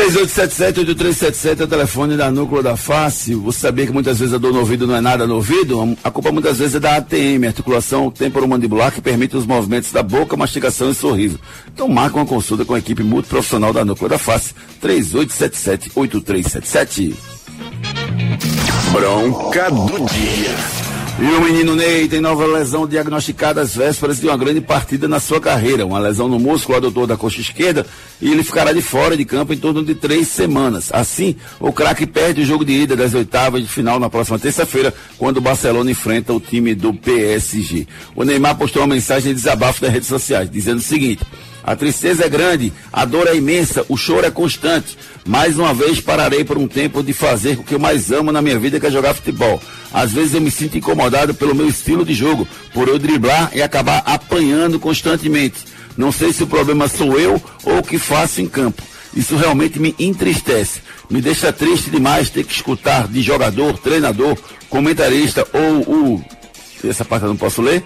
3877-8377 0.00 1.60
é 1.60 1.64
o 1.64 1.68
telefone 1.68 2.16
da 2.16 2.30
Núcleo 2.30 2.62
da 2.62 2.74
Face. 2.74 3.34
Você 3.34 3.60
sabia 3.60 3.86
que 3.86 3.92
muitas 3.92 4.18
vezes 4.18 4.32
a 4.32 4.38
dor 4.38 4.50
no 4.50 4.60
ouvido 4.60 4.86
não 4.86 4.96
é 4.96 5.00
nada 5.00 5.26
no 5.26 5.34
ouvido? 5.34 5.94
A 6.02 6.10
culpa 6.10 6.32
muitas 6.32 6.58
vezes 6.58 6.76
é 6.76 6.80
da 6.80 6.96
ATM, 6.96 7.44
articulação 7.46 8.10
temporomandibular, 8.10 8.92
que 8.92 9.02
permite 9.02 9.36
os 9.36 9.44
movimentos 9.44 9.92
da 9.92 10.02
boca, 10.02 10.38
mastigação 10.38 10.90
e 10.90 10.94
sorriso. 10.94 11.38
Então 11.72 11.86
marca 11.86 12.16
uma 12.16 12.24
consulta 12.24 12.64
com 12.64 12.72
a 12.72 12.78
equipe 12.78 13.02
multiprofissional 13.02 13.74
da 13.74 13.84
Núcleo 13.84 14.08
da 14.08 14.16
Face. 14.16 14.54
3877-8377. 14.82 17.14
Bronca 18.92 19.70
do 19.70 20.06
dia. 20.06 20.89
E 21.18 21.22
o 21.22 21.40
menino 21.42 21.76
Ney 21.76 22.08
tem 22.08 22.20
nova 22.20 22.46
lesão 22.46 22.86
diagnosticada 22.86 23.60
às 23.60 23.74
vésperas 23.74 24.20
de 24.20 24.26
uma 24.26 24.36
grande 24.36 24.60
partida 24.60 25.06
na 25.06 25.20
sua 25.20 25.40
carreira. 25.40 25.84
Uma 25.84 25.98
lesão 25.98 26.28
no 26.28 26.38
músculo 26.38 26.78
adutor 26.78 27.06
da 27.06 27.16
coxa 27.16 27.40
esquerda 27.40 27.86
e 28.20 28.30
ele 28.30 28.42
ficará 28.42 28.72
de 28.72 28.80
fora 28.80 29.16
de 29.16 29.24
campo 29.24 29.52
em 29.52 29.58
torno 29.58 29.84
de 29.84 29.94
três 29.94 30.28
semanas. 30.28 30.90
Assim, 30.92 31.36
o 31.58 31.72
craque 31.72 32.06
perde 32.06 32.40
o 32.40 32.44
jogo 32.44 32.64
de 32.64 32.72
ida 32.72 32.96
das 32.96 33.12
oitavas 33.12 33.62
de 33.62 33.68
final 33.68 33.98
na 33.98 34.08
próxima 34.08 34.38
terça-feira, 34.38 34.94
quando 35.18 35.38
o 35.38 35.42
Barcelona 35.42 35.90
enfrenta 35.90 36.32
o 36.32 36.40
time 36.40 36.74
do 36.74 36.94
PSG. 36.94 37.86
O 38.14 38.24
Neymar 38.24 38.56
postou 38.56 38.82
uma 38.82 38.94
mensagem 38.94 39.32
de 39.32 39.34
desabafo 39.34 39.84
nas 39.84 39.92
redes 39.92 40.08
sociais, 40.08 40.50
dizendo 40.50 40.78
o 40.78 40.82
seguinte. 40.82 41.22
A 41.70 41.76
tristeza 41.76 42.24
é 42.24 42.28
grande, 42.28 42.72
a 42.92 43.04
dor 43.04 43.28
é 43.28 43.36
imensa, 43.36 43.86
o 43.88 43.96
choro 43.96 44.26
é 44.26 44.30
constante. 44.30 44.98
Mais 45.24 45.56
uma 45.56 45.72
vez 45.72 46.00
pararei 46.00 46.42
por 46.42 46.58
um 46.58 46.66
tempo 46.66 47.00
de 47.00 47.12
fazer 47.12 47.60
o 47.60 47.62
que 47.62 47.76
eu 47.76 47.78
mais 47.78 48.10
amo 48.10 48.32
na 48.32 48.42
minha 48.42 48.58
vida, 48.58 48.80
que 48.80 48.86
é 48.86 48.90
jogar 48.90 49.14
futebol. 49.14 49.62
Às 49.94 50.10
vezes 50.10 50.34
eu 50.34 50.40
me 50.40 50.50
sinto 50.50 50.76
incomodado 50.76 51.32
pelo 51.32 51.54
meu 51.54 51.68
estilo 51.68 52.04
de 52.04 52.12
jogo, 52.12 52.48
por 52.74 52.88
eu 52.88 52.98
driblar 52.98 53.52
e 53.54 53.62
acabar 53.62 54.02
apanhando 54.04 54.80
constantemente. 54.80 55.64
Não 55.96 56.10
sei 56.10 56.32
se 56.32 56.42
o 56.42 56.46
problema 56.48 56.88
sou 56.88 57.16
eu 57.16 57.40
ou 57.62 57.78
o 57.78 57.82
que 57.84 58.00
faço 58.00 58.40
em 58.40 58.48
campo. 58.48 58.82
Isso 59.14 59.36
realmente 59.36 59.78
me 59.78 59.94
entristece. 59.96 60.80
Me 61.08 61.20
deixa 61.20 61.52
triste 61.52 61.88
demais 61.88 62.30
ter 62.30 62.42
que 62.42 62.52
escutar 62.52 63.06
de 63.06 63.22
jogador, 63.22 63.78
treinador, 63.78 64.36
comentarista 64.68 65.46
ou 65.52 65.82
o. 65.82 66.24
Essa 66.82 67.04
parte 67.04 67.22
eu 67.22 67.28
não 67.28 67.36
posso 67.36 67.62
ler? 67.62 67.84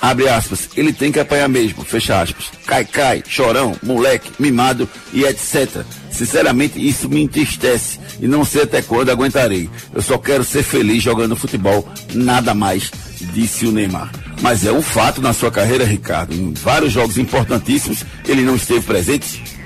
Abre 0.00 0.28
aspas, 0.28 0.70
ele 0.76 0.92
tem 0.92 1.12
que 1.12 1.20
apanhar 1.20 1.48
mesmo, 1.48 1.84
fecha 1.84 2.20
aspas. 2.20 2.46
Cai, 2.66 2.84
cai, 2.84 3.22
chorão, 3.28 3.76
moleque, 3.82 4.32
mimado 4.38 4.88
e 5.12 5.24
etc. 5.24 5.84
Sinceramente, 6.10 6.84
isso 6.84 7.08
me 7.08 7.22
entristece 7.22 7.98
e 8.18 8.26
não 8.26 8.44
sei 8.44 8.62
até 8.62 8.80
quando 8.80 9.10
aguentarei. 9.10 9.68
Eu 9.94 10.00
só 10.00 10.16
quero 10.16 10.42
ser 10.42 10.62
feliz 10.62 11.02
jogando 11.02 11.36
futebol, 11.36 11.86
nada 12.14 12.54
mais, 12.54 12.90
disse 13.34 13.66
o 13.66 13.72
Neymar. 13.72 14.10
Mas 14.40 14.64
é 14.64 14.72
um 14.72 14.80
fato 14.80 15.20
na 15.20 15.34
sua 15.34 15.50
carreira, 15.50 15.84
Ricardo. 15.84 16.34
Em 16.34 16.52
vários 16.54 16.92
jogos 16.92 17.18
importantíssimos, 17.18 18.04
ele 18.26 18.42
não 18.42 18.56
esteve 18.56 18.80
presente. 18.80 19.59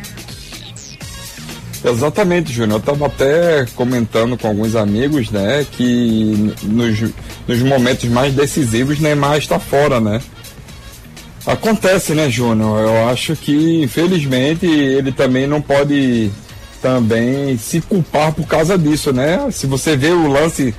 Exatamente, 1.85 2.51
Júnior. 2.53 2.77
Eu 2.77 2.79
estava 2.79 3.07
até 3.07 3.66
comentando 3.75 4.38
com 4.38 4.49
alguns 4.49 4.75
amigos, 4.75 5.31
né, 5.31 5.66
que 5.70 6.53
nos, 6.62 7.12
nos 7.47 7.59
momentos 7.62 8.09
mais 8.09 8.33
decisivos 8.33 8.99
Neymar 8.99 9.37
está 9.37 9.59
fora, 9.59 10.01
né? 10.01 10.20
Acontece, 11.47 12.14
né, 12.14 12.31
Júnior? 12.31 12.81
Eu 12.81 13.09
acho 13.09 13.37
que, 13.37 13.83
infelizmente, 13.83 14.64
ele 14.66 15.12
também 15.12 15.47
não 15.47 15.61
pode 15.61 16.31
também 16.81 17.57
se 17.59 17.81
culpar 17.83 18.33
por 18.33 18.47
causa 18.47 18.79
disso, 18.79 19.12
né? 19.12 19.47
Se 19.51 19.66
você 19.66 19.94
vê 19.94 20.09
o 20.09 20.27
lance 20.27 20.75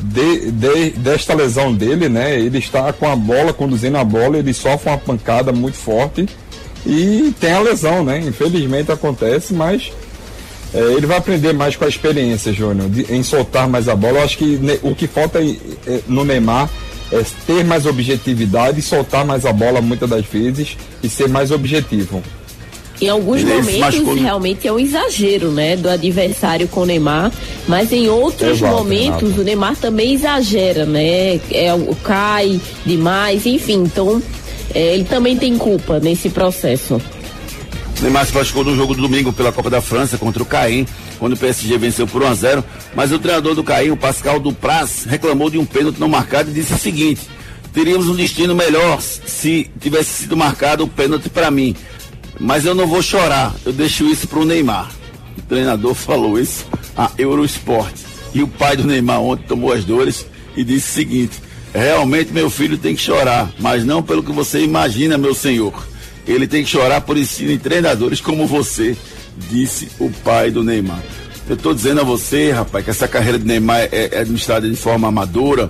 de, 0.00 0.50
de- 0.50 0.90
desta 0.90 1.32
lesão 1.32 1.72
dele, 1.72 2.08
né? 2.08 2.36
Ele 2.38 2.58
está 2.58 2.92
com 2.92 3.08
a 3.08 3.14
bola, 3.14 3.52
conduzindo 3.52 3.98
a 3.98 4.04
bola, 4.04 4.38
ele 4.38 4.52
sofre 4.52 4.90
uma 4.90 4.98
pancada 4.98 5.52
muito 5.52 5.76
forte 5.76 6.28
e 6.84 7.32
tem 7.38 7.52
a 7.52 7.60
lesão, 7.60 8.04
né? 8.04 8.18
Infelizmente 8.18 8.90
acontece, 8.90 9.54
mas 9.54 9.92
é, 10.74 10.78
ele 10.92 11.06
vai 11.06 11.16
aprender 11.18 11.52
mais 11.52 11.76
com 11.76 11.84
a 11.84 11.88
experiência, 11.88 12.52
Júnior, 12.52 12.88
de- 12.88 13.12
em 13.12 13.22
soltar 13.22 13.68
mais 13.68 13.88
a 13.88 13.96
bola. 13.96 14.18
Eu 14.18 14.24
acho 14.24 14.38
que 14.38 14.44
ne- 14.56 14.78
o 14.82 14.94
que 14.94 15.06
falta 15.06 15.40
é, 15.40 16.00
no 16.06 16.24
Neymar 16.24 16.68
é 17.12 17.22
ter 17.46 17.64
mais 17.64 17.86
objetividade 17.86 18.78
e 18.78 18.82
soltar 18.82 19.24
mais 19.24 19.44
a 19.44 19.52
bola 19.52 19.80
muitas 19.80 20.08
das 20.08 20.24
vezes 20.26 20.76
e 21.02 21.08
ser 21.08 21.28
mais 21.28 21.50
objetivo. 21.50 22.22
Em 23.00 23.08
alguns 23.08 23.40
Ele 23.40 23.54
momentos, 23.54 24.20
realmente 24.20 24.68
é 24.68 24.72
um 24.72 24.78
exagero, 24.78 25.50
né, 25.50 25.74
do 25.74 25.88
adversário 25.88 26.68
com 26.68 26.82
o 26.82 26.86
Neymar, 26.86 27.32
mas 27.66 27.90
em 27.92 28.10
outros 28.10 28.58
Exato, 28.58 28.76
momentos 28.76 29.22
Renato. 29.22 29.40
o 29.40 29.44
Neymar 29.44 29.76
também 29.76 30.12
exagera, 30.12 30.84
né, 30.84 31.40
é, 31.50 31.72
o 31.74 31.96
cai 32.04 32.60
demais, 32.84 33.46
enfim, 33.46 33.84
então 33.84 34.22
é, 34.74 34.94
ele 34.94 35.04
também 35.04 35.34
tem 35.36 35.56
culpa 35.56 35.98
nesse 35.98 36.28
processo. 36.28 37.00
Neymar 38.02 38.24
se 38.24 38.34
machucou 38.34 38.64
no 38.64 38.74
jogo 38.74 38.94
do 38.94 39.02
domingo 39.02 39.30
pela 39.30 39.52
Copa 39.52 39.68
da 39.68 39.82
França 39.82 40.16
contra 40.16 40.42
o 40.42 40.46
Caim, 40.46 40.86
quando 41.18 41.34
o 41.34 41.36
PSG 41.36 41.76
venceu 41.76 42.06
por 42.06 42.22
1 42.22 42.26
a 42.26 42.34
0 42.34 42.64
mas 42.94 43.12
o 43.12 43.18
treinador 43.18 43.54
do 43.54 43.62
Caim, 43.62 43.90
o 43.90 43.96
Pascal 43.96 44.40
Dupraz, 44.40 45.04
reclamou 45.04 45.50
de 45.50 45.58
um 45.58 45.66
pênalti 45.66 46.00
não 46.00 46.08
marcado 46.08 46.50
e 46.50 46.54
disse 46.54 46.72
o 46.72 46.78
seguinte: 46.78 47.28
teríamos 47.74 48.08
um 48.08 48.14
destino 48.14 48.54
melhor 48.54 49.00
se 49.02 49.70
tivesse 49.78 50.22
sido 50.22 50.34
marcado 50.34 50.84
o 50.84 50.88
pênalti 50.88 51.28
para 51.28 51.50
mim. 51.50 51.76
Mas 52.38 52.64
eu 52.64 52.74
não 52.74 52.86
vou 52.86 53.02
chorar, 53.02 53.54
eu 53.66 53.72
deixo 53.72 54.06
isso 54.06 54.26
para 54.26 54.38
o 54.38 54.46
Neymar. 54.46 54.90
O 55.36 55.42
treinador 55.42 55.94
falou 55.94 56.38
isso 56.38 56.66
a 56.96 57.10
Eurosport. 57.18 57.94
E 58.32 58.42
o 58.42 58.48
pai 58.48 58.78
do 58.78 58.84
Neymar 58.84 59.20
ontem 59.20 59.44
tomou 59.46 59.72
as 59.72 59.84
dores 59.84 60.24
e 60.56 60.64
disse 60.64 60.88
o 60.88 60.94
seguinte: 60.94 61.38
realmente 61.74 62.32
meu 62.32 62.48
filho 62.48 62.78
tem 62.78 62.94
que 62.94 63.02
chorar, 63.02 63.52
mas 63.58 63.84
não 63.84 64.02
pelo 64.02 64.22
que 64.22 64.32
você 64.32 64.64
imagina, 64.64 65.18
meu 65.18 65.34
senhor. 65.34 65.90
Ele 66.26 66.46
tem 66.46 66.62
que 66.62 66.70
chorar 66.70 67.00
por 67.00 67.16
ensino 67.16 67.50
em 67.50 67.58
treinadores 67.58 68.20
como 68.20 68.46
você, 68.46 68.96
disse 69.50 69.88
o 69.98 70.10
pai 70.10 70.50
do 70.50 70.62
Neymar. 70.62 71.02
Eu 71.48 71.54
estou 71.54 71.74
dizendo 71.74 72.00
a 72.00 72.04
você, 72.04 72.52
rapaz, 72.52 72.84
que 72.84 72.90
essa 72.90 73.08
carreira 73.08 73.38
de 73.38 73.44
Neymar 73.44 73.80
é, 73.90 74.10
é 74.12 74.18
administrada 74.20 74.68
de 74.68 74.76
forma 74.76 75.08
amadora. 75.08 75.68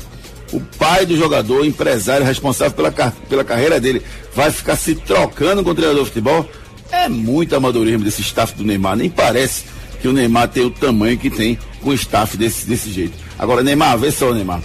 O 0.52 0.60
pai 0.60 1.06
do 1.06 1.16
jogador, 1.16 1.64
empresário 1.64 2.26
responsável 2.26 2.74
pela, 2.74 2.90
pela 3.28 3.44
carreira 3.44 3.80
dele, 3.80 4.02
vai 4.34 4.50
ficar 4.50 4.76
se 4.76 4.94
trocando 4.94 5.62
com 5.62 5.70
o 5.70 5.74
treinador 5.74 6.02
de 6.02 6.08
futebol. 6.10 6.46
É 6.90 7.08
muito 7.08 7.54
amadorismo 7.54 8.04
desse 8.04 8.20
staff 8.20 8.54
do 8.54 8.64
Neymar. 8.64 8.96
Nem 8.96 9.08
parece 9.08 9.64
que 10.02 10.08
o 10.08 10.12
Neymar 10.12 10.48
tem 10.48 10.64
o 10.64 10.70
tamanho 10.70 11.16
que 11.16 11.30
tem 11.30 11.58
com 11.80 11.90
o 11.90 11.94
staff 11.94 12.36
desse, 12.36 12.66
desse 12.66 12.90
jeito. 12.90 13.14
Agora, 13.38 13.62
Neymar, 13.62 13.96
vê 13.96 14.10
só, 14.10 14.34
Neymar. 14.34 14.60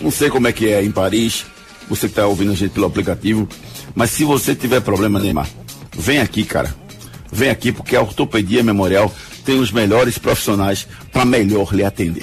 Não 0.00 0.10
sei 0.10 0.28
como 0.28 0.48
é 0.48 0.52
que 0.52 0.68
é 0.68 0.82
em 0.82 0.90
Paris. 0.90 1.46
Você 1.88 2.06
que 2.06 2.12
está 2.12 2.26
ouvindo 2.26 2.52
a 2.52 2.54
gente 2.54 2.72
pelo 2.72 2.86
aplicativo. 2.86 3.48
Mas 3.98 4.12
se 4.12 4.22
você 4.22 4.54
tiver 4.54 4.80
problema, 4.80 5.18
Neymar, 5.18 5.48
vem 5.92 6.20
aqui, 6.20 6.44
cara. 6.44 6.72
Vem 7.32 7.50
aqui 7.50 7.72
porque 7.72 7.96
a 7.96 8.00
Ortopedia 8.00 8.62
Memorial 8.62 9.12
tem 9.44 9.58
os 9.58 9.72
melhores 9.72 10.16
profissionais 10.16 10.86
para 11.12 11.24
melhor 11.24 11.74
lhe 11.74 11.82
atender. 11.82 12.22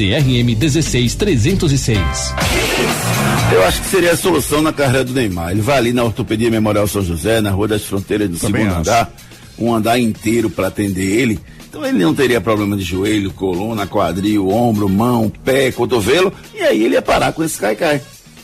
CRM 0.01 0.55
16306. 0.55 1.99
Eu 3.53 3.63
acho 3.63 3.81
que 3.81 3.87
seria 3.87 4.13
a 4.13 4.17
solução 4.17 4.59
na 4.59 4.73
carreira 4.73 5.03
do 5.03 5.13
Neymar. 5.13 5.51
Ele 5.51 5.61
vai 5.61 5.77
ali 5.77 5.93
na 5.93 6.03
Ortopedia 6.03 6.49
Memorial 6.49 6.87
São 6.87 7.03
José, 7.03 7.39
na 7.39 7.51
Rua 7.51 7.67
das 7.67 7.83
Fronteiras 7.83 8.27
do 8.27 8.35
Também 8.39 8.63
segundo 8.63 8.81
acho. 8.81 8.89
andar, 8.89 9.13
um 9.59 9.75
andar 9.75 9.99
inteiro 9.99 10.49
para 10.49 10.69
atender 10.69 11.05
ele. 11.05 11.39
Então 11.69 11.85
ele 11.85 12.03
não 12.03 12.15
teria 12.15 12.41
problema 12.41 12.75
de 12.75 12.83
joelho, 12.83 13.31
coluna, 13.31 13.85
quadril, 13.85 14.49
ombro, 14.49 14.89
mão, 14.89 15.31
pé, 15.45 15.71
cotovelo, 15.71 16.33
e 16.51 16.61
aí 16.61 16.83
ele 16.83 16.95
ia 16.95 17.01
parar 17.01 17.31
com 17.31 17.43
esse 17.43 17.59
cai-cai 17.59 18.01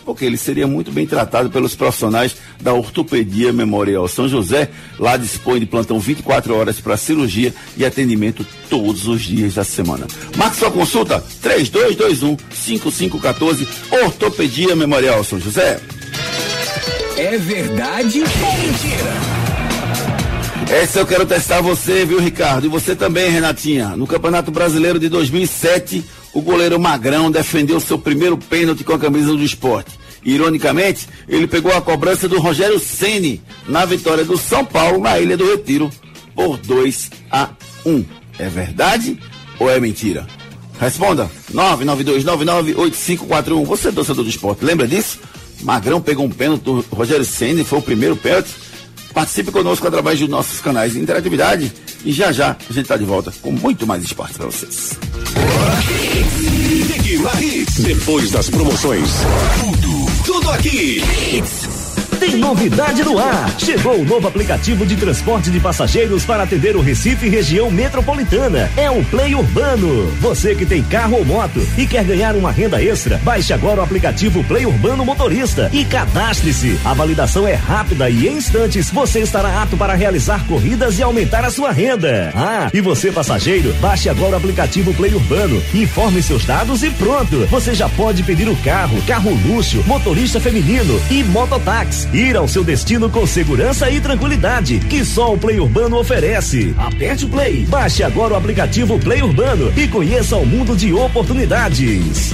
porque 0.07 0.23
ele 0.23 0.37
seria 0.37 0.65
muito 0.65 0.89
bem 0.89 1.05
tratado 1.05 1.49
pelos 1.49 1.75
profissionais 1.75 2.37
da 2.61 2.73
Ortopedia 2.73 3.51
Memorial 3.51 4.07
São 4.07 4.25
José. 4.25 4.69
Lá 4.97 5.17
dispõe 5.17 5.59
de 5.59 5.65
plantão 5.65 5.99
24 5.99 6.55
horas 6.55 6.79
para 6.79 6.95
cirurgia 6.95 7.53
e 7.75 7.83
atendimento 7.83 8.47
todos 8.69 9.05
os 9.05 9.21
dias 9.21 9.55
da 9.55 9.65
semana. 9.65 10.07
Marque 10.37 10.55
sua 10.55 10.71
consulta 10.71 11.21
3221 11.41 12.37
5514 12.49 13.67
Ortopedia 14.05 14.77
Memorial 14.77 15.25
São 15.25 15.41
José. 15.41 15.77
É 17.17 17.37
verdade 17.37 18.21
ou 18.21 18.53
mentira? 18.59 19.36
Essa 20.69 20.99
eu 20.99 21.07
quero 21.07 21.25
testar 21.25 21.61
você, 21.61 22.05
viu, 22.05 22.19
Ricardo? 22.19 22.65
E 22.65 22.69
você 22.69 22.93
também, 22.93 23.29
Renatinha. 23.29 23.95
No 23.95 24.05
Campeonato 24.05 24.51
Brasileiro 24.51 24.99
de 24.99 25.07
2007, 25.07 26.03
o 26.33 26.41
goleiro 26.41 26.77
Magrão 26.77 27.31
defendeu 27.31 27.79
seu 27.79 27.97
primeiro 27.97 28.37
pênalti 28.37 28.83
com 28.83 28.91
a 28.91 28.99
camisa 28.99 29.31
do 29.31 29.41
esporte. 29.41 29.97
Ironicamente, 30.25 31.07
ele 31.27 31.47
pegou 31.47 31.71
a 31.71 31.81
cobrança 31.81 32.27
do 32.27 32.37
Rogério 32.39 32.79
Ceni 32.79 33.41
na 33.65 33.85
vitória 33.85 34.25
do 34.25 34.37
São 34.37 34.65
Paulo 34.65 34.99
na 34.99 35.17
Ilha 35.17 35.37
do 35.37 35.49
Retiro 35.49 35.89
por 36.35 36.57
2 36.57 37.11
a 37.31 37.47
1. 37.85 38.03
É 38.37 38.49
verdade 38.49 39.17
ou 39.57 39.71
é 39.71 39.79
mentira? 39.79 40.27
Responda 40.79 41.31
992998541. 41.53 43.65
Você 43.65 43.87
é 43.87 43.91
torcedor 43.93 44.25
do 44.25 44.29
esporte, 44.29 44.65
lembra 44.65 44.85
disso? 44.85 45.17
Magrão 45.61 46.01
pegou 46.01 46.25
um 46.25 46.29
pênalti 46.29 46.63
do 46.63 46.83
Rogério 46.91 47.23
Ceni, 47.23 47.63
foi 47.63 47.79
o 47.79 47.81
primeiro 47.81 48.17
pênalti. 48.17 48.66
Participe 49.17 49.51
conosco 49.51 49.87
através 49.87 50.19
dos 50.19 50.29
nossos 50.29 50.61
canais 50.61 50.93
de 50.93 50.99
interatividade 50.99 51.73
e 52.05 52.13
já 52.13 52.31
já 52.31 52.51
a 52.51 52.71
gente 52.71 52.83
está 52.83 52.95
de 52.95 53.03
volta 53.03 53.33
com 53.41 53.51
muito 53.51 53.87
mais 53.87 54.03
esporte 54.03 54.35
para 54.35 54.45
vocês. 54.45 54.95
Depois 57.79 58.29
das 58.29 58.47
promoções, 58.47 59.09
tudo, 59.59 60.23
tudo 60.23 60.51
aqui. 60.51 61.01
Tem 62.19 62.35
novidade 62.35 63.03
no 63.03 63.19
ar. 63.19 63.59
Chegou 63.59 63.99
o 63.99 64.05
novo 64.05 64.27
aplicativo 64.27 64.85
de 64.87 64.95
transporte 64.95 65.51
de 65.51 65.59
passageiros 65.59 66.25
para 66.25 66.43
atender 66.43 66.75
o 66.75 66.81
Recife 66.81 67.27
e 67.27 67.29
região 67.29 67.69
metropolitana. 67.69 68.71
É 68.75 68.89
o 68.89 69.03
Play 69.05 69.35
Urbano. 69.35 70.07
Você 70.19 70.55
que 70.55 70.65
tem 70.65 70.81
carro 70.81 71.17
ou 71.17 71.25
moto 71.25 71.61
e 71.77 71.85
quer 71.85 72.03
ganhar 72.03 72.35
uma 72.35 72.51
renda 72.51 72.81
extra, 72.81 73.17
baixe 73.23 73.53
agora 73.53 73.81
o 73.81 73.83
aplicativo 73.83 74.43
Play 74.45 74.65
Urbano 74.65 75.05
Motorista 75.05 75.69
e 75.71 75.85
cadastre-se. 75.85 76.79
A 76.83 76.93
validação 76.93 77.47
é 77.47 77.53
rápida 77.53 78.09
e 78.09 78.27
em 78.27 78.37
instantes 78.37 78.89
você 78.89 79.19
estará 79.19 79.61
apto 79.61 79.77
para 79.77 79.93
realizar 79.93 80.45
corridas 80.47 80.97
e 80.97 81.03
aumentar 81.03 81.45
a 81.45 81.51
sua 81.51 81.71
renda. 81.71 82.31
Ah, 82.35 82.69
e 82.73 82.81
você 82.81 83.11
passageiro, 83.11 83.71
baixe 83.73 84.09
agora 84.09 84.33
o 84.33 84.37
aplicativo 84.37 84.93
Play 84.95 85.13
Urbano, 85.13 85.61
informe 85.73 86.23
seus 86.23 86.45
dados 86.45 86.81
e 86.81 86.89
pronto. 86.89 87.45
Você 87.47 87.75
já 87.75 87.87
pode 87.89 88.23
pedir 88.23 88.49
o 88.49 88.55
carro, 88.57 88.99
carro 89.05 89.37
luxo, 89.45 89.83
motorista 89.85 90.39
feminino 90.39 90.99
e 91.11 91.23
mototáxi 91.23 92.06
Ir 92.13 92.37
ao 92.37 92.47
seu 92.47 92.63
destino 92.63 93.09
com 93.09 93.27
segurança 93.27 93.89
e 93.91 93.99
tranquilidade, 93.99 94.79
que 94.79 95.03
só 95.03 95.33
o 95.33 95.37
Play 95.37 95.59
Urbano 95.59 95.97
oferece. 95.97 96.73
Aperte 96.77 97.25
o 97.25 97.29
Play, 97.29 97.65
baixe 97.65 98.01
agora 98.01 98.33
o 98.33 98.37
aplicativo 98.37 98.97
Play 98.97 99.21
Urbano 99.21 99.73
e 99.75 99.87
conheça 99.87 100.37
o 100.37 100.45
mundo 100.45 100.75
de 100.75 100.93
oportunidades. 100.93 102.33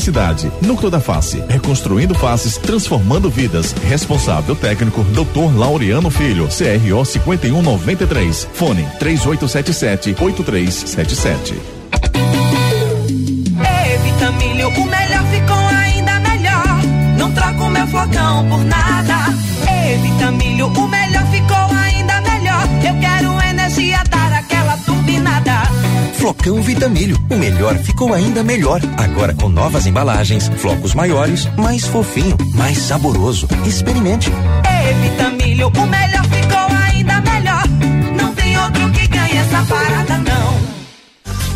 necessidade. 0.01 0.51
Núcleo 0.61 0.89
da 0.89 0.99
Face, 0.99 1.43
reconstruindo 1.47 2.15
faces, 2.15 2.57
transformando 2.57 3.29
vidas. 3.29 3.73
Responsável 3.87 4.55
técnico, 4.55 5.03
Dr. 5.03 5.55
Laureano 5.55 6.09
Filho, 6.09 6.47
CRO 6.47 7.05
5193. 7.05 8.47
Fone 8.53 8.87
3877 8.99 10.15
8377. 10.19 11.53
Ei, 13.61 13.97
Vitamilho, 13.97 14.69
o 14.69 14.85
melhor 14.85 15.23
ficou 15.25 15.55
ainda 15.55 16.19
melhor. 16.19 16.81
Não 17.17 17.31
troco 17.31 17.69
meu 17.69 17.87
flocão 17.87 18.49
por 18.49 18.63
nada. 18.65 19.33
Ei, 19.69 19.97
Vitamilho, 19.97 20.67
o 20.67 20.87
melhor 20.87 21.25
ficou 21.27 21.77
ainda 21.77 22.21
melhor. 22.21 22.67
Eu 22.83 22.99
quero 22.99 23.49
energia. 23.49 24.10
Flocão 26.21 26.61
Vitamilho. 26.61 27.17
O 27.31 27.35
melhor 27.35 27.75
ficou 27.79 28.13
ainda 28.13 28.43
melhor. 28.43 28.79
Agora 28.95 29.33
com 29.33 29.49
novas 29.49 29.87
embalagens, 29.87 30.49
flocos 30.57 30.93
maiores, 30.93 31.47
mais 31.57 31.87
fofinho, 31.87 32.37
mais 32.53 32.77
saboroso. 32.77 33.47
Experimente. 33.65 34.31
É 34.63 34.93
Vitamilho, 35.01 35.69
o 35.69 35.87
melhor 35.87 36.23
ficou 36.25 36.77
ainda 36.85 37.21
melhor. 37.21 37.63
Não 38.15 38.35
tem 38.35 38.55
outro 38.55 38.91
que 38.91 39.07
ganhe 39.07 39.35
essa 39.35 39.65
parada, 39.65 40.17
não. 40.19 40.50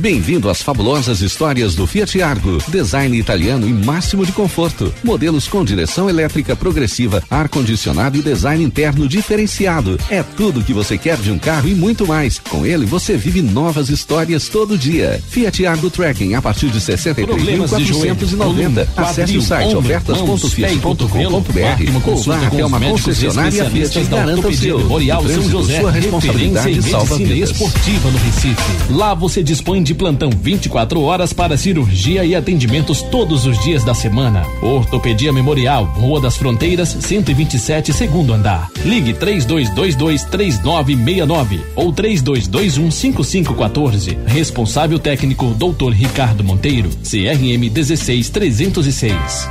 Bem-vindo 0.06 0.51
às 0.51 0.62
fabulosas 0.62 1.22
histórias 1.22 1.74
do 1.74 1.88
Fiat 1.88 2.22
Argo. 2.22 2.60
Design 2.68 3.18
italiano 3.18 3.68
e 3.68 3.74
máximo 3.74 4.24
de 4.24 4.32
conforto. 4.32 4.93
Modelos 5.03 5.47
com 5.47 5.66
direção 5.66 6.08
elétrica 6.08 6.56
progressiva, 6.56 7.24
ar-condicionado 7.28 8.16
e 8.16 8.22
design 8.22 8.64
interno 8.64 9.08
diferenciado. 9.08 9.99
É 10.08 10.22
tudo 10.22 10.62
que 10.62 10.74
você 10.74 10.95
quer 10.95 11.18
de 11.18 11.32
um 11.32 11.39
carro 11.39 11.68
e 11.68 11.74
muito 11.74 12.06
mais. 12.06 12.38
Com 12.38 12.64
ele 12.64 12.86
você 12.86 13.18
vive 13.18 13.41
novas 13.41 13.89
histórias 13.89 14.47
todo 14.47 14.78
dia. 14.78 15.20
Fiat 15.28 15.66
Argo 15.66 15.89
Tracking 15.89 16.36
a 16.36 16.41
partir 16.41 16.70
de 16.70 16.80
63.490. 16.80 18.88
Acesse 18.95 19.39
o 19.39 19.41
site 19.41 19.76
ofertas.fiat.com.br 19.76 22.06
ou 22.06 22.18
vá 22.22 22.45
até 22.45 22.64
uma 22.64 22.80
concessionária 22.80 23.68
Fiat 23.72 23.97
e 23.97 24.03
garanta 24.03 24.49
o 24.49 24.53
seu. 24.53 24.78
O 24.78 24.99
São 25.28 25.49
José, 25.49 25.82
sua 25.82 25.89
referência 25.89 26.22
responsabilidade 26.22 26.91
salva 26.91 27.18
vidas. 27.18 27.49
esportiva 27.49 28.12
no 28.12 28.20
Recife. 28.20 28.62
Lá 28.91 29.16
você 29.16 29.41
dispõe 29.41 29.82
de 29.82 29.94
plantão 29.95 30.29
24 30.29 31.01
horas 31.01 31.33
para 31.33 31.57
cirurgia 31.57 32.23
e 32.23 32.35
atendimentos 32.35 33.01
todos 33.01 33.45
os 33.45 33.57
dias 33.63 33.83
da 33.83 33.93
semana. 33.93 34.45
Ortopedia 34.61 35.33
Memorial, 35.33 35.85
Rua 35.85 36.21
das 36.21 36.37
Fronteiras, 36.37 36.89
127, 36.99 37.91
segundo 37.93 38.33
andar. 38.33 38.69
Ligue 38.83 39.13
3222 39.13 40.23
3969 40.25 41.61
ou 41.75 41.91
3221 41.91 42.91
5514. 42.91 44.17
Responsável 44.27 44.99
técnico 44.99 45.47
Dr. 45.55 45.91
Ricardo 45.91 46.43
Monteiro, 46.43 46.89
CRM 47.03 47.69
16306. 47.73 49.49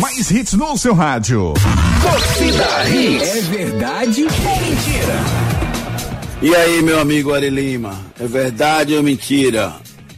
Mais 0.00 0.30
hits 0.30 0.54
no 0.54 0.76
seu 0.76 0.94
rádio. 0.94 1.54
Torcida 2.02 2.88
Hits. 2.88 3.33
E 6.44 6.54
aí, 6.54 6.82
meu 6.82 7.00
amigo 7.00 7.32
Ari 7.32 7.48
Lima, 7.48 7.98
é 8.20 8.26
verdade 8.26 8.94
ou 8.94 9.02
mentira? 9.02 9.72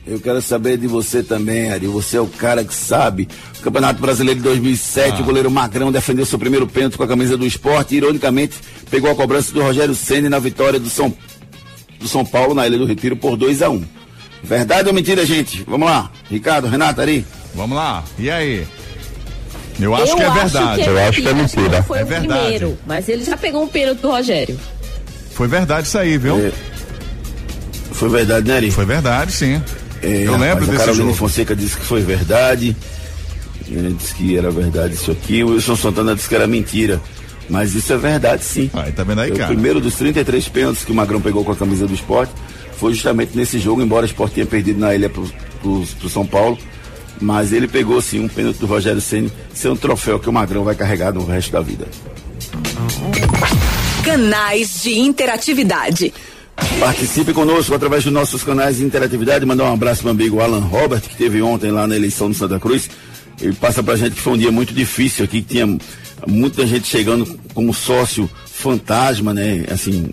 Eu 0.05 0.19
quero 0.21 0.43
saber 0.43 0.77
de 0.77 0.87
você 0.89 1.23
também, 1.23 1.71
Ari. 1.71 1.87
Você 1.87 2.17
é 2.17 2.21
o 2.21 2.27
cara 2.27 2.65
que 2.65 2.75
sabe. 2.75 3.29
O 3.61 3.63
Campeonato 3.63 4.01
Brasileiro 4.01 4.39
de 4.41 4.45
2007, 4.45 5.19
Ah. 5.19 5.21
o 5.21 5.25
goleiro 5.25 5.49
Magrão 5.51 5.93
defendeu 5.93 6.27
seu 6.27 6.37
primeiro 6.39 6.67
pênalti 6.67 6.97
com 6.97 7.05
a 7.05 7.09
camisa 7.09 7.37
do 7.37 7.47
esporte 7.47 7.95
e, 7.95 7.99
ironicamente, 7.99 8.57
pegou 8.91 9.09
a 9.11 9.15
cobrança 9.15 9.53
do 9.53 9.63
Rogério 9.63 9.95
Ceni 9.95 10.29
na 10.29 10.39
vitória 10.41 10.79
do 10.81 10.89
São, 10.91 11.13
do 12.01 12.09
São 12.09 12.25
Paulo 12.25 12.55
na 12.55 12.67
Ilha 12.67 12.79
do 12.79 12.87
Retiro 12.87 13.17
por 13.17 13.37
2 13.37 13.63
a 13.63 13.71
1 13.71 13.85
Verdade 14.43 14.89
ou 14.89 14.95
mentira, 14.95 15.25
gente? 15.25 15.63
Vamos 15.67 15.89
lá. 15.89 16.11
Ricardo, 16.31 16.67
Renato, 16.69 17.01
Ari. 17.01 17.25
Vamos 17.55 17.77
lá. 17.77 18.05
E 18.19 18.31
aí? 18.31 18.67
Eu 19.81 19.95
acho 19.95 20.13
Eu 20.13 20.17
que 20.17 20.23
é 20.23 20.27
acho 20.27 20.37
verdade. 20.39 20.83
que 20.83 20.89
é 20.89 20.93
mentira, 20.93 21.09
acho 21.09 21.21
que 21.23 21.61
não 21.77 21.83
Foi 21.85 21.99
É 21.99 22.03
o 22.03 22.07
verdade. 22.07 22.41
primeiro, 22.43 22.79
mas 22.87 23.09
ele 23.09 23.25
já 23.25 23.37
pegou 23.37 23.63
um 23.63 23.69
pênalti 23.69 23.99
do 24.01 24.09
Rogério. 24.09 24.59
Foi 25.37 25.47
verdade 25.47 25.87
isso 25.87 25.99
aí, 25.99 26.17
viu? 26.17 26.51
Foi 27.93 28.09
verdade, 28.09 28.49
né, 28.49 28.57
Ari? 28.57 28.71
Foi 28.71 28.87
verdade, 28.87 29.33
sim. 29.33 29.63
É, 30.03 30.23
Eu 30.27 30.33
lembro 30.33 30.65
rapaz, 30.65 30.67
desse 30.67 30.77
A 30.77 30.79
Carolina 30.79 31.05
jogo. 31.05 31.15
Fonseca 31.15 31.55
disse 31.55 31.77
que 31.77 31.85
foi 31.85 32.01
verdade. 32.01 32.75
Ele 33.69 33.95
disse 33.95 34.15
que 34.15 34.37
era 34.37 34.51
verdade 34.51 34.95
isso 34.95 35.11
aqui. 35.11 35.45
O 35.45 35.51
Wilson 35.51 35.77
Santana 35.77 36.15
disse 36.15 36.27
que 36.29 36.35
era 36.35 36.47
mentira. 36.47 37.01
Mas 37.51 37.75
isso 37.75 37.93
é 37.93 37.99
verdade, 37.99 38.45
sim. 38.45 38.71
Aí, 38.73 38.91
tá 38.93 39.05
vendo 39.05 39.21
aí, 39.21 39.31
o 39.31 39.37
cara? 39.37 39.49
primeiro 39.49 39.79
dos 39.79 39.95
33 39.97 40.49
pênaltis 40.49 40.85
que 40.85 40.91
o 40.91 40.95
Magrão 40.95 41.21
pegou 41.21 41.45
com 41.45 41.53
a 41.53 41.57
camisa 41.57 41.87
do 41.87 41.95
esporte 41.95 42.33
foi 42.79 42.93
justamente 42.93 43.37
nesse 43.37 43.59
jogo, 43.59 43.83
embora 43.83 44.03
o 44.03 44.07
esporte 44.07 44.35
tenha 44.35 44.47
perdido 44.47 44.81
na 44.81 44.95
ilha 44.95 45.09
pro, 45.09 45.31
pro, 45.61 45.85
pro 46.01 46.09
São 46.09 46.27
Paulo. 46.27 46.59
Mas 47.21 47.53
ele 47.53 47.69
pegou 47.69 48.01
sim 48.01 48.21
um 48.21 48.29
pênalti 48.29 48.57
do 48.59 48.67
Rogério 48.67 49.01
Ceni, 49.01 49.31
ser 49.55 49.69
um 49.69 49.77
troféu 49.77 50.19
que 50.19 50.29
o 50.29 50.33
Magrão 50.33 50.65
vai 50.65 50.75
carregar 50.75 51.13
no 51.13 51.25
resto 51.27 51.53
da 51.53 51.61
vida. 51.61 51.87
Canais 54.07 54.85
de 54.85 55.01
interatividade. 55.01 56.15
Participe 56.79 57.33
conosco 57.33 57.75
através 57.75 58.05
dos 58.05 58.13
nossos 58.13 58.45
canais 58.45 58.77
de 58.77 58.85
interatividade. 58.85 59.45
Mandar 59.45 59.65
um 59.65 59.73
abraço 59.75 60.03
para 60.03 60.15
meu 60.15 60.23
amigo 60.23 60.41
Alan 60.41 60.61
Robert, 60.61 61.01
que 61.01 61.17
teve 61.17 61.43
ontem 61.43 61.73
lá 61.73 61.89
na 61.89 61.97
eleição 61.97 62.29
do 62.29 62.35
Santa 62.35 62.61
Cruz. 62.61 62.89
Ele 63.43 63.53
passa 63.55 63.83
pra 63.83 63.97
gente 63.97 64.15
que 64.15 64.21
foi 64.21 64.35
um 64.35 64.39
dia 64.39 64.53
muito 64.53 64.73
difícil 64.73 65.25
aqui, 65.25 65.43
que 65.43 65.55
tinha 65.55 65.67
muita 66.25 66.65
gente 66.69 66.87
chegando 66.87 67.27
como 67.53 67.75
sócio 67.75 68.31
fantasma, 68.47 69.35
né? 69.35 69.65
Assim, 69.73 70.09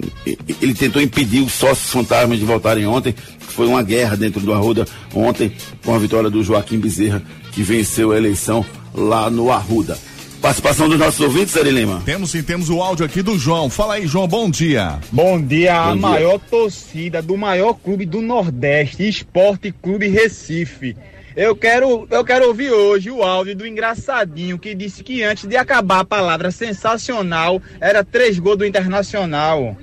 ele 0.60 0.74
tentou 0.74 1.00
impedir 1.00 1.42
os 1.42 1.54
sócios 1.54 1.92
fantasmas 1.92 2.40
de 2.40 2.46
voltarem 2.46 2.88
ontem. 2.88 3.14
Foi 3.40 3.68
uma 3.68 3.84
guerra 3.84 4.18
dentro 4.18 4.42
do 4.42 4.54
Arruda 4.54 4.88
ontem, 5.14 5.54
com 5.86 5.94
a 5.94 6.00
vitória 6.00 6.32
do 6.32 6.44
Joaquim 6.44 6.80
Bezerra, 6.80 7.22
que 7.52 7.62
venceu 7.62 8.12
a 8.12 8.18
eleição 8.18 8.66
lá 8.92 9.30
no 9.30 9.52
Arruda. 9.52 9.96
Participação 10.44 10.90
dos 10.90 11.00
nossos 11.00 11.22
ouvintes, 11.22 11.56
Ari 11.56 11.72
Lima. 11.72 12.02
Temos 12.04 12.32
sim, 12.32 12.44
temos 12.44 12.70
o 12.70 12.82
áudio 12.82 13.06
aqui 13.06 13.22
do 13.22 13.40
João. 13.40 13.70
Fala 13.70 13.94
aí, 13.94 14.06
João, 14.06 14.28
bom 14.28 14.50
dia. 14.50 15.00
Bom 15.10 15.42
dia, 15.42 15.74
a 15.74 15.86
Bom 15.86 15.92
dia. 15.94 16.02
maior 16.02 16.38
torcida 16.38 17.22
do 17.22 17.38
maior 17.38 17.76
clube 17.76 18.06
do 18.06 18.22
Nordeste, 18.22 19.08
Esporte 19.08 19.72
Clube 19.72 20.10
Recife. 20.10 20.98
Eu 21.34 21.56
quero, 21.56 22.06
eu 22.12 22.26
quero 22.26 22.46
ouvir 22.46 22.72
hoje 22.72 23.10
o 23.10 23.24
áudio 23.24 23.56
do 23.56 23.66
engraçadinho 23.66 24.60
que 24.60 24.76
disse 24.76 25.02
que 25.02 25.24
antes 25.24 25.48
de 25.48 25.56
acabar 25.56 26.02
a 26.02 26.06
palavra 26.06 26.52
sensacional 26.52 27.62
era 27.80 28.04
três 28.04 28.38
gols 28.38 28.58
do 28.58 28.66
Internacional. 28.66 29.78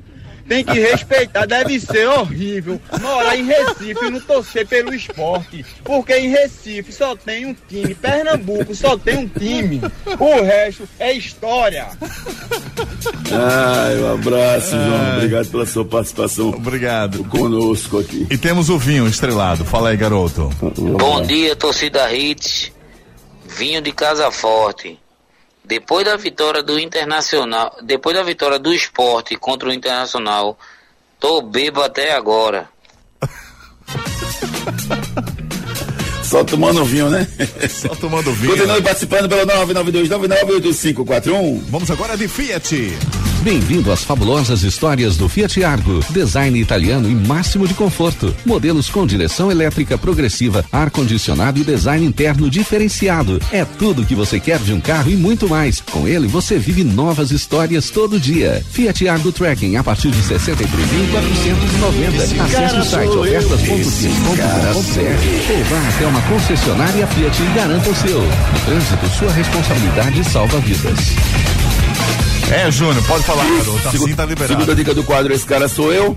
Tem 0.50 0.64
que 0.64 0.80
respeitar, 0.80 1.46
deve 1.46 1.78
ser 1.78 2.08
horrível 2.08 2.82
morar 3.00 3.36
em 3.36 3.44
Recife 3.44 4.04
e 4.04 4.10
não 4.10 4.18
torcer 4.18 4.66
pelo 4.66 4.92
esporte. 4.92 5.64
Porque 5.84 6.12
em 6.12 6.28
Recife 6.28 6.92
só 6.92 7.14
tem 7.14 7.46
um 7.46 7.54
time, 7.68 7.94
Pernambuco 7.94 8.74
só 8.74 8.98
tem 8.98 9.16
um 9.16 9.28
time. 9.28 9.80
O 10.18 10.42
resto 10.42 10.88
é 10.98 11.12
história. 11.12 11.86
Ai, 13.30 13.96
um 14.00 14.12
abraço, 14.12 14.70
João. 14.70 15.16
Obrigado 15.18 15.50
pela 15.52 15.66
sua 15.66 15.84
participação. 15.84 16.48
Obrigado. 16.48 17.22
Conosco 17.26 18.00
aqui. 18.00 18.26
E 18.28 18.36
temos 18.36 18.70
o 18.70 18.76
vinho 18.76 19.06
estrelado. 19.06 19.64
Fala 19.64 19.90
aí, 19.90 19.96
garoto. 19.96 20.50
Bom 20.98 21.22
dia, 21.22 21.54
torcida 21.54 22.12
Hits. 22.12 22.72
Vinho 23.56 23.80
de 23.80 23.92
Casa 23.92 24.32
Forte. 24.32 24.98
Depois 25.70 26.04
da 26.04 26.16
vitória 26.16 26.62
do 26.64 26.80
Internacional, 26.80 27.76
depois 27.80 28.16
da 28.16 28.24
vitória 28.24 28.58
do 28.58 28.74
esporte 28.74 29.36
contra 29.36 29.68
o 29.68 29.72
Internacional, 29.72 30.58
tô 31.20 31.42
bebo 31.42 31.80
até 31.80 32.12
agora. 32.12 32.68
Só 36.24 36.42
tomando 36.42 36.84
vinho, 36.84 37.08
né? 37.08 37.24
Só 37.68 37.94
tomando 37.94 38.32
vinho. 38.34 38.56
Continue 38.56 38.82
participando 38.82 39.28
pelo 39.28 39.46
992998541. 39.46 41.60
Vamos 41.68 41.88
agora 41.88 42.16
de 42.16 42.26
Fiat. 42.26 42.98
Bem-vindo 43.42 43.90
às 43.90 44.04
fabulosas 44.04 44.62
histórias 44.64 45.16
do 45.16 45.26
Fiat 45.26 45.64
Argo. 45.64 46.04
Design 46.10 46.60
italiano 46.60 47.10
e 47.10 47.14
máximo 47.14 47.66
de 47.66 47.72
conforto. 47.72 48.36
Modelos 48.44 48.90
com 48.90 49.06
direção 49.06 49.50
elétrica 49.50 49.96
progressiva, 49.96 50.62
ar-condicionado 50.70 51.58
e 51.58 51.64
design 51.64 52.04
interno 52.04 52.50
diferenciado. 52.50 53.40
É 53.50 53.64
tudo 53.64 54.04
que 54.04 54.14
você 54.14 54.38
quer 54.38 54.58
de 54.58 54.74
um 54.74 54.80
carro 54.80 55.10
e 55.10 55.16
muito 55.16 55.48
mais. 55.48 55.80
Com 55.80 56.06
ele 56.06 56.28
você 56.28 56.58
vive 56.58 56.84
novas 56.84 57.30
histórias 57.30 57.88
todo 57.88 58.20
dia. 58.20 58.62
Fiat 58.72 59.08
Argo 59.08 59.32
Tracking 59.32 59.76
a 59.76 59.82
partir 59.82 60.10
de 60.10 60.22
63.490. 60.22 62.42
Acesse 62.44 62.76
o 62.76 62.84
site 62.84 63.16
ofertas.fiat.com.br 63.16 65.50
ou 65.50 65.64
vá 65.64 65.80
até 65.88 66.06
uma 66.06 66.20
concessionária 66.22 67.06
Fiat 67.06 67.42
e 67.42 67.46
garanta 67.54 67.88
o 67.88 67.94
seu. 67.94 68.20
No 68.20 68.60
trânsito, 68.66 69.08
sua 69.18 69.32
responsabilidade 69.32 70.22
salva 70.24 70.60
vidas. 70.60 71.14
É, 72.52 72.70
Júnior, 72.70 73.02
pode 73.04 73.24
falar, 73.24 73.44
garoto. 73.44 73.88
Assim 73.88 73.98
Segu- 73.98 74.16
tá 74.16 74.24
liberado. 74.26 74.52
Segunda 74.60 74.74
dica 74.74 74.92
do 74.94 75.04
quadro, 75.04 75.32
esse 75.32 75.44
cara 75.46 75.68
sou 75.68 75.92
eu. 75.92 76.16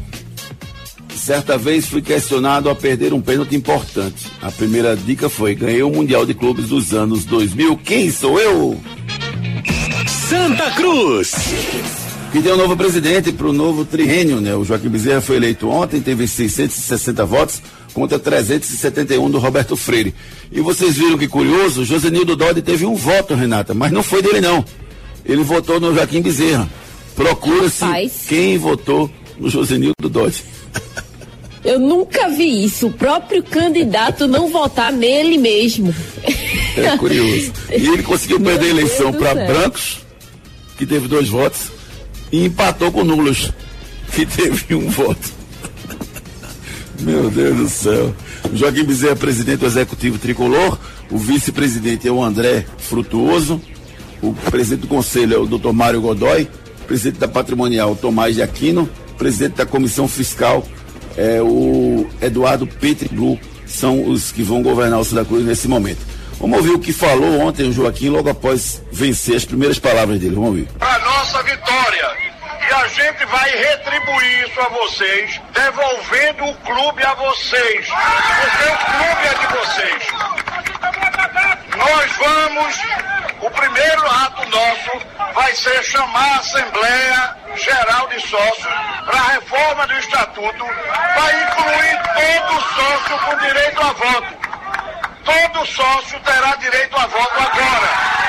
Certa 1.15 1.57
vez 1.57 1.85
fui 1.85 2.01
questionado 2.01 2.69
a 2.69 2.75
perder 2.75 3.13
um 3.13 3.21
pênalti 3.21 3.55
importante. 3.55 4.27
A 4.41 4.51
primeira 4.51 4.95
dica 4.95 5.29
foi: 5.29 5.53
ganhei 5.55 5.83
o 5.83 5.89
Mundial 5.91 6.25
de 6.25 6.33
Clubes 6.33 6.67
dos 6.69 6.91
anos 6.93 7.23
2000. 7.25 7.77
Quem 7.77 8.11
sou 8.11 8.39
eu? 8.39 8.79
Santa 10.07 10.71
Cruz. 10.71 11.31
Que 12.31 12.41
tem 12.41 12.51
um 12.51 12.57
novo 12.57 12.75
presidente 12.75 13.31
para 13.31 13.45
o 13.47 13.53
novo 13.53 13.85
triênio, 13.85 14.41
né? 14.41 14.55
O 14.55 14.65
Joaquim 14.65 14.89
Bezerra 14.89 15.21
foi 15.21 15.35
eleito 15.35 15.69
ontem, 15.69 16.01
teve 16.01 16.27
660 16.27 17.23
votos 17.25 17.61
contra 17.93 18.17
371 18.17 19.29
do 19.29 19.37
Roberto 19.37 19.75
Freire. 19.77 20.15
E 20.51 20.59
vocês 20.59 20.95
viram 20.97 21.15
que 21.17 21.27
curioso, 21.27 21.85
Josenildo 21.85 22.35
Dodge 22.35 22.63
teve 22.63 22.87
um 22.87 22.95
voto, 22.95 23.35
Renata, 23.35 23.75
mas 23.75 23.91
não 23.91 24.01
foi 24.01 24.23
dele 24.23 24.41
não. 24.41 24.65
Ele 25.25 25.43
votou 25.43 25.79
no 25.79 25.93
Joaquim 25.93 26.21
Bezerra. 26.21 26.69
Procura-se 27.15 27.85
quem 28.27 28.57
votou 28.57 29.09
no 29.37 29.49
Josenildo 29.49 30.09
Dodge. 30.09 30.43
Eu 31.63 31.79
nunca 31.79 32.29
vi 32.29 32.65
isso. 32.65 32.87
O 32.87 32.91
próprio 32.91 33.41
candidato 33.41 34.27
não 34.27 34.49
votar 34.49 34.91
nele 34.91 35.37
mesmo. 35.37 35.95
É 36.75 36.97
curioso. 36.97 37.53
E 37.69 37.87
ele 37.87 38.03
conseguiu 38.03 38.39
Meu 38.39 38.51
perder 38.51 38.67
a 38.67 38.69
eleição 38.69 39.13
para. 39.13 39.33
Brancos, 39.33 39.99
que 40.77 40.85
teve 40.85 41.07
dois 41.07 41.29
votos, 41.29 41.71
e 42.31 42.45
empatou 42.45 42.91
com 42.91 43.03
Nulos, 43.03 43.51
que 44.13 44.25
teve 44.27 44.75
um 44.75 44.89
voto. 44.89 45.31
Meu 46.99 47.29
Deus 47.29 47.57
do 47.57 47.69
céu. 47.69 48.13
O 48.51 48.55
Joaquim 48.57 48.83
Bezerra, 48.83 49.15
presidente 49.15 49.59
do 49.59 49.65
Executivo 49.65 50.17
Tricolor. 50.17 50.77
O 51.09 51.17
vice-presidente 51.17 52.07
é 52.07 52.11
o 52.11 52.23
André 52.23 52.65
Frutuoso. 52.77 53.61
O 54.23 54.33
presidente 54.49 54.81
do 54.81 54.87
conselho 54.87 55.35
é 55.35 55.37
o 55.37 55.45
Dr. 55.45 55.71
Mário 55.73 56.01
Godoy. 56.01 56.47
presidente 56.87 57.19
da 57.19 57.27
Patrimonial 57.27 57.95
Tomás 57.95 58.35
de 58.35 58.41
Aquino, 58.41 58.89
presidente 59.17 59.55
da 59.55 59.65
Comissão 59.65 60.07
Fiscal 60.07 60.63
é, 61.17 61.41
o 61.41 62.09
Eduardo 62.21 62.65
Petri 62.67 63.09
Blue, 63.09 63.39
são 63.65 64.07
os 64.07 64.31
que 64.31 64.43
vão 64.43 64.61
governar 64.61 64.99
o 64.99 65.03
Santa 65.03 65.25
Cruz 65.25 65.45
nesse 65.45 65.67
momento. 65.67 66.01
Vamos 66.39 66.57
ouvir 66.57 66.71
o 66.71 66.79
que 66.79 66.91
falou 66.91 67.39
ontem 67.39 67.69
o 67.69 67.71
Joaquim 67.71 68.09
logo 68.09 68.29
após 68.29 68.81
vencer 68.91 69.35
as 69.35 69.45
primeiras 69.45 69.79
palavras 69.79 70.19
dele. 70.19 70.35
Vamos 70.35 70.49
ouvir. 70.49 70.67
A 70.81 70.99
nossa 70.99 71.41
vitória. 71.43 72.23
E 72.69 72.73
a 72.73 72.87
gente 72.87 73.25
vai 73.25 73.49
retribuir 73.49 74.47
isso 74.47 74.59
a 74.59 74.69
vocês, 74.69 75.41
devolvendo 75.53 76.45
o 76.45 76.55
clube 76.55 77.03
a 77.03 77.13
vocês. 77.13 77.87
Porque 77.87 78.63
o 78.69 78.77
clube 78.97 79.27
é 79.27 79.33
de 79.39 79.57
vocês. 79.57 80.42
Nós 81.75 82.11
vamos, 82.17 82.79
o 83.41 83.49
primeiro 83.51 84.07
ato 84.07 84.49
nosso 84.49 85.33
vai 85.33 85.53
ser 85.55 85.83
chamar 85.83 86.33
a 86.33 86.37
Assembleia 86.37 87.35
Geral 87.55 88.07
de 88.07 88.19
Sócios 88.21 88.73
para 89.05 89.17
a 89.17 89.31
reforma 89.33 89.87
do 89.87 89.93
Estatuto, 89.93 90.65
vai 91.15 91.43
incluir 91.43 91.99
todo 92.13 92.61
sócio 92.61 93.19
com 93.19 93.37
direito 93.37 93.81
a 93.81 93.93
voto. 93.93 94.43
Todo 95.25 95.65
sócio 95.65 96.19
terá 96.19 96.55
direito 96.57 96.97
a 96.97 97.07
voto 97.07 97.39
agora. 97.39 98.22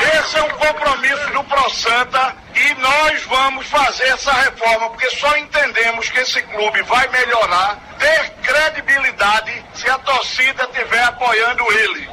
Esse 0.00 0.38
é 0.38 0.42
um 0.42 0.48
compromisso 0.50 1.30
do 1.32 1.44
ProSanta 1.44 2.36
e 2.54 2.74
nós 2.74 3.22
vamos 3.24 3.66
fazer 3.66 4.08
essa 4.08 4.32
reforma, 4.32 4.90
porque 4.90 5.10
só 5.10 5.36
entendemos 5.36 6.08
que 6.10 6.20
esse 6.20 6.40
clube 6.42 6.82
vai 6.82 7.08
melhorar, 7.08 7.78
ter 7.98 8.30
credibilidade 8.42 9.64
se 9.74 9.88
a 9.90 9.98
torcida 9.98 10.64
estiver 10.64 11.02
apoiando 11.04 11.64
ele. 11.72 12.08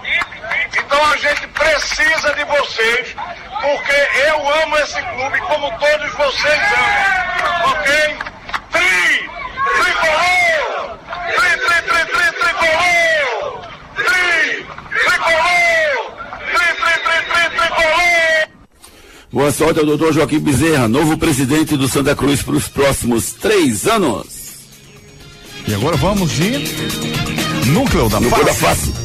Então 0.78 1.12
a 1.12 1.18
gente 1.18 1.48
precisa 1.48 2.34
de 2.34 2.44
vocês, 2.44 3.16
porque 3.62 4.08
eu 4.28 4.50
amo 4.64 4.78
esse 4.80 5.02
clube 5.02 5.40
como 5.42 5.80
todos 5.80 6.12
vocês 6.14 6.62
amam. 6.74 7.72
Ok? 7.72 8.18
Tri! 8.72 9.30
Tricolor! 9.78 11.00
Tri, 11.36 11.58
tri, 11.58 11.82
tri, 11.82 12.06
tri, 12.06 12.32
tricolor! 12.34 13.68
Tri! 13.96 14.68
Tricolor! 15.06 16.25
Boa 19.32 19.52
sorte 19.52 19.80
ao 19.80 19.86
doutor 19.86 20.14
Joaquim 20.14 20.40
Bezerra, 20.40 20.88
novo 20.88 21.18
presidente 21.18 21.76
do 21.76 21.90
Santa 21.90 22.16
Cruz 22.16 22.42
para 22.42 22.56
os 22.56 22.68
próximos 22.70 23.34
três 23.34 23.86
anos. 23.86 24.28
E 25.68 25.74
agora 25.74 25.98
vamos 25.98 26.32
de 26.32 26.52
núcleo 27.72 28.08
da 28.08 28.20
Núcleo 28.20 28.46
da 28.46 28.54
face. 28.54 29.05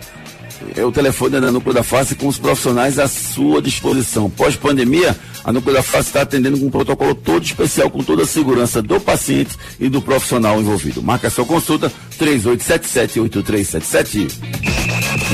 é 0.75 0.85
o 0.85 0.91
telefone 0.91 1.39
da 1.39 1.51
Núcleo 1.51 1.73
da 1.73 1.81
Face 1.83 2.15
com 2.15 2.27
os 2.27 2.37
profissionais 2.37 2.99
à 2.99 3.07
sua 3.07 3.61
disposição. 3.61 4.29
Pós-pandemia, 4.29 5.15
a 5.43 5.51
Núcleo 5.51 5.75
da 5.75 5.83
Face 5.83 6.07
está 6.09 6.21
atendendo 6.21 6.59
com 6.59 6.67
um 6.67 6.71
protocolo 6.71 7.15
todo 7.15 7.43
especial, 7.43 7.89
com 7.89 8.03
toda 8.03 8.21
a 8.23 8.25
segurança 8.25 8.81
do 8.81 8.99
paciente 8.99 9.55
e 9.79 9.87
do 9.89 10.01
profissional 10.01 10.59
envolvido. 10.59 11.01
Marca 11.01 11.29
sua 11.29 11.45
consulta 11.45 11.89
3877-8377. 12.19 14.31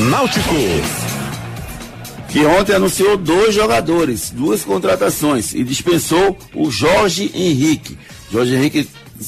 Náutico. 0.09 0.55
Que 2.29 2.45
ontem 2.45 2.75
anunciou 2.75 3.17
dois 3.17 3.55
jogadores, 3.55 4.31
duas 4.31 4.63
contratações 4.63 5.53
e 5.53 5.63
dispensou 5.63 6.37
o 6.53 6.69
Jorge 6.69 7.31
Henrique. 7.33 7.97
Jorge 8.29 8.55
Henrique 8.55 8.85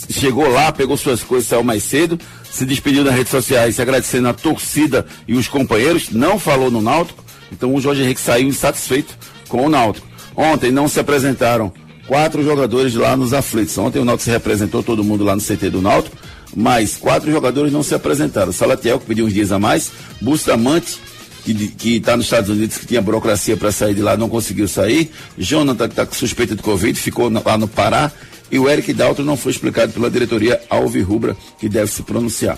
chegou 0.10 0.50
lá, 0.50 0.72
pegou 0.72 0.98
suas 0.98 1.24
coisas, 1.24 1.48
saiu 1.48 1.64
mais 1.64 1.84
cedo, 1.84 2.20
se 2.52 2.66
despediu 2.66 3.04
nas 3.04 3.14
redes 3.14 3.32
sociais, 3.32 3.76
se 3.76 3.82
agradecendo 3.82 4.28
a 4.28 4.34
torcida 4.34 5.06
e 5.28 5.36
os 5.36 5.48
companheiros, 5.48 6.10
não 6.10 6.40
falou 6.40 6.72
no 6.72 6.82
Náutico, 6.82 7.24
então 7.52 7.74
o 7.74 7.82
Jorge 7.82 8.04
Henrique 8.04 8.22
saiu 8.22 8.48
insatisfeito 8.48 9.18
com 9.48 9.66
o 9.66 9.70
Náutico. 9.70 10.08
Ontem 10.36 10.72
não 10.72 10.88
se 10.88 11.00
apresentaram 11.00 11.72
quatro 12.08 12.44
jogadores 12.44 12.96
lá 12.96 13.16
nos 13.16 13.34
aflitos. 13.34 13.78
Ontem 13.78 14.00
o 14.00 14.06
Náutico 14.06 14.26
se 14.26 14.32
representou 14.32 14.82
todo 14.82 15.04
mundo 15.04 15.24
lá 15.24 15.36
no 15.36 15.42
CT 15.42 15.70
do 15.70 15.82
Náutico, 15.82 16.16
mas 16.56 16.96
quatro 16.96 17.32
jogadores 17.32 17.72
não 17.72 17.84
se 17.84 17.94
apresentaram. 17.94 18.52
Salatiel, 18.52 19.00
que 19.00 19.06
pediu 19.06 19.26
uns 19.26 19.34
dias 19.34 19.52
a 19.52 19.60
mais, 19.60 19.92
Bustamante, 20.22 21.00
que 21.44 21.98
está 21.98 22.16
nos 22.18 22.26
Estados 22.26 22.50
Unidos, 22.50 22.78
que 22.78 22.86
tinha 22.86 23.02
burocracia 23.02 23.56
para 23.56 23.72
sair 23.72 23.94
de 23.94 24.02
lá, 24.02 24.18
não 24.18 24.30
conseguiu 24.30 24.68
sair. 24.68 25.12
Jonathan, 25.38 25.88
que 25.88 25.94
está 25.94 26.06
com 26.06 26.14
suspeita 26.14 26.56
de 26.56 26.62
Covid, 26.62 27.00
ficou 27.00 27.30
lá 27.30 27.58
no 27.58 27.68
Pará. 27.68 28.12
E 28.52 28.58
o 28.58 28.68
Eric 28.70 28.94
Dalton 28.94 29.24
não 29.24 29.38
foi 29.38 29.52
explicado 29.52 29.94
pela 29.94 30.10
diretoria 30.10 30.62
Alvirrubra, 30.70 31.36
que 31.60 31.70
deve 31.70 31.92
se 31.92 32.04
pronunciar. 32.04 32.58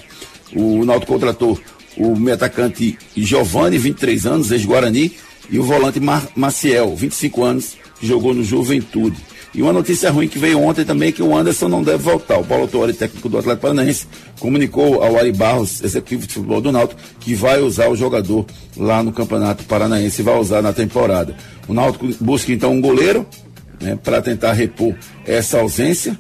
O 0.56 0.86
Náutico 0.86 1.14
contratou 1.14 1.60
o 1.98 2.16
meio 2.16 2.36
atacante 2.36 2.98
Giovanni, 3.16 3.78
23 3.78 4.26
anos, 4.26 4.52
ex-Guarani, 4.52 5.12
e 5.50 5.60
o 5.60 5.64
volante 5.64 6.00
Mar 6.00 6.28
Maciel, 6.36 6.96
25 6.96 7.44
anos, 7.44 7.78
que 8.00 8.08
jogou 8.08 8.34
no 8.34 8.44
Juventude. 8.44 9.18
E 9.54 9.62
uma 9.62 9.74
notícia 9.74 10.10
ruim 10.10 10.30
que 10.30 10.40
veio 10.40 10.62
ontem 10.62 10.86
também 10.86 11.10
é 11.10 11.12
que 11.12 11.22
o 11.22 11.36
Anderson 11.36 11.68
não 11.68 11.84
deve 11.84 11.98
voltar. 11.98 12.38
O 12.38 12.46
Paulo 12.46 12.70
Torre, 12.70 12.94
técnico 12.94 13.28
do 13.28 13.38
Atlético 13.38 13.64
Paranaense, 13.64 14.08
comunicou 14.40 15.04
ao 15.04 15.18
Ari 15.18 15.34
Barros, 15.34 15.84
executivo 15.84 16.26
de 16.26 16.34
futebol 16.34 16.62
do 16.62 16.72
Náutico, 16.72 17.02
que 17.20 17.36
vai 17.36 17.60
usar 17.60 17.90
o 17.90 17.96
jogador 17.96 18.46
lá 18.78 19.04
no 19.04 19.12
Campeonato 19.12 19.66
Paranaense 19.66 20.22
vai 20.22 20.40
usar 20.40 20.62
na 20.62 20.72
temporada. 20.72 21.36
O 21.68 21.74
Náutico 21.74 22.08
busca 22.22 22.50
então 22.54 22.72
um 22.72 22.80
goleiro, 22.80 23.28
né, 23.82 23.98
para 24.02 24.22
tentar 24.22 24.54
repor 24.54 24.96
essa 25.26 25.60
ausência. 25.60 26.18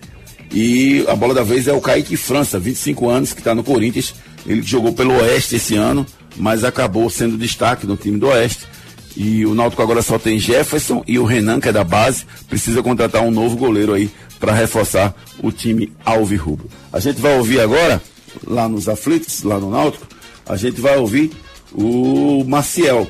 E 0.51 1.05
a 1.07 1.15
bola 1.15 1.33
da 1.33 1.43
vez 1.43 1.67
é 1.67 1.73
o 1.73 1.79
Kaique 1.79 2.17
França, 2.17 2.59
25 2.59 3.09
anos, 3.09 3.31
que 3.31 3.39
está 3.39 3.55
no 3.55 3.63
Corinthians. 3.63 4.13
Ele 4.45 4.61
jogou 4.61 4.91
pelo 4.91 5.13
Oeste 5.13 5.55
esse 5.55 5.75
ano, 5.75 6.05
mas 6.35 6.63
acabou 6.63 7.09
sendo 7.09 7.37
destaque 7.37 7.87
no 7.87 7.95
time 7.95 8.17
do 8.17 8.27
Oeste. 8.27 8.67
E 9.15 9.45
o 9.45 9.53
Náutico 9.53 9.81
agora 9.81 10.01
só 10.01 10.17
tem 10.17 10.39
Jefferson 10.39 11.03
e 11.07 11.19
o 11.19 11.25
Renan, 11.25 11.59
que 11.59 11.69
é 11.69 11.71
da 11.71 11.83
base, 11.83 12.25
precisa 12.49 12.81
contratar 12.81 13.21
um 13.21 13.31
novo 13.31 13.55
goleiro 13.55 13.93
aí 13.93 14.09
para 14.39 14.53
reforçar 14.53 15.13
o 15.39 15.51
time 15.51 15.91
Alvirrubro. 16.03 16.69
A 16.91 16.99
gente 16.99 17.21
vai 17.21 17.37
ouvir 17.37 17.59
agora, 17.59 18.01
lá 18.45 18.67
nos 18.67 18.89
aflitos, 18.89 19.43
lá 19.43 19.59
no 19.59 19.69
Náutico, 19.69 20.07
a 20.45 20.55
gente 20.55 20.81
vai 20.81 20.97
ouvir 20.97 21.31
o 21.73 22.43
Maciel, 22.45 23.07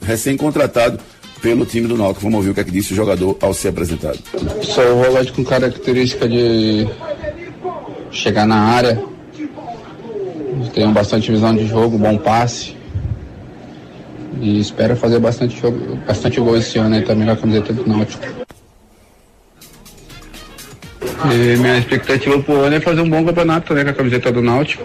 recém-contratado 0.00 1.00
pelo 1.40 1.64
time 1.64 1.86
do 1.86 1.96
Náutico. 1.96 2.22
Vamos 2.22 2.38
ouvir 2.38 2.50
o 2.50 2.54
que 2.54 2.60
é 2.60 2.64
que 2.64 2.70
disse 2.70 2.92
o 2.92 2.96
jogador 2.96 3.36
ao 3.40 3.52
ser 3.52 3.68
apresentado. 3.68 4.18
Sou 4.62 4.84
um 4.84 5.02
volante 5.02 5.32
com 5.32 5.44
característica 5.44 6.28
de 6.28 6.86
chegar 8.10 8.46
na 8.46 8.56
área. 8.56 9.02
Tenho 10.74 10.92
bastante 10.92 11.30
visão 11.30 11.54
de 11.54 11.66
jogo, 11.66 11.98
bom 11.98 12.16
passe. 12.16 12.76
E 14.40 14.60
espero 14.60 14.96
fazer 14.96 15.18
bastante, 15.18 15.60
jogo, 15.60 15.96
bastante 16.06 16.40
gol 16.40 16.56
esse 16.56 16.78
ano 16.78 16.94
aí 16.94 17.02
também 17.02 17.26
com 17.26 17.32
a 17.32 17.36
camiseta 17.36 17.72
do 17.72 17.86
Náutico. 17.86 18.24
E 21.32 21.56
minha 21.58 21.78
expectativa 21.78 22.38
pro 22.38 22.54
ano 22.54 22.76
é 22.76 22.80
fazer 22.80 23.02
um 23.02 23.10
bom 23.10 23.24
campeonato 23.24 23.68
também 23.68 23.84
com 23.84 23.90
a 23.90 23.94
camiseta 23.94 24.32
do 24.32 24.40
Náutico. 24.40 24.84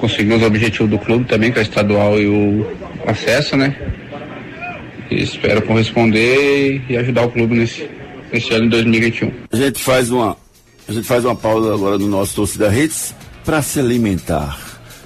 Conseguir 0.00 0.32
os 0.32 0.42
objetivos 0.42 0.90
do 0.90 0.98
clube 0.98 1.26
também, 1.26 1.52
que 1.52 1.58
é 1.58 1.60
o 1.60 1.62
estadual 1.62 2.18
e 2.18 2.26
o 2.26 2.66
acesso, 3.06 3.56
né? 3.56 3.76
Espero 5.10 5.62
corresponder 5.62 6.82
e 6.88 6.96
ajudar 6.96 7.24
o 7.24 7.30
clube 7.30 7.56
nesse, 7.56 7.88
nesse 8.32 8.52
ano 8.54 8.64
de 8.64 8.70
2021. 8.70 9.32
A 9.52 9.56
gente 9.56 9.82
faz 9.82 10.10
uma, 10.10 10.36
a 10.88 10.92
gente 10.92 11.06
faz 11.06 11.24
uma 11.24 11.34
pausa 11.34 11.74
agora 11.74 11.98
no 11.98 12.06
nosso 12.06 12.36
Torcida 12.36 12.74
Hits 12.74 13.14
para 13.44 13.60
se 13.62 13.80
alimentar. 13.80 14.58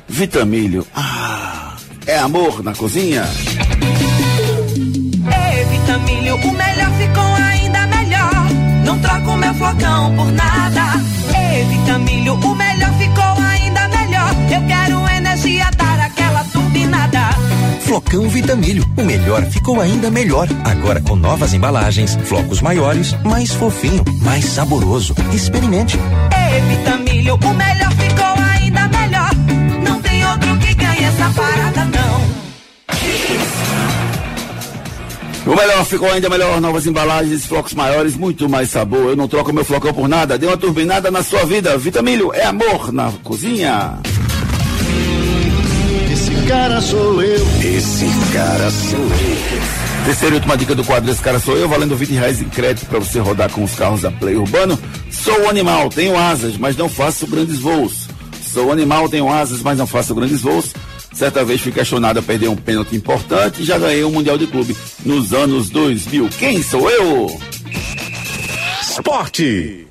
Vitamilho, 0.07 0.87
ah, 0.95 1.77
é 2.07 2.19
amor 2.19 2.63
na 2.63 2.75
cozinha? 2.75 3.25
Evitamilho, 5.61 6.37
o 6.37 6.53
melhor 6.53 6.91
ficou 6.99 7.35
ainda 7.35 7.87
melhor. 7.87 8.47
Não 8.85 8.99
troco 8.99 9.37
meu 9.37 9.55
flocão 9.55 10.15
por 10.15 10.31
nada. 10.33 11.01
Evitamilho, 11.61 12.35
o 12.35 12.54
Flocão 17.85 18.29
Vitamilho. 18.29 18.83
O 18.97 19.05
melhor 19.05 19.45
ficou 19.45 19.79
ainda 19.81 20.11
melhor. 20.11 20.49
Agora 20.65 21.01
com 21.03 21.15
novas 21.15 21.53
embalagens, 21.53 22.17
flocos 22.25 22.63
maiores, 22.63 23.13
mais 23.23 23.53
fofinho, 23.53 24.03
mais 24.23 24.45
saboroso. 24.47 25.15
Experimente. 25.33 25.99
É 26.33 26.61
Vitamilho, 26.61 27.35
o 27.35 27.55
melhor 27.55 27.93
ficou 27.93 28.45
ainda 28.53 28.89
melhor. 28.89 29.31
Não 29.87 30.01
tem 30.01 30.27
outro 30.27 30.59
que 30.59 30.75
ganhe 30.75 31.05
essa 31.05 31.31
parada, 31.31 31.85
não. 31.85 32.25
O 35.53 35.55
melhor 35.55 35.85
ficou 35.85 36.11
ainda 36.11 36.31
melhor, 36.31 36.59
novas 36.59 36.87
embalagens, 36.87 37.45
flocos 37.45 37.75
maiores, 37.75 38.17
muito 38.17 38.49
mais 38.49 38.71
sabor. 38.71 39.11
Eu 39.11 39.17
não 39.17 39.29
troco 39.29 39.53
meu 39.53 39.65
flocão 39.65 39.93
por 39.93 40.09
nada. 40.09 40.39
Dê 40.39 40.47
uma 40.47 40.57
turbinada 40.57 41.11
na 41.11 41.23
sua 41.23 41.45
vida. 41.45 41.77
Vitamilho 41.77 42.33
é 42.33 42.47
amor 42.47 42.91
na 42.91 43.13
cozinha. 43.23 43.99
Esse 46.45 46.53
cara 46.53 46.81
sou 46.83 47.23
eu. 47.23 47.47
Esse 47.63 48.05
cara 48.35 48.71
sou 48.71 48.99
eu. 48.99 50.05
Terceira 50.05 50.35
e 50.35 50.37
última 50.37 50.59
dica 50.59 50.75
do 50.75 50.85
quadro 50.85 51.11
Esse 51.11 51.23
Cara 51.23 51.39
Sou 51.39 51.57
Eu, 51.57 51.67
valendo 51.67 51.97
20 51.97 52.11
reais 52.11 52.43
em 52.43 52.51
crédito 52.51 52.85
para 52.85 52.99
você 52.99 53.19
rodar 53.19 53.51
com 53.51 53.65
os 53.65 53.75
carros 53.75 54.03
da 54.03 54.11
Play 54.11 54.37
Urbano. 54.37 54.79
Sou 55.11 55.41
um 55.41 55.49
animal, 55.49 55.89
tenho 55.89 56.19
asas, 56.19 56.59
mas 56.59 56.77
não 56.77 56.87
faço 56.87 57.27
grandes 57.27 57.61
voos. 57.61 58.09
Sou 58.43 58.67
um 58.67 58.73
animal, 58.73 59.09
tenho 59.09 59.27
asas, 59.27 59.63
mas 59.63 59.79
não 59.79 59.87
faço 59.87 60.15
grandes 60.15 60.43
voos. 60.43 60.75
Certa 61.15 61.43
vez 61.47 61.63
fui 61.63 61.73
questionado 61.73 62.19
a 62.19 62.23
perder 62.23 62.49
um 62.49 62.57
pênalti 62.57 62.95
importante 62.95 63.63
e 63.63 63.65
já 63.65 63.79
ganhei 63.79 64.05
um 64.05 64.11
Mundial 64.11 64.37
de 64.37 64.47
Clube 64.47 64.77
nos 65.03 65.33
anos 65.33 65.71
2000. 65.71 66.29
Quem 66.39 66.63
sou 66.63 66.91
eu? 66.91 67.41
Esporte. 68.83 69.87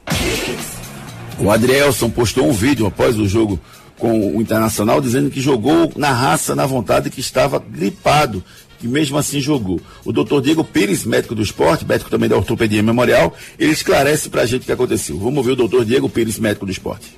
O 1.39 1.49
Adrielson 1.49 2.11
postou 2.11 2.47
um 2.47 2.53
vídeo 2.53 2.85
após 2.85 3.17
o 3.17 3.27
jogo 3.27 3.59
com 4.03 4.35
o 4.35 4.41
Internacional 4.41 4.99
dizendo 4.99 5.29
que 5.29 5.39
jogou 5.39 5.89
na 5.95 6.11
raça, 6.11 6.53
na 6.53 6.65
vontade, 6.65 7.09
que 7.09 7.21
estava 7.21 7.57
gripado, 7.57 8.43
que 8.77 8.85
mesmo 8.85 9.17
assim 9.17 9.39
jogou. 9.39 9.79
O 10.03 10.11
doutor 10.11 10.41
Diego 10.41 10.61
Pires, 10.61 11.05
médico 11.05 11.33
do 11.33 11.41
esporte, 11.41 11.85
médico 11.87 12.09
também 12.09 12.27
da 12.27 12.35
ortopedia 12.35 12.83
memorial, 12.83 13.33
ele 13.57 13.71
esclarece 13.71 14.27
pra 14.27 14.45
gente 14.45 14.63
o 14.63 14.65
que 14.65 14.73
aconteceu. 14.73 15.17
Vamos 15.17 15.37
ouvir 15.37 15.51
o 15.51 15.55
doutor 15.55 15.85
Diego 15.85 16.09
Pires, 16.09 16.37
médico 16.37 16.65
do 16.65 16.71
esporte. 16.73 17.17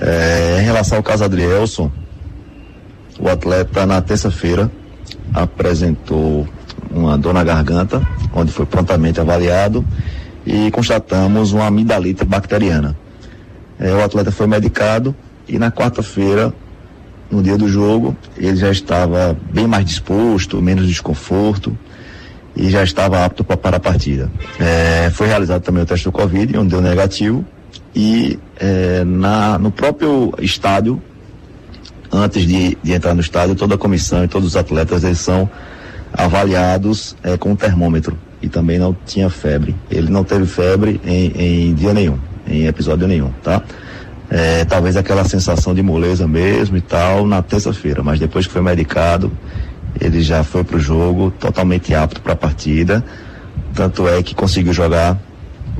É, 0.00 0.58
em 0.60 0.64
relação 0.64 0.98
ao 0.98 1.02
caso 1.02 1.24
Adrielson, 1.24 1.90
o 3.18 3.28
atleta 3.28 3.84
na 3.84 4.00
terça-feira 4.00 4.70
apresentou 5.34 6.48
uma 6.88 7.18
dor 7.18 7.34
na 7.34 7.42
garganta, 7.42 8.00
onde 8.32 8.52
foi 8.52 8.64
prontamente 8.64 9.20
avaliado 9.20 9.84
e 10.46 10.70
constatamos 10.70 11.50
uma 11.50 11.66
amidalite 11.66 12.24
bacteriana. 12.24 12.96
É, 13.76 13.92
o 13.92 14.04
atleta 14.04 14.30
foi 14.30 14.46
medicado 14.46 15.16
e 15.50 15.58
na 15.58 15.70
quarta-feira, 15.70 16.52
no 17.30 17.42
dia 17.42 17.56
do 17.58 17.68
jogo, 17.68 18.16
ele 18.36 18.56
já 18.56 18.70
estava 18.70 19.36
bem 19.52 19.66
mais 19.66 19.84
disposto, 19.84 20.60
menos 20.62 20.86
desconforto 20.86 21.76
e 22.56 22.68
já 22.70 22.82
estava 22.82 23.24
apto 23.24 23.44
pra- 23.44 23.56
para 23.56 23.76
a 23.76 23.80
partida. 23.80 24.30
É, 24.58 25.10
foi 25.12 25.26
realizado 25.28 25.62
também 25.62 25.82
o 25.82 25.86
teste 25.86 26.04
do 26.06 26.12
Covid, 26.12 26.56
onde 26.58 26.70
deu 26.70 26.80
negativo 26.80 27.44
e 27.94 28.38
é, 28.58 29.04
na, 29.04 29.58
no 29.58 29.70
próprio 29.70 30.32
estádio 30.40 31.00
antes 32.12 32.44
de, 32.46 32.76
de 32.82 32.92
entrar 32.92 33.14
no 33.14 33.20
estádio, 33.20 33.54
toda 33.54 33.76
a 33.76 33.78
comissão 33.78 34.24
e 34.24 34.28
todos 34.28 34.48
os 34.48 34.56
atletas 34.56 35.04
eles 35.04 35.20
são 35.20 35.48
avaliados 36.12 37.16
eh, 37.22 37.36
com 37.36 37.52
um 37.52 37.56
termômetro 37.56 38.18
e 38.42 38.48
também 38.48 38.78
não 38.80 38.96
tinha 39.06 39.30
febre. 39.30 39.76
Ele 39.88 40.10
não 40.10 40.24
teve 40.24 40.44
febre 40.46 41.00
em, 41.04 41.26
em 41.70 41.74
dia 41.74 41.94
nenhum, 41.94 42.18
em 42.48 42.66
episódio 42.66 43.06
nenhum, 43.06 43.30
tá? 43.44 43.62
Eh, 44.30 44.64
talvez 44.64 44.96
aquela 44.96 45.24
sensação 45.24 45.74
de 45.74 45.82
moleza 45.82 46.26
mesmo 46.28 46.76
e 46.76 46.80
tal 46.80 47.26
na 47.26 47.42
terça-feira, 47.42 48.00
mas 48.00 48.20
depois 48.20 48.46
que 48.46 48.52
foi 48.52 48.62
medicado, 48.62 49.32
ele 50.00 50.22
já 50.22 50.44
foi 50.44 50.62
pro 50.62 50.78
jogo 50.78 51.32
totalmente 51.32 51.92
apto 51.92 52.20
para 52.20 52.34
a 52.34 52.36
partida. 52.36 53.04
Tanto 53.74 54.06
é 54.06 54.22
que 54.22 54.34
conseguiu 54.34 54.72
jogar 54.72 55.20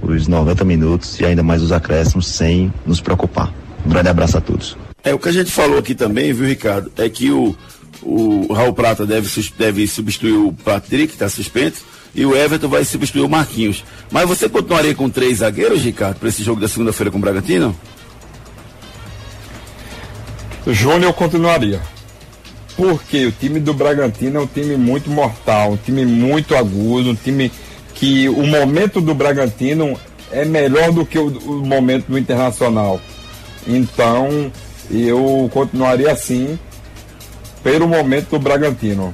os 0.02 0.26
90 0.26 0.64
minutos 0.64 1.20
e 1.20 1.24
ainda 1.24 1.42
mais 1.42 1.62
os 1.62 1.70
acréscimos 1.70 2.26
sem 2.26 2.72
nos 2.84 3.00
preocupar. 3.00 3.52
Um 3.86 3.88
grande 3.88 4.08
abraço 4.08 4.36
a 4.38 4.40
todos. 4.40 4.76
É, 5.04 5.14
o 5.14 5.18
que 5.18 5.28
a 5.28 5.32
gente 5.32 5.50
falou 5.50 5.78
aqui 5.78 5.94
também, 5.94 6.32
viu, 6.32 6.46
Ricardo, 6.46 6.90
é 6.98 7.08
que 7.08 7.30
o, 7.30 7.56
o 8.02 8.52
Raul 8.52 8.72
Prata 8.72 9.06
deve, 9.06 9.28
deve 9.56 9.86
substituir 9.86 10.32
o 10.32 10.52
Patrick, 10.52 11.08
que 11.08 11.14
está 11.14 11.28
suspenso, 11.28 11.84
e 12.14 12.26
o 12.26 12.36
Everton 12.36 12.68
vai 12.68 12.84
substituir 12.84 13.22
o 13.22 13.28
Marquinhos. 13.28 13.84
Mas 14.10 14.28
você 14.28 14.48
continuaria 14.48 14.94
com 14.94 15.08
três 15.08 15.38
zagueiros, 15.38 15.82
Ricardo, 15.82 16.18
para 16.18 16.28
esse 16.28 16.42
jogo 16.42 16.60
da 16.60 16.68
segunda-feira 16.68 17.10
com 17.10 17.18
o 17.18 17.20
Bragantino? 17.20 17.74
Júnior 20.72 21.12
continuaria. 21.12 21.80
Porque 22.76 23.26
o 23.26 23.32
time 23.32 23.60
do 23.60 23.74
Bragantino 23.74 24.38
é 24.38 24.42
um 24.42 24.46
time 24.46 24.76
muito 24.76 25.10
mortal, 25.10 25.72
um 25.72 25.76
time 25.76 26.04
muito 26.04 26.56
agudo, 26.56 27.10
um 27.10 27.14
time 27.14 27.52
que 27.94 28.28
o 28.28 28.46
momento 28.46 29.00
do 29.00 29.14
Bragantino 29.14 29.98
é 30.30 30.44
melhor 30.44 30.92
do 30.92 31.04
que 31.04 31.18
o, 31.18 31.26
o 31.26 31.66
momento 31.66 32.06
do 32.06 32.18
Internacional. 32.18 33.00
Então, 33.66 34.50
eu 34.90 35.50
continuaria 35.52 36.10
assim 36.10 36.58
pelo 37.62 37.86
momento 37.86 38.30
do 38.30 38.38
Bragantino. 38.38 39.12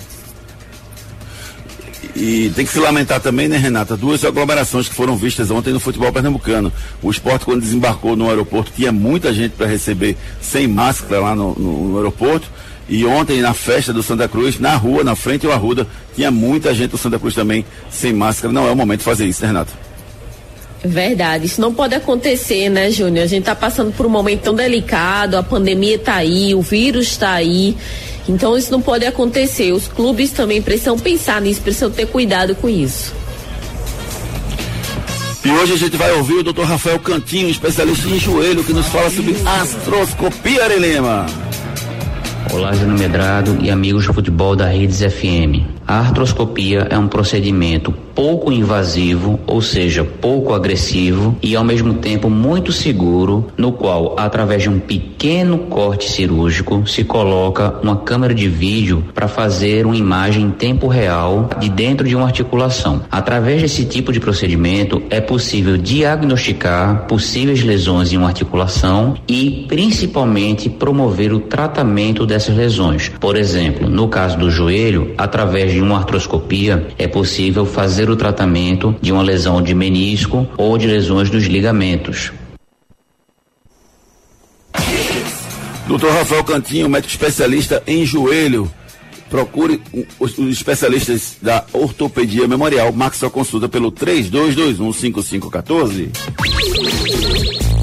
E 2.18 2.50
tem 2.54 2.64
que 2.64 2.72
se 2.72 2.78
lamentar 2.80 3.20
também, 3.20 3.46
né, 3.46 3.56
Renata? 3.58 3.96
Duas 3.96 4.24
aglomerações 4.24 4.88
que 4.88 4.94
foram 4.94 5.16
vistas 5.16 5.50
ontem 5.50 5.72
no 5.72 5.78
futebol 5.80 6.10
pernambucano. 6.12 6.72
O 7.02 7.10
esporte, 7.10 7.44
quando 7.44 7.60
desembarcou 7.60 8.16
no 8.16 8.28
aeroporto, 8.28 8.72
tinha 8.74 8.90
muita 8.90 9.34
gente 9.34 9.52
para 9.52 9.66
receber 9.66 10.16
sem 10.40 10.66
máscara 10.66 11.20
lá 11.20 11.34
no, 11.34 11.54
no- 11.54 11.88
no 11.90 11.96
aeroporto. 11.98 12.48
E 12.88 13.04
ontem, 13.04 13.40
na 13.42 13.52
festa 13.52 13.92
do 13.92 14.02
Santa 14.02 14.28
Cruz, 14.28 14.58
na 14.60 14.76
rua, 14.76 15.02
na 15.04 15.14
frente 15.16 15.42
do 15.42 15.52
Arruda, 15.52 15.86
tinha 16.14 16.30
muita 16.30 16.72
gente 16.72 16.92
do 16.92 16.98
Santa 16.98 17.18
Cruz 17.18 17.34
também 17.34 17.64
sem 17.90 18.12
máscara. 18.12 18.52
Não 18.52 18.66
é 18.66 18.70
o 18.70 18.76
momento 18.76 19.00
de 19.00 19.04
fazer 19.04 19.26
isso, 19.26 19.42
né, 19.42 19.48
Renata? 19.48 19.72
Verdade, 20.85 21.47
isso 21.47 21.61
não 21.61 21.74
pode 21.74 21.95
acontecer, 21.95 22.68
né, 22.68 22.91
Júnior? 22.91 23.24
A 23.24 23.29
gente 23.29 23.45
tá 23.45 23.55
passando 23.55 23.93
por 23.93 24.07
um 24.07 24.11
momento 24.11 24.43
tão 24.43 24.55
delicado, 24.55 25.37
a 25.37 25.43
pandemia 25.43 25.99
tá 25.99 26.16
aí, 26.16 26.55
o 26.55 26.61
vírus 26.61 27.16
tá 27.16 27.33
aí. 27.33 27.77
Então 28.29 28.57
isso 28.57 28.70
não 28.70 28.81
pode 28.81 29.05
acontecer. 29.05 29.72
Os 29.72 29.89
clubes 29.89 30.31
também 30.31 30.61
precisam 30.61 30.99
pensar 30.99 31.41
nisso, 31.41 31.61
precisam 31.61 31.91
ter 31.91 32.07
cuidado 32.07 32.55
com 32.55 32.68
isso. 32.68 33.14
E 35.45 35.51
hoje 35.51 35.74
a 35.74 35.77
gente 35.77 35.97
vai 35.97 36.11
ouvir 36.12 36.35
o 36.35 36.43
Dr. 36.43 36.62
Rafael 36.62 36.99
Cantinho, 36.99 37.49
especialista 37.49 38.09
em 38.09 38.18
joelho, 38.18 38.64
que 38.64 38.72
nos 38.72 38.87
fala 38.87 39.09
sobre 39.11 39.37
astroscopia, 39.47 40.64
Arelema. 40.64 41.27
Olá, 42.53 42.72
Júnior 42.72 42.99
Medrado 42.99 43.57
e 43.61 43.70
amigos 43.70 44.07
do 44.07 44.12
futebol 44.12 44.57
da 44.57 44.66
Redes 44.66 44.99
FM. 44.99 45.76
A 45.87 46.01
artroscopia 46.01 46.89
é 46.91 46.99
um 46.99 47.07
procedimento 47.07 47.95
pouco 48.16 48.51
invasivo, 48.51 49.39
ou 49.47 49.61
seja, 49.61 50.03
pouco 50.03 50.55
agressivo 50.55 51.37
e 51.43 51.55
ao 51.55 51.62
mesmo 51.62 51.95
tempo 51.95 52.30
muito 52.30 52.72
seguro, 52.72 53.47
no 53.59 53.70
qual, 53.70 54.16
através 54.18 54.62
de 54.62 54.70
um 54.70 54.80
pequeno 54.80 55.59
corte 55.59 56.11
cirúrgico, 56.11 56.89
se 56.89 57.05
coloca 57.05 57.74
uma 57.82 57.97
câmera 57.97 58.34
de 58.34 58.49
vídeo 58.49 59.05
para 59.14 59.28
fazer 59.28 59.84
uma 59.84 59.95
imagem 59.95 60.45
em 60.45 60.51
tempo 60.51 60.89
real 60.89 61.51
de 61.61 61.68
dentro 61.68 62.09
de 62.09 62.16
uma 62.16 62.24
articulação. 62.24 63.03
Através 63.11 63.61
desse 63.61 63.84
tipo 63.84 64.11
de 64.12 64.18
procedimento, 64.18 65.03
é 65.11 65.20
possível 65.20 65.76
diagnosticar 65.76 67.07
possíveis 67.07 67.62
lesões 67.62 68.12
em 68.12 68.16
uma 68.16 68.28
articulação 68.28 69.14
e, 69.28 69.66
principalmente, 69.68 70.70
promover 70.70 71.34
o 71.34 71.41
tratamento 71.41 72.24
dessas 72.24 72.57
lesões. 72.57 73.12
Por 73.20 73.37
exemplo, 73.37 73.91
no 73.91 74.09
caso 74.09 74.39
do 74.39 74.51
joelho, 74.51 75.12
através 75.18 75.76
de 75.77 75.83
uma 75.83 75.99
artroscopia, 75.99 76.89
é 76.97 77.07
possível 77.07 77.66
fazer 77.66 78.09
o 78.09 78.16
tratamento 78.16 78.97
de 79.03 79.12
uma 79.12 79.22
lesão 79.22 79.61
de 79.61 79.74
menisco 79.74 80.49
ou 80.57 80.79
de 80.79 80.87
lesões 80.87 81.29
dos 81.29 81.45
ligamentos. 81.45 82.33
Dr. 85.87 86.09
Rafael 86.09 86.43
Cantinho, 86.45 86.89
médico 86.89 87.12
especialista 87.12 87.83
em 87.87 88.07
joelho. 88.07 88.72
Procure 89.29 89.83
os, 90.18 90.39
os 90.39 90.49
especialistas 90.49 91.37
da 91.43 91.62
ortopedia 91.74 92.49
memorial. 92.49 92.91
Marque 92.91 93.18
sua 93.18 93.29
consulta 93.29 93.68
pelo 93.68 93.93
32215514. 93.93 96.09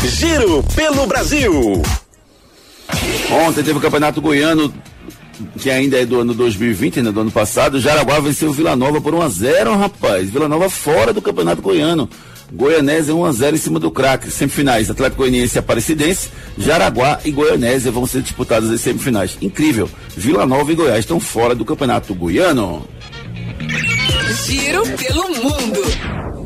Giro 0.04 0.64
pelo 0.76 1.06
Brasil. 1.06 1.84
Ontem 3.46 3.64
teve 3.64 3.78
o 3.78 3.82
Campeonato 3.82 4.20
Goiano, 4.20 4.74
que 5.60 5.70
ainda 5.70 5.98
é 5.98 6.06
do 6.06 6.20
ano 6.20 6.34
2020, 6.34 7.02
né, 7.02 7.12
do 7.12 7.22
ano 7.22 7.32
passado. 7.32 7.80
Jaraguá 7.80 8.20
venceu 8.20 8.50
o 8.50 8.54
Vila 8.54 8.76
Nova 8.76 9.02
por 9.02 9.14
1x0, 9.14 9.78
rapaz. 9.78 10.30
Vila 10.30 10.48
Nova 10.48 10.70
fora 10.70 11.14
do 11.14 11.22
Campeonato 11.22 11.62
Goiano. 11.62 12.10
Goianésia 12.52 13.14
1x0 13.14 13.54
em 13.54 13.58
cima 13.58 13.80
do 13.80 13.90
craque. 13.90 14.30
Semifinais, 14.30 14.90
Atlético 14.90 15.24
Goianiense 15.24 15.58
e 15.58 15.60
Aparecidense, 15.60 16.30
Jaraguá 16.58 17.20
e 17.26 17.32
Goianésia 17.32 17.92
vão 17.92 18.06
ser 18.06 18.22
disputadas 18.22 18.70
as 18.70 18.82
semifinais. 18.82 19.38
Incrível. 19.42 19.90
Vila 20.16 20.46
Nova 20.46 20.72
e 20.72 20.76
Goiás 20.76 21.00
estão 21.00 21.20
fora 21.20 21.56
do 21.56 21.66
Campeonato 21.66 22.14
Goiano. 22.14 22.88
Giro 24.46 24.84
pelo 24.84 25.30
mundo. 25.30 26.43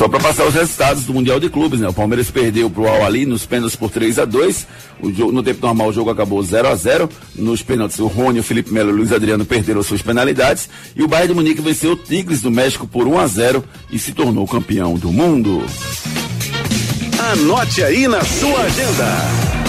Só 0.00 0.08
para 0.08 0.18
passar 0.18 0.46
os 0.46 0.54
resultados 0.54 1.04
do 1.04 1.12
Mundial 1.12 1.38
de 1.38 1.50
Clubes, 1.50 1.78
né? 1.78 1.86
O 1.86 1.92
Palmeiras 1.92 2.30
perdeu 2.30 2.70
pro 2.70 2.88
Al 2.88 3.04
Ali 3.04 3.26
nos 3.26 3.44
pênaltis 3.44 3.76
por 3.76 3.90
3 3.90 4.20
a 4.20 4.24
2 4.24 4.66
o 5.02 5.12
jogo, 5.12 5.30
No 5.30 5.42
tempo 5.42 5.60
normal 5.60 5.88
o 5.88 5.92
jogo 5.92 6.08
acabou 6.08 6.42
0 6.42 6.68
a 6.68 6.74
0 6.74 7.06
Nos 7.34 7.62
pênaltis 7.62 7.98
o 7.98 8.06
Rony, 8.06 8.40
o 8.40 8.42
Felipe 8.42 8.72
Melo 8.72 8.88
e 8.88 8.92
o 8.94 8.96
Luiz 8.96 9.12
Adriano 9.12 9.44
perderam 9.44 9.82
suas 9.82 10.00
penalidades. 10.00 10.70
E 10.96 11.02
o 11.02 11.06
Bayern 11.06 11.28
de 11.28 11.34
Munique 11.34 11.60
venceu 11.60 11.92
o 11.92 11.96
Tigres 11.96 12.40
do 12.40 12.50
México 12.50 12.86
por 12.86 13.06
1 13.06 13.18
a 13.18 13.26
0 13.26 13.62
e 13.92 13.98
se 13.98 14.12
tornou 14.12 14.48
campeão 14.48 14.94
do 14.94 15.12
mundo. 15.12 15.62
Anote 17.32 17.84
aí 17.84 18.08
na 18.08 18.24
sua 18.24 18.58
agenda. 18.58 19.59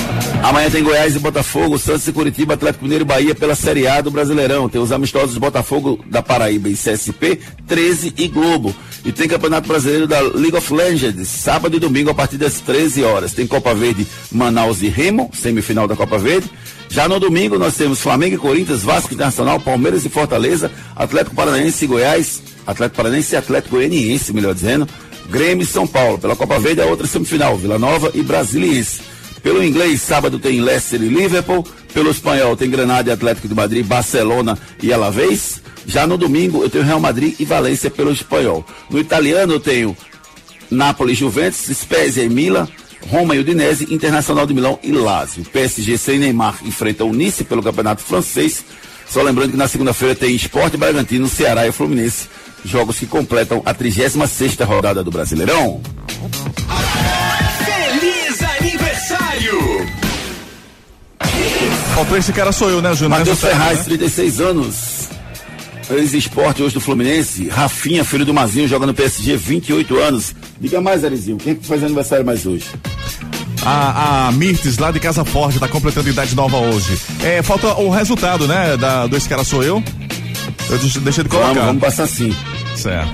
Amanhã 0.43 0.69
tem 0.71 0.83
Goiás 0.83 1.15
e 1.15 1.19
Botafogo, 1.19 1.77
Santos 1.77 2.07
e 2.07 2.11
Curitiba, 2.11 2.55
Atlético 2.55 2.83
Mineiro 2.83 3.03
e 3.03 3.07
Bahia 3.07 3.35
pela 3.35 3.53
Série 3.53 3.87
A 3.87 4.01
do 4.01 4.09
Brasileirão. 4.09 4.67
Tem 4.67 4.81
os 4.81 4.91
amistosos 4.91 5.37
Botafogo 5.37 6.03
da 6.07 6.21
Paraíba 6.21 6.67
e 6.67 6.73
CSP, 6.73 7.39
13 7.67 8.13
e 8.17 8.27
Globo. 8.27 8.75
E 9.05 9.11
tem 9.11 9.27
Campeonato 9.27 9.67
Brasileiro 9.67 10.07
da 10.07 10.19
League 10.19 10.55
of 10.55 10.73
Legends, 10.73 11.27
sábado 11.27 11.75
e 11.75 11.79
domingo 11.79 12.09
a 12.09 12.13
partir 12.13 12.37
das 12.37 12.59
13 12.59 13.03
horas. 13.03 13.33
Tem 13.33 13.45
Copa 13.45 13.73
Verde, 13.73 14.05
Manaus 14.31 14.81
e 14.81 14.87
Remo, 14.87 15.29
semifinal 15.33 15.87
da 15.87 15.95
Copa 15.95 16.17
Verde. 16.17 16.49
Já 16.89 17.07
no 17.07 17.19
domingo 17.19 17.57
nós 17.57 17.77
temos 17.77 18.01
Flamengo 18.01 18.35
e 18.35 18.39
Corinthians, 18.39 18.81
Vasco 18.81 19.13
Internacional, 19.13 19.59
Palmeiras 19.59 20.05
e 20.05 20.09
Fortaleza, 20.09 20.71
Atlético 20.95 21.35
Paranaense 21.35 21.85
e 21.85 21.87
Goiás, 21.87 22.41
Atlético 22.67 22.97
Paranaense 22.97 23.33
e 23.33 23.37
Atlético 23.37 23.75
Goianiense, 23.77 24.33
melhor 24.33 24.53
dizendo, 24.53 24.87
Grêmio 25.29 25.63
e 25.63 25.67
São 25.67 25.87
Paulo. 25.87 26.17
Pela 26.17 26.35
Copa 26.35 26.59
Verde 26.59 26.81
a 26.81 26.85
outra 26.85 27.07
semifinal, 27.07 27.55
Vila 27.57 27.79
Nova 27.79 28.11
e 28.13 28.21
Brasiliense. 28.21 29.01
Pelo 29.43 29.63
inglês, 29.63 30.01
sábado 30.01 30.39
tem 30.39 30.61
Leicester 30.61 31.01
e 31.01 31.07
Liverpool. 31.07 31.65
Pelo 31.93 32.11
espanhol 32.11 32.55
tem 32.55 32.69
Granada 32.69 33.09
e 33.09 33.13
Atlético 33.13 33.47
de 33.47 33.55
Madrid, 33.55 33.85
Barcelona 33.85 34.57
e 34.81 34.93
Alavés. 34.93 35.61
Já 35.85 36.05
no 36.05 36.17
domingo 36.17 36.63
eu 36.63 36.69
tenho 36.69 36.83
Real 36.83 36.99
Madrid 36.99 37.35
e 37.39 37.45
Valência 37.45 37.89
pelo 37.89 38.11
espanhol. 38.11 38.65
No 38.89 38.99
italiano 38.99 39.53
eu 39.53 39.59
tenho 39.59 39.97
Nápoles, 40.69 41.17
Juventus, 41.17 41.67
Spezia 41.75 42.23
e 42.23 42.29
Milan. 42.29 42.67
Roma 43.09 43.35
e 43.35 43.39
Udinese, 43.39 43.93
Internacional 43.93 44.45
de 44.45 44.53
Milão 44.53 44.79
e 44.83 44.91
Lazio. 44.91 45.43
PSG 45.45 45.97
sem 45.97 46.19
Neymar 46.19 46.59
enfrenta 46.63 47.03
o 47.03 47.11
Nice 47.11 47.43
pelo 47.43 47.63
Campeonato 47.63 48.03
Francês. 48.03 48.63
Só 49.07 49.21
lembrando 49.21 49.51
que 49.51 49.57
na 49.57 49.67
segunda-feira 49.67 50.15
tem 50.15 50.35
Esporte 50.35 50.77
Bragantino, 50.77 51.27
Ceará 51.27 51.67
e 51.67 51.71
Fluminense. 51.71 52.29
Jogos 52.63 52.99
que 52.99 53.07
completam 53.07 53.61
a 53.65 53.73
36 53.73 54.29
sexta 54.29 54.65
rodada 54.65 55.03
do 55.03 55.09
Brasileirão. 55.09 55.81
Faltou 62.01 62.17
esse 62.17 62.33
cara 62.33 62.51
sou 62.51 62.67
eu, 62.67 62.81
né, 62.81 62.95
Júnior? 62.95 63.19
Matheus 63.19 63.43
Nessa 63.43 63.55
Ferraz, 63.55 63.77
né? 63.79 63.83
36 63.83 64.41
anos. 64.41 64.75
Ex-esporte 65.87 66.63
hoje 66.63 66.73
do 66.73 66.81
Fluminense. 66.81 67.47
Rafinha, 67.47 68.03
filho 68.03 68.25
do 68.25 68.33
Mazinho, 68.33 68.67
joga 68.67 68.87
no 68.87 68.93
PSG, 68.93 69.37
28 69.37 69.99
anos. 69.99 70.33
Diga 70.59 70.81
mais, 70.81 71.05
Arizinho, 71.05 71.37
quem 71.37 71.53
é 71.53 71.55
que 71.55 71.63
faz 71.63 71.83
aniversário 71.83 72.25
mais 72.25 72.43
hoje? 72.43 72.65
A, 73.63 74.29
a 74.29 74.31
Mirtes, 74.31 74.79
lá 74.79 74.89
de 74.89 74.99
Casa 74.99 75.23
Forte, 75.23 75.59
tá 75.59 75.67
completando 75.67 76.09
idade 76.09 76.35
nova 76.35 76.57
hoje. 76.57 76.97
É, 77.23 77.43
falta 77.43 77.67
o 77.75 77.91
resultado, 77.91 78.47
né, 78.47 78.75
da, 78.77 79.05
do 79.05 79.15
Esse 79.15 79.29
Cara 79.29 79.43
Sou 79.43 79.61
Eu. 79.61 79.83
Eu 80.71 80.77
deixa 81.01 81.21
de 81.21 81.29
colocar. 81.29 81.49
Vamos, 81.49 81.65
vamos 81.65 81.81
passar 81.83 82.07
sim. 82.07 82.35
Certo. 82.75 83.13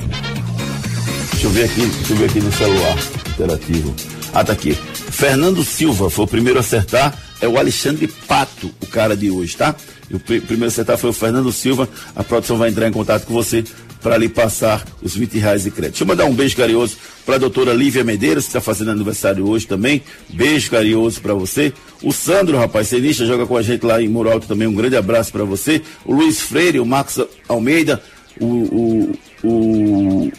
Deixa 1.32 1.46
eu 1.46 1.50
ver 1.50 1.66
aqui, 1.66 1.86
deixa 1.86 2.14
eu 2.14 2.18
ver 2.18 2.26
aqui 2.30 2.40
no 2.40 2.54
celular 2.54 2.98
interativo. 3.28 3.94
Ah, 4.34 4.46
tá 4.46 4.54
aqui. 4.54 4.78
Fernando 5.12 5.62
Silva 5.62 6.10
foi 6.10 6.24
o 6.24 6.28
primeiro 6.28 6.58
a 6.58 6.62
acertar. 6.62 7.27
É 7.42 7.48
o 7.48 7.58
Alexandre 7.58 8.08
Pato, 8.08 8.72
o 8.82 8.88
cara 8.88 9.16
de 9.16 9.30
hoje, 9.30 9.56
tá? 9.56 9.76
E 10.10 10.16
o 10.16 10.20
pr 10.20 10.42
primeiro 10.42 10.66
a 10.66 10.68
acertar 10.68 10.98
foi 10.98 11.10
o 11.10 11.14
Fernando 11.14 11.52
Silva. 11.52 11.88
A 12.16 12.24
produção 12.24 12.58
vai 12.58 12.70
entrar 12.70 12.88
em 12.88 12.92
contato 12.92 13.26
com 13.26 13.34
você 13.34 13.64
para 14.02 14.18
lhe 14.18 14.30
passar 14.30 14.86
os 15.02 15.16
20 15.16 15.38
reais 15.38 15.64
de 15.64 15.72
crédito. 15.72 15.94
Deixa 15.94 16.04
eu 16.04 16.08
mandar 16.08 16.26
um 16.26 16.34
beijo 16.34 16.56
carinhoso 16.56 16.98
para 17.26 17.36
a 17.36 17.38
doutora 17.38 17.74
Lívia 17.74 18.04
Medeiros, 18.04 18.46
que 18.46 18.50
está 18.50 18.62
fazendo 18.62 18.92
aniversário 18.92 19.48
hoje 19.48 19.68
também. 19.68 20.02
Beijo 20.30 20.72
carinhoso 20.72 21.22
para 21.22 21.34
você. 21.34 21.74
O 22.02 22.12
Sandro, 22.12 22.58
rapaz, 22.58 22.88
cenista, 22.88 23.26
joga 23.26 23.46
com 23.46 23.58
a 23.58 23.62
gente 23.62 23.86
lá 23.86 24.02
em 24.02 24.08
Muro 24.08 24.32
Alto 24.32 24.48
também. 24.48 24.68
Um 24.68 24.76
grande 24.76 24.96
abraço 24.96 25.32
para 25.32 25.44
você. 25.44 25.82
O 26.06 26.14
Luiz 26.14 26.40
Freire, 26.40 26.80
o 26.80 26.86
Marcos 26.86 27.20
Almeida, 27.48 28.02
o, 28.40 28.46
o, 28.46 29.20
o 29.44 30.32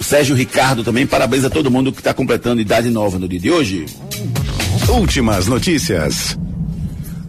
o 0.00 0.04
Sérgio 0.04 0.34
Ricardo 0.34 0.82
também, 0.82 1.06
parabéns 1.06 1.44
a 1.44 1.50
todo 1.50 1.70
mundo 1.70 1.92
que 1.92 2.00
está 2.00 2.14
completando 2.14 2.60
idade 2.60 2.88
nova 2.88 3.18
no 3.18 3.28
dia 3.28 3.38
de 3.38 3.50
hoje. 3.50 3.84
Últimas 4.88 5.46
notícias. 5.46 6.38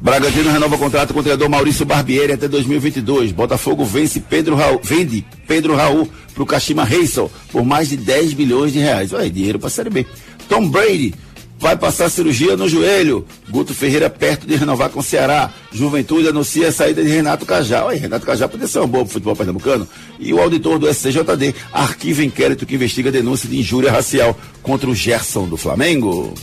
Bragantino 0.02 0.50
renova 0.50 0.78
contrato 0.78 1.14
com 1.14 1.20
o 1.20 1.22
treinador 1.22 1.50
Maurício 1.50 1.86
Barbieri 1.86 2.32
até 2.32 2.48
2022. 2.48 3.34
Botafogo 3.34 3.84
vence 3.84 4.22
Pedro 4.22 4.56
Raul, 4.56 4.80
vende 4.82 5.24
Pedro 5.46 5.76
Raul 5.76 6.10
para 6.34 6.44
o 6.44 6.46
Kashima 6.46 6.86
Reysol 6.86 7.30
por 7.52 7.66
mais 7.66 7.90
de 7.90 7.98
10 7.98 8.34
bilhões 8.34 8.72
de 8.72 8.80
reais. 8.80 9.12
Olha, 9.12 9.30
dinheiro 9.30 9.60
para 9.60 9.68
a 9.68 9.72
Série 9.72 9.90
B. 9.90 10.06
Tom 10.48 10.68
Brady 10.70 11.14
vai 11.62 11.78
passar 11.78 12.10
cirurgia 12.10 12.58
no 12.58 12.68
joelho. 12.68 13.26
Guto 13.50 13.74
Ferreira 13.74 14.10
perto 14.10 14.48
de 14.48 14.56
renovar 14.56 14.90
com 14.90 15.00
o 15.00 15.04
Ceará. 15.04 15.52
Juventude 15.72 16.28
anuncia 16.28 16.68
a 16.68 16.72
saída 16.72 17.04
de 17.04 17.10
Renato 17.10 17.46
Cajá. 17.46 17.86
Olha, 17.86 18.00
Renato 18.00 18.26
Cajá 18.26 18.48
poderia 18.48 18.68
ser 18.68 18.80
um 18.80 18.88
bom 18.88 19.04
pro 19.04 19.14
futebol 19.14 19.36
pernambucano. 19.36 19.88
E 20.20 20.34
o 20.34 20.42
auditor 20.42 20.80
do 20.80 20.92
SCJD 20.92 21.54
arquiva 21.72 22.24
inquérito 22.24 22.66
que 22.66 22.76
investiga 22.76 23.10
a 23.10 23.12
denúncia 23.12 23.48
de 23.48 23.60
injúria 23.60 23.92
racial 23.92 24.36
contra 24.64 24.90
o 24.90 24.96
Gerson 24.96 25.48
do 25.48 25.56
Flamengo. 25.56 26.34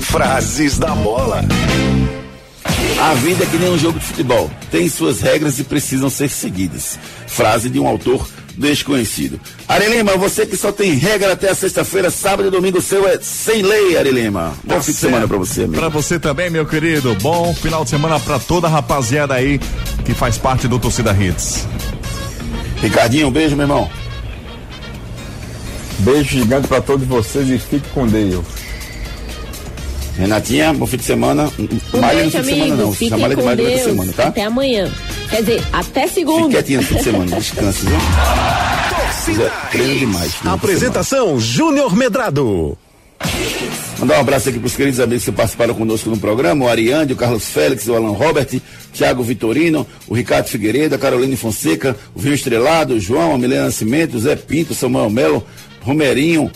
Frases 0.00 0.78
da 0.78 0.94
bola. 0.94 1.44
A 3.00 3.14
vida 3.14 3.44
é 3.44 3.46
que 3.46 3.56
nem 3.56 3.70
um 3.70 3.78
jogo 3.78 3.98
de 3.98 4.04
futebol. 4.06 4.50
Tem 4.70 4.88
suas 4.88 5.20
regras 5.20 5.58
e 5.58 5.64
precisam 5.64 6.08
ser 6.08 6.30
seguidas. 6.30 6.98
Frase 7.26 7.68
de 7.68 7.78
um 7.78 7.86
autor 7.86 8.26
desconhecido. 8.56 9.40
Arilema, 9.68 10.16
você 10.16 10.44
que 10.46 10.56
só 10.56 10.70
tem 10.72 10.92
regra 10.94 11.32
até 11.32 11.50
a 11.50 11.54
sexta-feira, 11.54 12.10
sábado 12.10 12.48
e 12.48 12.50
domingo 12.50 12.80
seu 12.80 13.06
é 13.06 13.18
sem 13.20 13.62
lei, 13.62 13.96
Arilema. 13.96 14.54
Bom 14.64 14.74
Tá 14.74 14.82
fim 14.82 14.92
de 14.92 14.98
semana 14.98 15.26
pra 15.28 15.36
você, 15.38 15.62
amigo. 15.64 15.74
Pra 15.78 15.88
você 15.88 16.18
também, 16.18 16.50
meu 16.50 16.66
querido. 16.66 17.14
Bom 17.16 17.54
final 17.54 17.84
de 17.84 17.90
semana 17.90 18.18
pra 18.20 18.38
toda 18.38 18.66
a 18.66 18.70
rapaziada 18.70 19.34
aí 19.34 19.58
que 20.04 20.14
faz 20.14 20.38
parte 20.38 20.68
do 20.68 20.78
Torcida 20.78 21.12
Hits. 21.12 21.66
Ricardinho, 22.80 23.28
um 23.28 23.30
beijo, 23.30 23.56
meu 23.56 23.64
irmão. 23.64 23.90
Beijo 26.00 26.38
gigante 26.38 26.66
para 26.66 26.80
todos 26.80 27.06
vocês 27.06 27.48
e 27.48 27.58
fique 27.58 27.88
com 27.90 28.06
Deus. 28.06 28.44
Renatinha, 30.18 30.74
bom 30.74 30.86
fim 30.86 30.96
de 30.98 31.04
semana. 31.04 31.50
Um 31.94 32.00
Malha 32.00 32.24
no 32.24 32.30
fim 32.30 32.40
de 32.40 32.44
semana 32.44 32.76
não. 32.76 32.90
De 32.90 33.36
com 33.36 33.48
a 33.48 33.54
Deus. 33.54 33.80
semana, 33.82 34.12
tá? 34.12 34.28
Até 34.28 34.44
amanhã. 34.44 34.90
Quer 35.32 35.40
dizer, 35.40 35.62
até 35.72 36.06
segunda. 36.06 36.42
Fique 36.42 36.52
quietinho 36.52 36.80
no 36.82 36.86
fim 36.86 36.94
de 36.96 37.02
semana, 37.04 37.24
descanse, 37.40 37.86
viu? 37.86 39.34
Zé, 39.34 39.50
Treino 39.70 39.98
demais. 39.98 40.32
Apresentação 40.44 41.40
Júnior 41.40 41.96
Medrado. 41.96 42.76
Mandar 43.98 44.18
um 44.18 44.20
abraço 44.20 44.50
aqui 44.50 44.58
para 44.58 44.66
os 44.66 44.76
queridos 44.76 45.00
amigos 45.00 45.24
que 45.24 45.32
participaram 45.32 45.72
conosco 45.74 46.10
no 46.10 46.18
programa, 46.18 46.66
o 46.66 46.68
Ariane, 46.68 47.14
o 47.14 47.16
Carlos 47.16 47.46
Félix, 47.46 47.88
o 47.88 47.94
Alan 47.94 48.10
Robert, 48.10 48.48
Thiago 48.92 49.22
Vitorino, 49.22 49.86
o 50.06 50.14
Ricardo 50.14 50.48
Figueiredo, 50.48 50.96
a 50.96 50.98
Caroline 50.98 51.36
Fonseca, 51.36 51.96
o 52.14 52.20
Vinho 52.20 52.34
Estrelado, 52.34 52.94
o 52.94 53.00
João, 53.00 53.34
a 53.34 53.38
Milena 53.38 53.66
Nascimento, 53.66 54.16
o 54.16 54.20
Zé 54.20 54.36
Pinto, 54.36 54.72
o 54.72 54.76
Samuel 54.76 55.08
Melo, 55.08 55.46
Romerinho, 55.80 56.50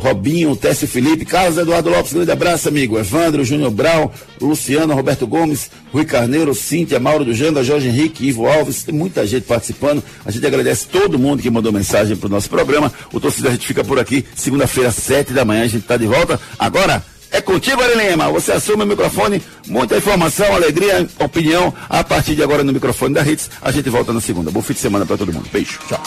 Robinho, 0.00 0.56
Técio 0.56 0.88
Felipe, 0.88 1.24
Carlos 1.24 1.58
Eduardo 1.58 1.90
Lopes, 1.90 2.12
grande 2.12 2.32
abraço, 2.32 2.68
amigo. 2.68 2.98
Evandro, 2.98 3.44
Júnior 3.44 3.70
Brau, 3.70 4.12
Luciano, 4.40 4.94
Roberto 4.94 5.26
Gomes, 5.26 5.70
Rui 5.92 6.04
Carneiro, 6.04 6.54
Cíntia, 6.54 6.98
Mauro 6.98 7.24
do 7.24 7.34
Janda, 7.34 7.62
Jorge 7.62 7.88
Henrique, 7.88 8.26
Ivo 8.26 8.46
Alves, 8.46 8.82
tem 8.82 8.94
muita 8.94 9.26
gente 9.26 9.44
participando. 9.44 10.02
A 10.24 10.30
gente 10.30 10.46
agradece 10.46 10.86
todo 10.86 11.18
mundo 11.18 11.42
que 11.42 11.50
mandou 11.50 11.70
mensagem 11.70 12.16
pro 12.16 12.28
nosso 12.28 12.48
programa. 12.48 12.92
O 13.12 13.20
torcedor 13.20 13.50
a 13.50 13.54
gente 13.54 13.66
fica 13.66 13.84
por 13.84 13.98
aqui, 13.98 14.24
segunda-feira, 14.34 14.90
sete 14.90 15.32
da 15.32 15.44
manhã, 15.44 15.62
a 15.62 15.68
gente 15.68 15.86
tá 15.86 15.96
de 15.96 16.06
volta. 16.06 16.40
Agora, 16.58 17.04
é 17.30 17.40
contigo, 17.40 17.80
Arilema. 17.80 18.30
Você 18.32 18.52
assume 18.52 18.82
o 18.82 18.86
microfone, 18.86 19.40
muita 19.68 19.96
informação, 19.96 20.52
alegria, 20.54 21.06
opinião. 21.18 21.72
A 21.88 22.02
partir 22.02 22.34
de 22.34 22.42
agora 22.42 22.64
no 22.64 22.72
microfone 22.72 23.14
da 23.14 23.22
Hits, 23.22 23.50
a 23.62 23.70
gente 23.70 23.88
volta 23.88 24.12
na 24.12 24.20
segunda. 24.20 24.50
Bom 24.50 24.62
fim 24.62 24.72
de 24.72 24.80
semana 24.80 25.06
para 25.06 25.16
todo 25.16 25.32
mundo. 25.32 25.48
Beijo. 25.52 25.78
Tchau. 25.88 26.02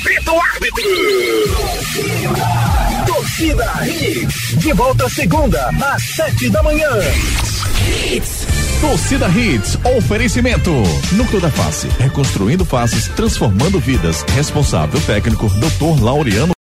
Apita 0.00 0.32
o 0.32 0.40
árbitro. 0.40 0.82
Torcida 3.06 3.70
Hits. 3.86 4.56
De 4.56 4.72
volta 4.72 5.06
segunda, 5.10 5.70
às 5.92 6.02
sete 6.16 6.48
da 6.48 6.62
manhã. 6.62 6.88
Torcida 8.80 9.28
Hits, 9.28 9.78
oferecimento. 9.98 10.70
Núcleo 11.12 11.42
da 11.42 11.50
Face, 11.50 11.86
reconstruindo 11.98 12.64
faces, 12.64 13.08
transformando 13.08 13.78
vidas. 13.78 14.24
Responsável 14.34 14.98
técnico, 15.02 15.50
Dr. 15.50 16.02
Laureano. 16.02 16.52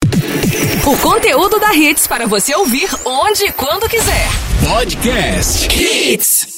O 0.84 0.97
conteúdo 0.97 1.61
da 1.61 1.72
Hits 1.74 2.09
para 2.09 2.26
você 2.26 2.57
ouvir 2.57 2.89
onde 3.05 3.45
e 3.45 3.53
quando 3.53 3.89
quiser. 3.89 4.28
Podcast 4.66 5.68
Hits. 5.80 6.58